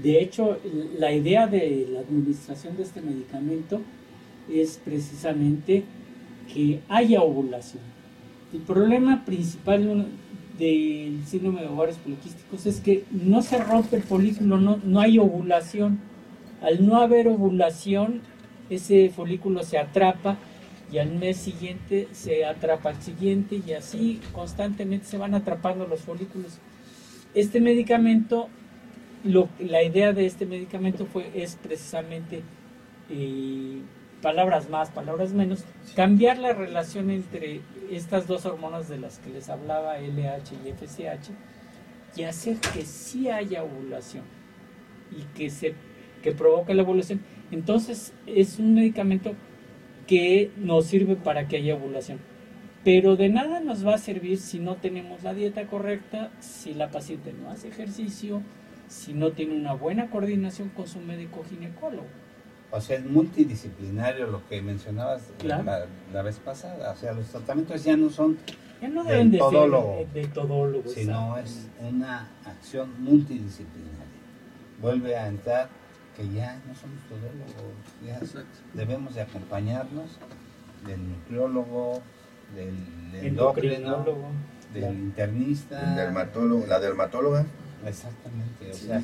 De 0.03 0.21
hecho, 0.21 0.59
la 0.99 1.13
idea 1.13 1.47
de 1.47 1.87
la 1.91 2.01
administración 2.01 2.77
de 2.77 2.83
este 2.83 3.01
medicamento 3.01 3.81
es 4.51 4.81
precisamente 4.85 5.85
que 6.53 6.81
haya 6.89 7.23
ovulación. 7.23 7.83
El 8.53 8.61
problema 8.61 9.25
principal 9.25 10.09
del 10.59 11.21
síndrome 11.27 11.61
de 11.61 11.69
ovarios 11.69 11.99
poliquísticos 11.99 12.67
es 12.67 12.81
que 12.81 13.05
no 13.11 13.43
se 13.43 13.63
rompe 13.63 13.97
el 13.97 14.03
folículo, 14.03 14.59
no, 14.59 14.81
no 14.83 15.01
hay 15.01 15.19
ovulación. 15.19 16.01
Al 16.63 16.87
no 16.87 16.97
haber 16.97 17.29
ovulación, 17.29 18.21
ese 18.69 19.11
folículo 19.11 19.63
se 19.63 19.79
atrapa 19.79 20.37
y 20.93 20.99
al 20.99 21.11
mes 21.13 21.37
siguiente 21.37 22.09
se 22.13 22.45
atrapa 22.45 22.91
al 22.91 23.03
siguiente 23.03 23.61
y 23.67 23.73
así 23.73 24.21
constantemente 24.33 25.07
se 25.07 25.19
van 25.19 25.35
atrapando 25.35 25.87
los 25.87 26.01
folículos. 26.01 26.59
Este 27.35 27.61
medicamento, 27.61 28.49
la 29.25 29.83
idea 29.83 30.13
de 30.13 30.27
este 30.27 30.47
medicamento 30.47 31.07
fue, 31.07 31.31
es 31.35 31.57
precisamente, 31.57 32.43
eh, 33.09 33.81
palabras 34.21 34.69
más, 34.69 34.91
palabras 34.91 35.33
menos, 35.33 35.65
cambiar 35.95 36.39
la 36.39 36.53
relación 36.53 37.11
entre 37.11 37.61
estas 37.91 38.27
dos 38.27 38.45
hormonas 38.45 38.89
de 38.89 38.99
las 38.99 39.19
que 39.19 39.31
les 39.31 39.49
hablaba, 39.49 39.99
LH 39.99 40.55
y 40.65 40.73
FSH, 40.73 41.31
y 42.17 42.25
hacer 42.25 42.57
que 42.59 42.85
sí 42.85 43.31
haya 43.31 43.63
ovulación 43.63 44.25
y 45.13 45.23
que 45.37 45.51
se 45.51 45.75
que 46.23 46.33
provoca 46.33 46.75
la 46.75 46.83
ovulación. 46.83 47.21
Entonces 47.51 48.13
es 48.27 48.59
un 48.59 48.75
medicamento 48.75 49.35
que 50.07 50.51
nos 50.57 50.87
sirve 50.87 51.17
para 51.17 51.49
que 51.49 51.57
haya 51.57 51.75
ovulación. 51.75 52.19
Pero 52.83 53.17
de 53.17 53.29
nada 53.29 53.61
nos 53.61 53.87
va 53.87 53.95
a 53.95 53.99
servir 53.99 54.39
si 54.39 54.59
no 54.59 54.77
tenemos 54.77 55.23
la 55.23 55.35
dieta 55.35 55.67
correcta, 55.67 56.31
si 56.41 56.75
la 56.75 56.91
paciente 56.91 57.33
no 57.33 57.51
hace 57.51 57.69
ejercicio, 57.69 58.43
si 58.89 59.13
no 59.13 59.33
tiene 59.33 59.55
una 59.55 59.75
buena 59.75 60.11
coordinación 60.11 60.71
con 60.71 60.89
su 60.89 60.99
médico 61.01 61.45
ginecólogo. 61.49 62.09
O 62.73 62.81
sea, 62.81 62.97
es 62.97 63.05
multidisciplinario 63.05 64.29
lo 64.29 64.47
que 64.49 64.63
mencionabas 64.63 65.31
la, 65.43 66.23
vez 66.23 66.39
pasada. 66.39 66.93
O 66.93 66.97
sea, 66.97 67.13
los 67.13 67.27
tratamientos 67.27 67.85
ya 67.85 67.97
no 67.97 68.11
son 68.11 68.39
ya 68.81 68.89
no 68.89 69.05
deben 69.05 69.31
de 69.31 69.39
todólogo, 69.39 70.07
de 70.15 70.27
todólogo 70.29 70.89
sino 70.89 71.37
es 71.37 71.69
una 71.81 72.31
acción 72.47 72.91
multidisciplinaria. 73.03 74.07
Vuelve 74.81 75.17
a 75.17 75.29
entrar 75.29 75.69
que 76.21 76.35
ya 76.35 76.61
no 76.67 76.75
somos 76.75 77.01
todólogos, 77.09 77.55
ya 78.05 78.21
debemos 78.75 79.15
de 79.15 79.23
acompañarnos 79.23 80.19
del 80.87 81.09
nutriólogo, 81.09 82.03
del 82.55 83.25
endocrino, 83.25 84.05
del 84.75 84.95
internista, 84.95 85.91
el 85.91 85.97
dermatólogo, 85.97 86.67
la 86.67 86.79
dermatóloga. 86.79 87.47
Exactamente, 87.87 88.71
o 88.71 88.75
sea, 88.75 89.03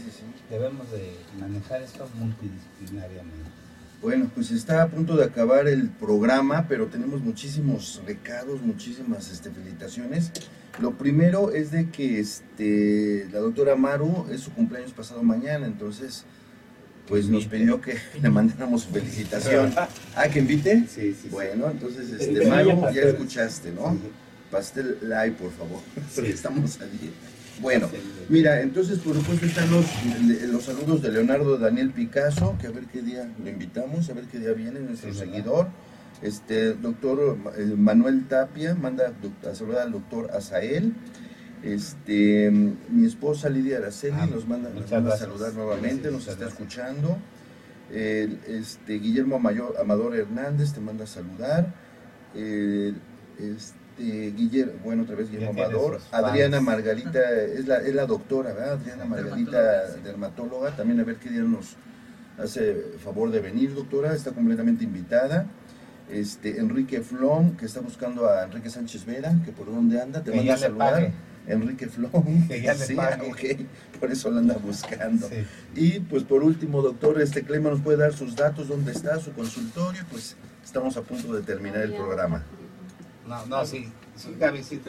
debemos 0.50 0.90
de 0.90 1.16
manejar 1.40 1.80
esto 1.80 2.06
multidisciplinariamente. 2.18 3.50
Bueno, 4.02 4.30
pues 4.34 4.50
está 4.50 4.82
a 4.82 4.88
punto 4.88 5.16
de 5.16 5.24
acabar 5.24 5.68
el 5.68 5.88
programa, 5.88 6.66
pero 6.68 6.86
tenemos 6.88 7.22
muchísimos 7.22 8.02
recados, 8.06 8.60
muchísimas 8.60 9.32
este, 9.32 9.50
felicitaciones. 9.50 10.32
Lo 10.78 10.92
primero 10.92 11.50
es 11.52 11.70
de 11.70 11.88
que 11.88 12.20
este, 12.20 13.26
la 13.32 13.38
doctora 13.38 13.74
Maru 13.74 14.26
es 14.30 14.42
su 14.42 14.52
cumpleaños 14.52 14.92
pasado 14.92 15.22
mañana, 15.22 15.66
entonces 15.66 16.26
pues 17.08 17.28
nos 17.28 17.46
pidió 17.46 17.80
que 17.80 17.96
le 18.22 18.28
mandáramos 18.28 18.82
su 18.82 18.90
felicitación. 18.90 19.72
¿Ah, 20.16 20.28
que 20.28 20.40
invite? 20.40 20.86
Sí, 20.88 21.16
sí. 21.20 21.28
Bueno, 21.30 21.70
entonces, 21.70 22.10
este, 22.10 22.46
Maru, 22.46 22.82
ya 22.92 23.02
escuchaste, 23.02 23.72
¿no? 23.72 23.96
Pastel 24.50 24.98
live, 25.02 25.32
por 25.32 25.52
favor, 25.52 25.80
porque 26.14 26.30
estamos 26.30 26.80
allí. 26.80 27.12
Bueno, 27.60 27.88
mira, 28.28 28.60
entonces 28.60 28.98
por 28.98 29.16
supuesto 29.16 29.46
están 29.46 29.70
los, 29.70 29.86
los 30.50 30.64
saludos 30.64 31.00
de 31.00 31.10
Leonardo 31.10 31.56
Daniel 31.56 31.90
Picasso, 31.90 32.54
que 32.60 32.66
a 32.66 32.70
ver 32.70 32.84
qué 32.84 33.00
día 33.00 33.30
lo 33.42 33.48
invitamos, 33.48 34.10
a 34.10 34.12
ver 34.12 34.24
qué 34.24 34.38
día 34.38 34.52
viene 34.52 34.80
nuestro 34.80 35.14
seguidor. 35.14 35.68
Este 36.20 36.74
doctor 36.74 37.38
eh, 37.56 37.64
Manuel 37.76 38.26
Tapia 38.28 38.74
manda 38.74 39.12
a 39.50 39.54
saludar 39.54 39.82
al 39.86 39.92
doctor 39.92 40.30
Azael. 40.32 40.94
Este, 41.66 42.50
mi 42.50 43.06
esposa 43.06 43.48
Lidia 43.48 43.78
Araceli 43.78 44.16
ah, 44.18 44.26
nos 44.26 44.46
manda, 44.46 44.70
a 44.70 45.16
saludar 45.16 45.52
nuevamente, 45.54 46.10
nos 46.10 46.28
está 46.28 46.46
escuchando. 46.46 47.18
este, 47.90 48.94
Guillermo 48.94 49.36
Amador 49.36 50.16
Hernández 50.16 50.72
te 50.72 50.80
manda 50.80 51.04
a 51.04 51.06
saludar. 51.06 51.74
este, 52.34 53.76
este, 53.96 54.30
Guillermo, 54.32 54.74
bueno, 54.84 55.02
otra 55.04 55.16
vez 55.16 55.30
Guillermo 55.30 55.62
Amador, 55.62 56.00
Adriana 56.12 56.60
Margarita, 56.60 57.20
es 57.42 57.66
la, 57.66 57.78
es 57.78 57.94
la 57.94 58.04
doctora, 58.06 58.52
¿verdad? 58.52 58.74
Adriana 58.74 59.04
Margarita, 59.06 59.96
dermatóloga, 60.04 60.76
también 60.76 61.00
a 61.00 61.04
ver 61.04 61.16
qué 61.16 61.30
día 61.30 61.40
nos 61.40 61.76
hace 62.38 62.74
favor 63.02 63.30
de 63.30 63.40
venir, 63.40 63.74
doctora, 63.74 64.14
está 64.14 64.32
completamente 64.32 64.84
invitada. 64.84 65.46
Este, 66.10 66.60
Enrique 66.60 67.00
Flom, 67.00 67.56
que 67.56 67.66
está 67.66 67.80
buscando 67.80 68.28
a 68.28 68.44
Enrique 68.44 68.68
Sánchez 68.68 69.06
Vera, 69.06 69.34
que 69.44 69.52
por 69.52 69.66
dónde 69.66 70.00
anda, 70.00 70.22
te 70.22 70.30
manda 70.30 70.54
a 70.54 70.58
saludar. 70.58 71.12
Enrique 71.46 71.86
Flom, 71.86 72.48
que 72.48 72.60
ya 72.60 72.74
le 72.74 72.86
sí, 72.86 72.96
por 74.00 74.10
eso 74.10 74.30
lo 74.30 74.38
anda 74.38 74.56
buscando. 74.56 75.28
Y 75.74 76.00
pues 76.00 76.24
por 76.24 76.42
último, 76.42 76.82
doctor, 76.82 77.20
este 77.20 77.42
Clema 77.42 77.70
nos 77.70 77.80
puede 77.80 77.98
dar 77.98 78.12
sus 78.12 78.34
datos, 78.34 78.68
dónde 78.68 78.92
está 78.92 79.18
su 79.20 79.32
consultorio, 79.32 80.02
pues 80.10 80.36
estamos 80.64 80.96
a 80.96 81.02
punto 81.02 81.32
de 81.32 81.42
terminar 81.42 81.82
el 81.82 81.94
programa. 81.94 82.44
No, 83.26 83.46
no, 83.46 83.64
sí. 83.64 83.88
Sí, 84.16 84.34
Gaby, 84.38 84.62
sí, 84.62 84.80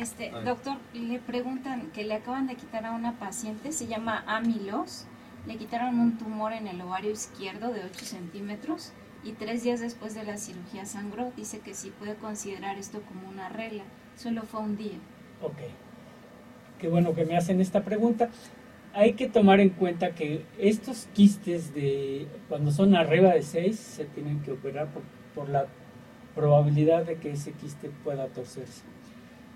Este, 0.00 0.32
doctor, 0.44 0.76
le 0.94 1.20
preguntan 1.20 1.92
que 1.92 2.02
le 2.02 2.14
acaban 2.14 2.48
de 2.48 2.56
quitar 2.56 2.84
a 2.84 2.90
una 2.90 3.16
paciente, 3.18 3.70
se 3.70 3.86
llama 3.86 4.24
Amilos, 4.26 5.04
le 5.46 5.56
quitaron 5.56 6.00
un 6.00 6.18
tumor 6.18 6.52
en 6.52 6.66
el 6.66 6.80
ovario 6.80 7.12
izquierdo 7.12 7.72
de 7.72 7.84
8 7.84 8.04
centímetros 8.04 8.92
y 9.22 9.32
tres 9.32 9.62
días 9.62 9.78
después 9.78 10.14
de 10.14 10.24
la 10.24 10.38
cirugía 10.38 10.86
sangró. 10.86 11.32
Dice 11.36 11.60
que 11.60 11.74
sí 11.74 11.92
puede 11.96 12.16
considerar 12.16 12.78
esto 12.78 13.00
como 13.02 13.28
una 13.28 13.48
regla, 13.48 13.84
solo 14.16 14.42
fue 14.42 14.60
un 14.60 14.76
día. 14.76 14.98
Ok, 15.42 15.56
qué 16.78 16.88
bueno 16.88 17.14
que 17.14 17.24
me 17.24 17.36
hacen 17.36 17.60
esta 17.60 17.82
pregunta. 17.82 18.30
Hay 18.94 19.14
que 19.14 19.28
tomar 19.28 19.58
en 19.58 19.70
cuenta 19.70 20.14
que 20.14 20.44
estos 20.58 21.08
quistes 21.14 21.74
de 21.74 22.28
cuando 22.48 22.70
son 22.70 22.94
arriba 22.94 23.34
de 23.34 23.42
6 23.42 23.76
se 23.76 24.04
tienen 24.04 24.40
que 24.42 24.52
operar 24.52 24.88
por, 24.92 25.02
por 25.34 25.48
la 25.48 25.66
probabilidad 26.34 27.04
de 27.04 27.16
que 27.16 27.32
ese 27.32 27.52
quiste 27.52 27.90
pueda 28.04 28.26
torcerse. 28.28 28.82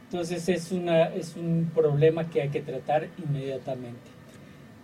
Entonces 0.05 0.49
es, 0.49 0.73
una, 0.73 1.05
es 1.05 1.37
un 1.37 1.71
problema 1.75 2.29
que 2.31 2.43
hay 2.43 2.49
que 2.49 2.63
tratar 2.63 3.09
inmediatamente. 3.19 4.11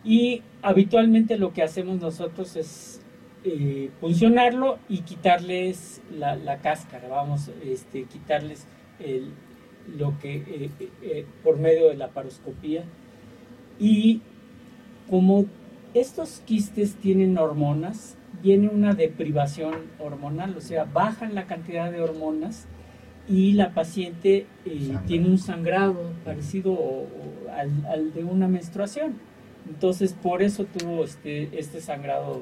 Y 0.04 0.42
habitualmente 0.62 1.38
lo 1.38 1.52
que 1.52 1.62
hacemos 1.62 2.00
nosotros 2.00 2.56
es 2.56 3.00
eh, 3.44 3.90
funcionarlo 4.00 4.78
y 4.88 4.98
quitarles 4.98 6.00
la, 6.12 6.58
cáscara, 6.58 7.08
vamos, 7.08 7.50
este, 7.64 8.04
quitarles 8.04 8.66
el, 8.98 9.32
lo 9.86 10.18
que 10.20 10.36
eh, 10.36 10.70
eh, 11.02 11.26
por 11.42 11.58
medio 11.58 11.88
de 11.88 11.96
la 11.96 12.08
paroscopía. 12.08 12.84
Y 13.78 14.22
como 15.08 15.46
estos 15.94 16.40
quistes 16.44 16.94
tienen 16.96 17.38
hormonas, 17.38 18.16
viene 18.42 18.68
una 18.68 18.94
deprivación 18.94 19.74
hormonal, 19.98 20.56
o 20.56 20.60
sea, 20.60 20.84
bajan 20.84 21.34
la 21.34 21.46
cantidad 21.46 21.90
de 21.90 22.00
hormonas 22.00 22.66
y 23.28 23.52
la 23.52 23.72
paciente 23.72 24.46
eh, 24.64 24.98
tiene 25.06 25.28
un 25.28 25.38
sangrado 25.38 26.12
parecido 26.24 27.06
al, 27.56 28.12
de 28.12 28.24
una 28.24 28.48
menstruación. 28.48 29.14
Entonces, 29.68 30.12
por 30.12 30.42
eso 30.42 30.64
tuvo 30.64 31.04
este, 31.04 31.56
este 31.58 31.80
sangrado 31.80 32.40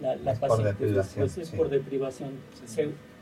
la, 0.00 0.34
paciente. 0.34 0.86
Después 0.86 1.38
es 1.38 1.50
por 1.50 1.68
deprivación. 1.68 2.32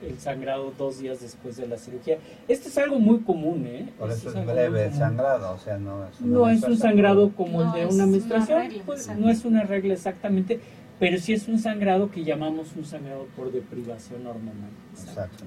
El 0.03 0.19
sangrado 0.19 0.73
dos 0.77 0.99
días 0.99 1.21
después 1.21 1.57
de 1.57 1.67
la 1.67 1.77
cirugía. 1.77 2.19
Esto 2.49 2.69
es 2.69 2.79
algo 2.79 2.99
muy 2.99 3.21
común, 3.21 3.67
¿eh? 3.67 3.89
Por 3.99 4.11
eso 4.11 4.29
es, 4.29 4.47
breve 4.47 4.93
sangrado, 4.93 5.55
o 5.55 5.59
sea, 5.59 5.79
no 5.79 6.07
es, 6.07 6.21
no 6.21 6.49
es 6.49 6.63
un 6.63 6.77
sangrado 6.77 7.33
como 7.33 7.63
el 7.63 7.73
de 7.73 7.87
una 7.87 8.07
menstruación, 8.07 8.69
pues, 8.87 9.09
no 9.17 9.29
es 9.29 9.45
una 9.45 9.65
regla 9.65 9.95
exactamente, 9.95 10.61
pero 10.99 11.19
sí 11.19 11.33
es 11.33 11.49
un 11.49 11.59
sangrado 11.59 12.11
que 12.11 12.25
llamamos 12.25 12.75
un 12.77 12.85
sangrado 12.85 13.27
por 13.37 13.53
deprivación 13.53 14.27
hormonal. 14.27 14.71
Exacto. 14.93 15.45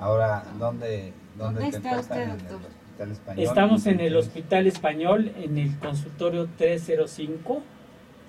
Ahora, 0.00 0.44
¿dónde, 0.58 1.12
dónde, 1.36 1.68
está 1.68 2.00
usted, 2.00 2.22
en 2.22 2.30
doctor? 2.30 2.60
El 2.98 3.10
Hospital 3.10 3.10
Español? 3.12 3.44
Estamos 3.44 3.86
en 3.86 4.00
el 4.00 4.16
Hospital 4.16 4.66
Español, 4.66 5.32
en 5.36 5.58
el 5.58 5.78
consultorio 5.78 6.48
305. 6.56 7.62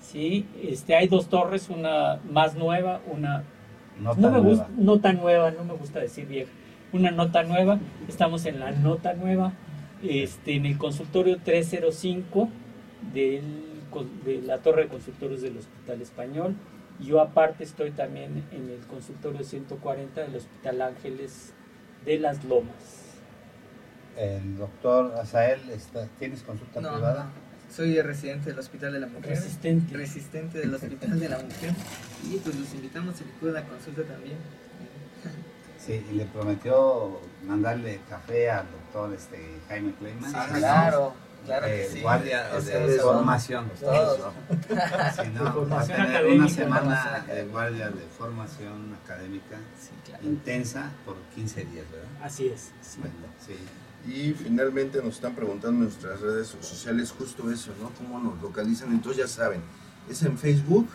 Sí, 0.00 0.46
este, 0.62 0.94
hay 0.94 1.08
dos 1.08 1.28
torres, 1.28 1.68
una 1.68 2.20
más 2.30 2.54
nueva, 2.54 3.00
una 3.12 3.42
no, 4.00 4.14
tan 4.14 4.32
me 4.32 4.40
nueva. 4.40 4.68
no 4.76 5.00
tan 5.00 5.16
nueva, 5.16 5.50
no 5.50 5.64
me 5.64 5.74
gusta 5.74 6.00
decir 6.00 6.26
vieja, 6.26 6.50
una 6.92 7.10
nota 7.10 7.42
nueva. 7.42 7.78
Estamos 8.08 8.46
en 8.46 8.60
la 8.60 8.70
nota 8.70 9.14
nueva, 9.14 9.52
este, 10.02 10.54
en 10.54 10.66
el 10.66 10.78
consultorio 10.78 11.38
305 11.42 12.48
del 13.12 13.76
de 14.24 14.42
la 14.42 14.58
torre 14.58 14.82
de 14.82 14.88
consultorios 14.88 15.42
del 15.42 15.56
Hospital 15.56 16.02
Español. 16.02 16.54
Yo 17.00 17.20
aparte 17.20 17.64
estoy 17.64 17.90
también 17.90 18.44
en 18.52 18.70
el 18.70 18.80
consultorio 18.86 19.44
140 19.44 20.20
del 20.22 20.36
Hospital 20.36 20.82
Ángeles 20.82 21.52
de 22.04 22.18
las 22.18 22.44
Lomas. 22.44 23.18
El 24.16 24.56
doctor 24.56 25.14
Azael, 25.20 25.60
está, 25.70 26.08
¿tienes 26.18 26.42
consulta 26.42 26.80
privada? 26.80 27.30
Soy 27.74 28.00
residente 28.00 28.50
del 28.50 28.58
Hospital 28.58 28.92
de 28.92 29.00
la 29.00 29.06
Mujer. 29.06 29.30
Resistente. 29.30 29.96
Resistente 29.96 30.58
del 30.58 30.74
Hospital 30.74 31.20
de 31.20 31.28
la 31.28 31.38
Mujer. 31.38 31.72
Y 32.24 32.36
pues 32.38 32.56
los 32.56 32.72
invitamos 32.74 33.14
a 33.16 33.40
que 33.40 33.46
la 33.52 33.64
consulta 33.64 34.02
también. 34.02 34.36
Sí, 35.78 36.04
y 36.10 36.14
le 36.14 36.24
prometió 36.26 37.20
mandarle 37.44 38.00
café 38.08 38.50
al 38.50 38.66
doctor 38.70 39.12
este, 39.14 39.38
Jaime 39.68 39.92
Kleiman. 39.98 40.30
Sí, 40.30 40.36
claro. 40.58 41.14
Claro 41.44 41.66
eh, 41.68 42.00
guardia 42.02 42.48
de, 42.48 42.98
formación. 42.98 43.70
Todos. 43.78 44.20
va 44.20 45.80
a 45.80 45.86
tener 45.86 46.26
una 46.26 46.48
semana 46.48 47.24
de 47.24 47.44
guardia 47.44 47.88
de 47.90 48.02
formación 48.18 48.96
académica 49.04 49.56
intensa 50.24 50.90
por 51.04 51.16
15 51.36 51.64
días, 51.66 51.84
¿verdad? 51.90 52.08
Así 52.20 52.48
es. 52.48 52.72
Y 54.06 54.32
finalmente 54.34 55.02
nos 55.02 55.16
están 55.16 55.34
preguntando 55.34 55.78
en 55.78 55.84
nuestras 55.84 56.20
redes 56.20 56.54
sociales 56.60 57.12
justo 57.16 57.50
eso, 57.50 57.72
¿no? 57.80 57.90
¿Cómo 57.98 58.20
nos 58.20 58.40
localizan? 58.40 58.92
Entonces 58.92 59.24
ya 59.24 59.28
saben, 59.28 59.60
es 60.08 60.22
en 60.22 60.38
Facebook, 60.38 60.88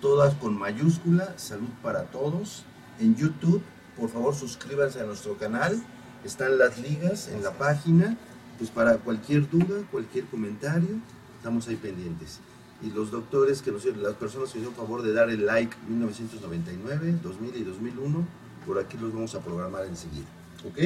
todas 0.00 0.34
con 0.34 0.56
mayúscula, 0.56 1.34
salud 1.36 1.68
para 1.82 2.04
todos. 2.04 2.64
En 3.00 3.16
YouTube, 3.16 3.62
por 3.98 4.10
favor 4.10 4.34
suscríbanse 4.34 5.00
a 5.00 5.04
nuestro 5.04 5.36
canal, 5.38 5.82
están 6.24 6.56
las 6.56 6.78
ligas 6.78 7.28
en 7.28 7.42
la 7.42 7.52
página 7.52 8.16
pues 8.58 8.70
para 8.70 8.96
cualquier 8.98 9.50
duda, 9.50 9.82
cualquier 9.90 10.24
comentario, 10.26 11.00
estamos 11.36 11.66
ahí 11.66 11.74
pendientes. 11.74 12.38
Y 12.80 12.90
los 12.90 13.10
doctores, 13.10 13.60
que 13.60 13.72
nos, 13.72 13.84
las 13.84 14.14
personas 14.14 14.52
que 14.52 14.58
hicieron 14.58 14.76
favor 14.76 15.02
de 15.02 15.12
dar 15.12 15.30
el 15.30 15.46
like 15.46 15.76
1999, 15.88 17.18
2000 17.22 17.56
y 17.56 17.64
2001, 17.64 18.26
por 18.64 18.78
aquí 18.78 18.96
los 18.98 19.12
vamos 19.12 19.34
a 19.34 19.40
programar 19.40 19.86
enseguida. 19.86 20.41
¿Ok? 20.64 20.78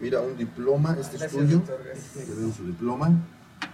Mira, 0.00 0.20
un 0.20 0.36
diploma, 0.36 0.96
este 0.98 1.24
es 1.24 1.30
tuyo. 1.30 1.62
Su 2.56 2.66
diploma 2.66 3.10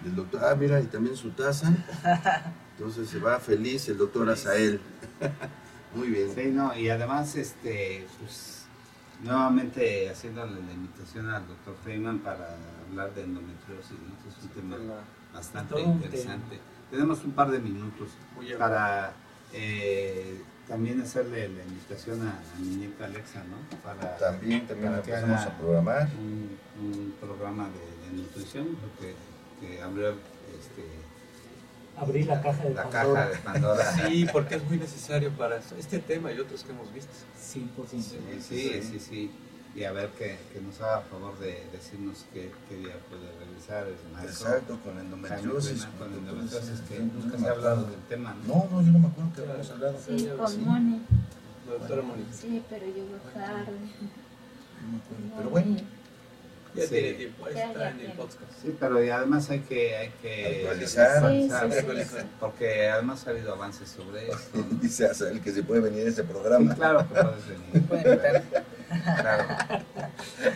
del 0.02 0.16
doctor. 0.16 0.44
Ah, 0.44 0.54
mira, 0.54 0.80
y 0.80 0.86
también 0.86 1.16
su 1.16 1.30
taza. 1.30 1.72
Entonces 2.78 3.08
se 3.08 3.18
va 3.18 3.38
feliz 3.38 3.88
el 3.88 3.98
doctor 3.98 4.28
Azael. 4.30 4.80
Muy 5.94 6.08
bien. 6.08 6.34
Sí, 6.34 6.50
no, 6.50 6.76
y 6.76 6.88
además, 6.88 7.34
este, 7.36 8.06
pues, 8.18 8.64
nuevamente 9.22 10.08
haciéndole 10.08 10.62
la 10.62 10.72
invitación 10.72 11.28
al 11.28 11.46
doctor 11.46 11.74
Feynman 11.84 12.20
para 12.20 12.56
hablar 12.88 13.12
de 13.14 13.22
endometriosis, 13.22 13.92
es 14.28 14.44
un 14.44 14.48
tema 14.50 14.76
bastante 15.34 15.80
interesante. 15.80 16.60
Tenemos 16.90 17.24
un 17.24 17.32
par 17.32 17.50
de 17.50 17.58
minutos 17.58 18.08
para 18.58 19.12
eh, 19.52 20.42
también 20.70 21.00
hacerle 21.00 21.48
la 21.48 21.64
invitación 21.64 22.22
a, 22.22 22.40
mi 22.60 22.76
nieta 22.76 23.04
Alexa, 23.04 23.42
¿no? 23.42 23.78
Para, 23.82 24.16
también, 24.16 24.68
también 24.68 24.92
para 24.92 25.02
que 25.02 25.10
empezamos 25.10 25.42
a 25.42 25.58
programar. 25.58 26.08
Un, 26.16 27.14
programa 27.20 27.68
de, 27.68 28.16
nutrición, 28.16 28.68
que, 28.98 29.14
que 29.60 29.74
este, 29.74 30.84
abrir 31.96 32.26
la 32.26 32.40
caja 32.40 32.64
de 32.64 32.74
la 32.74 32.88
Caja 32.88 33.28
de 33.28 33.36
Pandora. 33.38 33.84
Sí, 34.08 34.26
porque 34.32 34.54
es 34.54 34.64
muy 34.64 34.78
necesario 34.78 35.30
para 35.32 35.60
este 35.78 35.98
tema 35.98 36.32
y 36.32 36.38
otros 36.38 36.64
que 36.64 36.72
hemos 36.72 36.92
visto. 36.94 37.12
Sí, 37.38 37.68
sí, 37.90 38.02
sí, 38.02 38.82
sí, 38.82 39.00
sí, 39.00 39.30
Y 39.74 39.84
a 39.84 39.92
ver 39.92 40.08
que, 40.10 40.36
que 40.52 40.60
nos 40.60 40.80
haga 40.80 41.00
favor 41.02 41.38
de 41.38 41.64
decirnos 41.72 42.26
qué, 42.34 42.50
qué 42.68 42.76
día 42.76 42.96
puede 43.08 43.30
regresar. 43.38 43.86
Exacto, 44.22 44.78
con 44.84 44.98
endometriosis. 44.98 45.86
Con 45.98 46.12
endometriosis, 46.12 46.80
que 46.88 46.98
nunca 46.98 47.38
se 47.38 47.46
ha 47.46 47.50
hablado 47.52 47.84
del 47.84 48.00
tema. 48.08 48.34
¿no? 48.46 48.68
no, 48.70 48.82
yo 48.82 48.92
no 48.92 48.98
me 48.98 49.08
acuerdo 49.08 49.32
que 49.34 49.42
habíamos 49.42 49.70
hablado. 49.70 49.96
Sí, 50.04 50.28
con 50.36 50.64
Moni. 50.64 51.00
Doctora 51.68 52.02
Moni. 52.02 52.24
Sí, 52.32 52.62
pero 52.68 52.86
llegó 52.86 53.16
tarde. 53.32 53.72
Pero 55.36 55.50
bueno. 55.50 55.76
Ya 56.74 56.86
tiene 56.86 57.12
tiempo, 57.14 57.48
está 57.48 57.90
en 57.90 58.00
el 58.00 58.12
podcast. 58.12 58.52
Sí, 58.62 58.76
pero 58.78 58.96
además 58.98 59.50
hay 59.50 59.58
que, 59.60 59.96
hay 59.96 60.10
que 60.22 60.68
actualizar, 60.68 62.26
porque 62.38 62.88
además 62.88 63.26
ha 63.26 63.30
habido 63.30 63.52
avances 63.52 63.88
sobre 63.88 64.30
esto. 64.30 64.64
Dice 64.80 65.10
el 65.30 65.40
que 65.40 65.52
se 65.52 65.64
puede 65.64 65.80
venir 65.80 66.06
a 66.06 66.10
ese 66.10 66.22
programa. 66.22 66.74
claro 66.74 67.06
que 67.08 67.80
puedes 67.80 68.04
venir. 68.04 68.44
Claro. 68.90 69.44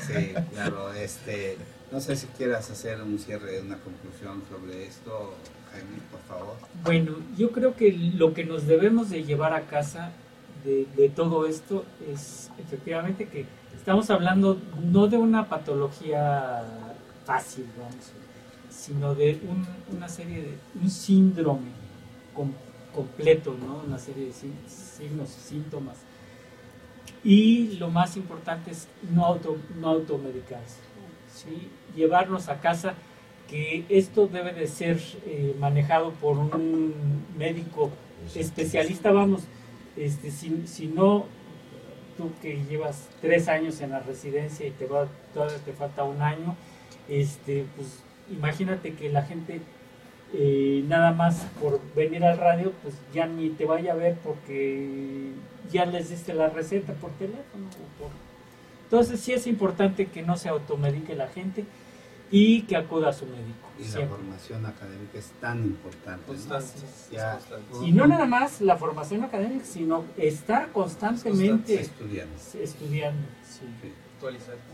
Sí, 0.06 0.34
claro. 0.52 0.92
Este, 0.92 1.56
no 1.92 2.00
sé 2.00 2.16
si 2.16 2.26
quieras 2.26 2.70
hacer 2.70 3.00
un 3.02 3.18
cierre, 3.18 3.60
una 3.60 3.78
conclusión 3.78 4.42
sobre 4.50 4.86
esto, 4.86 5.34
Jaime, 5.72 5.98
por 6.10 6.20
favor. 6.22 6.56
Bueno, 6.82 7.16
yo 7.36 7.52
creo 7.52 7.76
que 7.76 7.92
lo 7.92 8.34
que 8.34 8.44
nos 8.44 8.66
debemos 8.66 9.10
de 9.10 9.24
llevar 9.24 9.52
a 9.52 9.62
casa 9.62 10.10
de, 10.64 11.08
todo 11.14 11.46
esto 11.46 11.84
es 12.10 12.50
efectivamente 12.58 13.28
que 13.28 13.44
estamos 13.76 14.08
hablando 14.10 14.58
no 14.82 15.08
de 15.08 15.18
una 15.18 15.48
patología 15.48 16.64
fácil, 17.26 17.66
sino 18.70 19.14
de 19.14 19.38
una 19.94 20.08
serie 20.08 20.42
de 20.42 20.58
un 20.82 20.90
síndrome 20.90 21.70
completo, 22.94 23.54
¿no? 23.58 23.82
una 23.86 23.98
serie 23.98 24.26
de 24.26 24.32
signos 24.32 25.36
y 25.36 25.48
síntomas. 25.48 25.96
Y 27.24 27.76
lo 27.78 27.88
más 27.88 28.16
importante 28.16 28.70
es 28.70 28.86
no, 29.10 29.24
auto, 29.24 29.56
no 29.80 29.88
automedicarse, 29.88 30.76
¿sí? 31.34 31.70
llevarnos 31.96 32.48
a 32.48 32.60
casa 32.60 32.94
que 33.48 33.84
esto 33.88 34.26
debe 34.26 34.52
de 34.52 34.66
ser 34.66 35.00
eh, 35.26 35.54
manejado 35.58 36.12
por 36.12 36.36
un 36.36 36.92
médico 37.36 37.90
especialista, 38.34 39.10
vamos, 39.10 39.44
este, 39.96 40.30
si, 40.30 40.66
si 40.66 40.86
no 40.86 41.26
tú 42.16 42.30
que 42.40 42.62
llevas 42.68 43.08
tres 43.20 43.48
años 43.48 43.80
en 43.80 43.90
la 43.90 44.00
residencia 44.00 44.66
y 44.66 44.70
te 44.70 44.86
va, 44.86 45.08
todavía 45.32 45.58
te 45.58 45.72
falta 45.72 46.04
un 46.04 46.22
año, 46.22 46.56
este, 47.08 47.66
pues 47.76 48.02
imagínate 48.30 48.94
que 48.94 49.10
la 49.10 49.22
gente 49.22 49.60
eh, 50.32 50.84
nada 50.88 51.12
más 51.12 51.46
por 51.60 51.80
venir 51.94 52.24
al 52.24 52.38
radio, 52.38 52.72
pues 52.82 52.94
ya 53.12 53.26
ni 53.26 53.50
te 53.50 53.64
vaya 53.64 53.92
a 53.92 53.96
ver 53.96 54.16
porque 54.24 55.30
ya 55.70 55.86
les 55.86 56.10
diste 56.10 56.34
la 56.34 56.48
receta 56.48 56.92
por 56.94 57.10
teléfono. 57.12 57.68
Entonces 58.84 59.20
sí 59.20 59.32
es 59.32 59.46
importante 59.46 60.06
que 60.06 60.22
no 60.22 60.36
se 60.36 60.48
automedique 60.48 61.14
la 61.14 61.28
gente 61.28 61.64
y 62.30 62.62
que 62.62 62.76
acuda 62.76 63.10
a 63.10 63.12
su 63.12 63.26
médico. 63.26 63.68
Y 63.78 63.84
la 63.98 64.06
formación 64.06 64.66
académica 64.66 65.18
es 65.18 65.30
tan 65.40 65.64
importante. 65.64 66.32
Y 67.84 67.92
no 67.92 68.06
nada 68.06 68.26
más 68.26 68.60
la 68.60 68.76
formación 68.76 69.24
académica, 69.24 69.64
sino 69.64 70.04
estar 70.16 70.72
constantemente 70.72 71.80
estudiando. 71.80 72.34
estudiando 72.60 73.26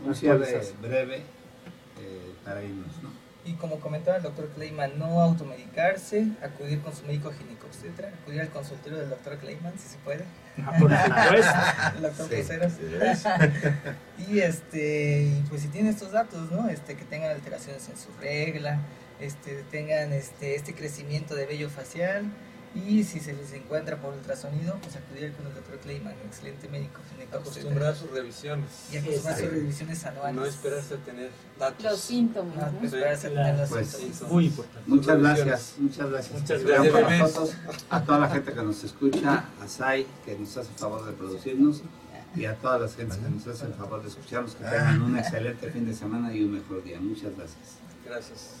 Un 0.05 0.15
cierre 0.15 0.61
breve 0.81 1.17
eh, 1.17 2.33
para 2.43 2.63
irnos, 2.63 3.03
¿no? 3.03 3.30
Y 3.43 3.53
como 3.53 3.79
comentaba 3.79 4.17
el 4.17 4.23
doctor 4.23 4.49
Kleiman, 4.49 4.99
no 4.99 5.19
automedicarse, 5.19 6.27
acudir 6.43 6.79
con 6.81 6.95
su 6.95 7.05
médico 7.05 7.31
ginecobstetra, 7.31 8.09
acudir 8.09 8.41
al 8.41 8.49
consultorio 8.49 8.99
del 8.99 9.09
doctor 9.09 9.37
Kleiman, 9.39 9.73
si 9.79 9.89
se 9.89 9.97
puede. 9.97 10.25
Ah, 10.63 11.31
el 11.95 12.01
doctor 12.03 12.29
Y 14.29 14.39
este, 14.39 15.31
pues 15.49 15.63
si 15.63 15.69
tienen 15.69 15.91
estos 15.91 16.11
datos, 16.11 16.51
¿no? 16.51 16.69
Este, 16.69 16.95
que 16.95 17.03
tengan 17.05 17.31
alteraciones 17.31 17.89
en 17.89 17.97
su 17.97 18.09
regla, 18.19 18.79
este, 19.19 19.63
tengan 19.71 20.13
este, 20.13 20.55
este 20.55 20.75
crecimiento 20.75 21.33
de 21.33 21.47
vello 21.47 21.69
facial, 21.69 22.25
y 22.73 23.03
si 23.03 23.19
se 23.19 23.33
les 23.33 23.51
encuentra 23.53 23.97
por 23.97 24.13
ultrasonido, 24.13 24.77
pues 24.81 24.95
acudir 24.95 25.33
con 25.33 25.45
el 25.47 25.53
doctor 25.53 25.77
Kleiman, 25.79 26.13
excelente 26.25 26.69
médico 26.69 27.01
Acostumbrar 27.31 27.93
a 27.93 27.95
sus 27.95 28.11
revisiones. 28.11 28.69
Y 28.91 28.97
acostumbrar 28.97 29.39
sus 29.39 29.51
revisiones 29.51 30.05
anuales. 30.05 30.35
No 30.35 30.45
esperarse 30.45 30.93
a 30.95 30.97
tener 30.97 31.31
datos. 31.57 31.83
Los 31.83 31.99
síntomas. 31.99 32.73
No, 32.73 32.81
esperarse 32.83 33.27
a 33.27 33.29
tener 33.29 33.57
los 33.57 33.69
pues, 33.69 33.87
síntomas. 33.87 34.33
Muy 34.33 34.45
importante. 34.45 34.89
Muchas 34.89 35.19
gracias. 35.19 35.75
Muchas 35.77 36.09
gracias. 36.09 36.41
Muchas 36.41 36.63
gracias. 36.63 37.55
a 37.89 38.03
toda 38.03 38.19
la 38.19 38.29
gente 38.29 38.53
que 38.53 38.61
nos 38.61 38.83
escucha, 38.83 39.45
a 39.61 39.67
Sai, 39.67 40.05
que 40.25 40.37
nos 40.37 40.57
hace 40.57 40.69
el 40.69 40.77
favor 40.77 41.05
de 41.05 41.13
producirnos, 41.13 41.81
y 42.35 42.45
a 42.45 42.55
todas 42.55 42.81
las 42.81 42.95
gentes 42.95 43.17
que 43.17 43.29
nos 43.29 43.47
hacen 43.47 43.67
el 43.67 43.73
favor 43.73 44.01
de 44.01 44.09
escucharnos, 44.09 44.55
que 44.55 44.63
tengan 44.63 45.01
un 45.01 45.17
excelente 45.19 45.69
fin 45.69 45.85
de 45.85 45.93
semana 45.93 46.33
y 46.33 46.43
un 46.43 46.53
mejor 46.53 46.83
día. 46.83 46.99
Muchas 46.99 47.35
gracias. 47.35 47.77
Gracias. 48.05 48.60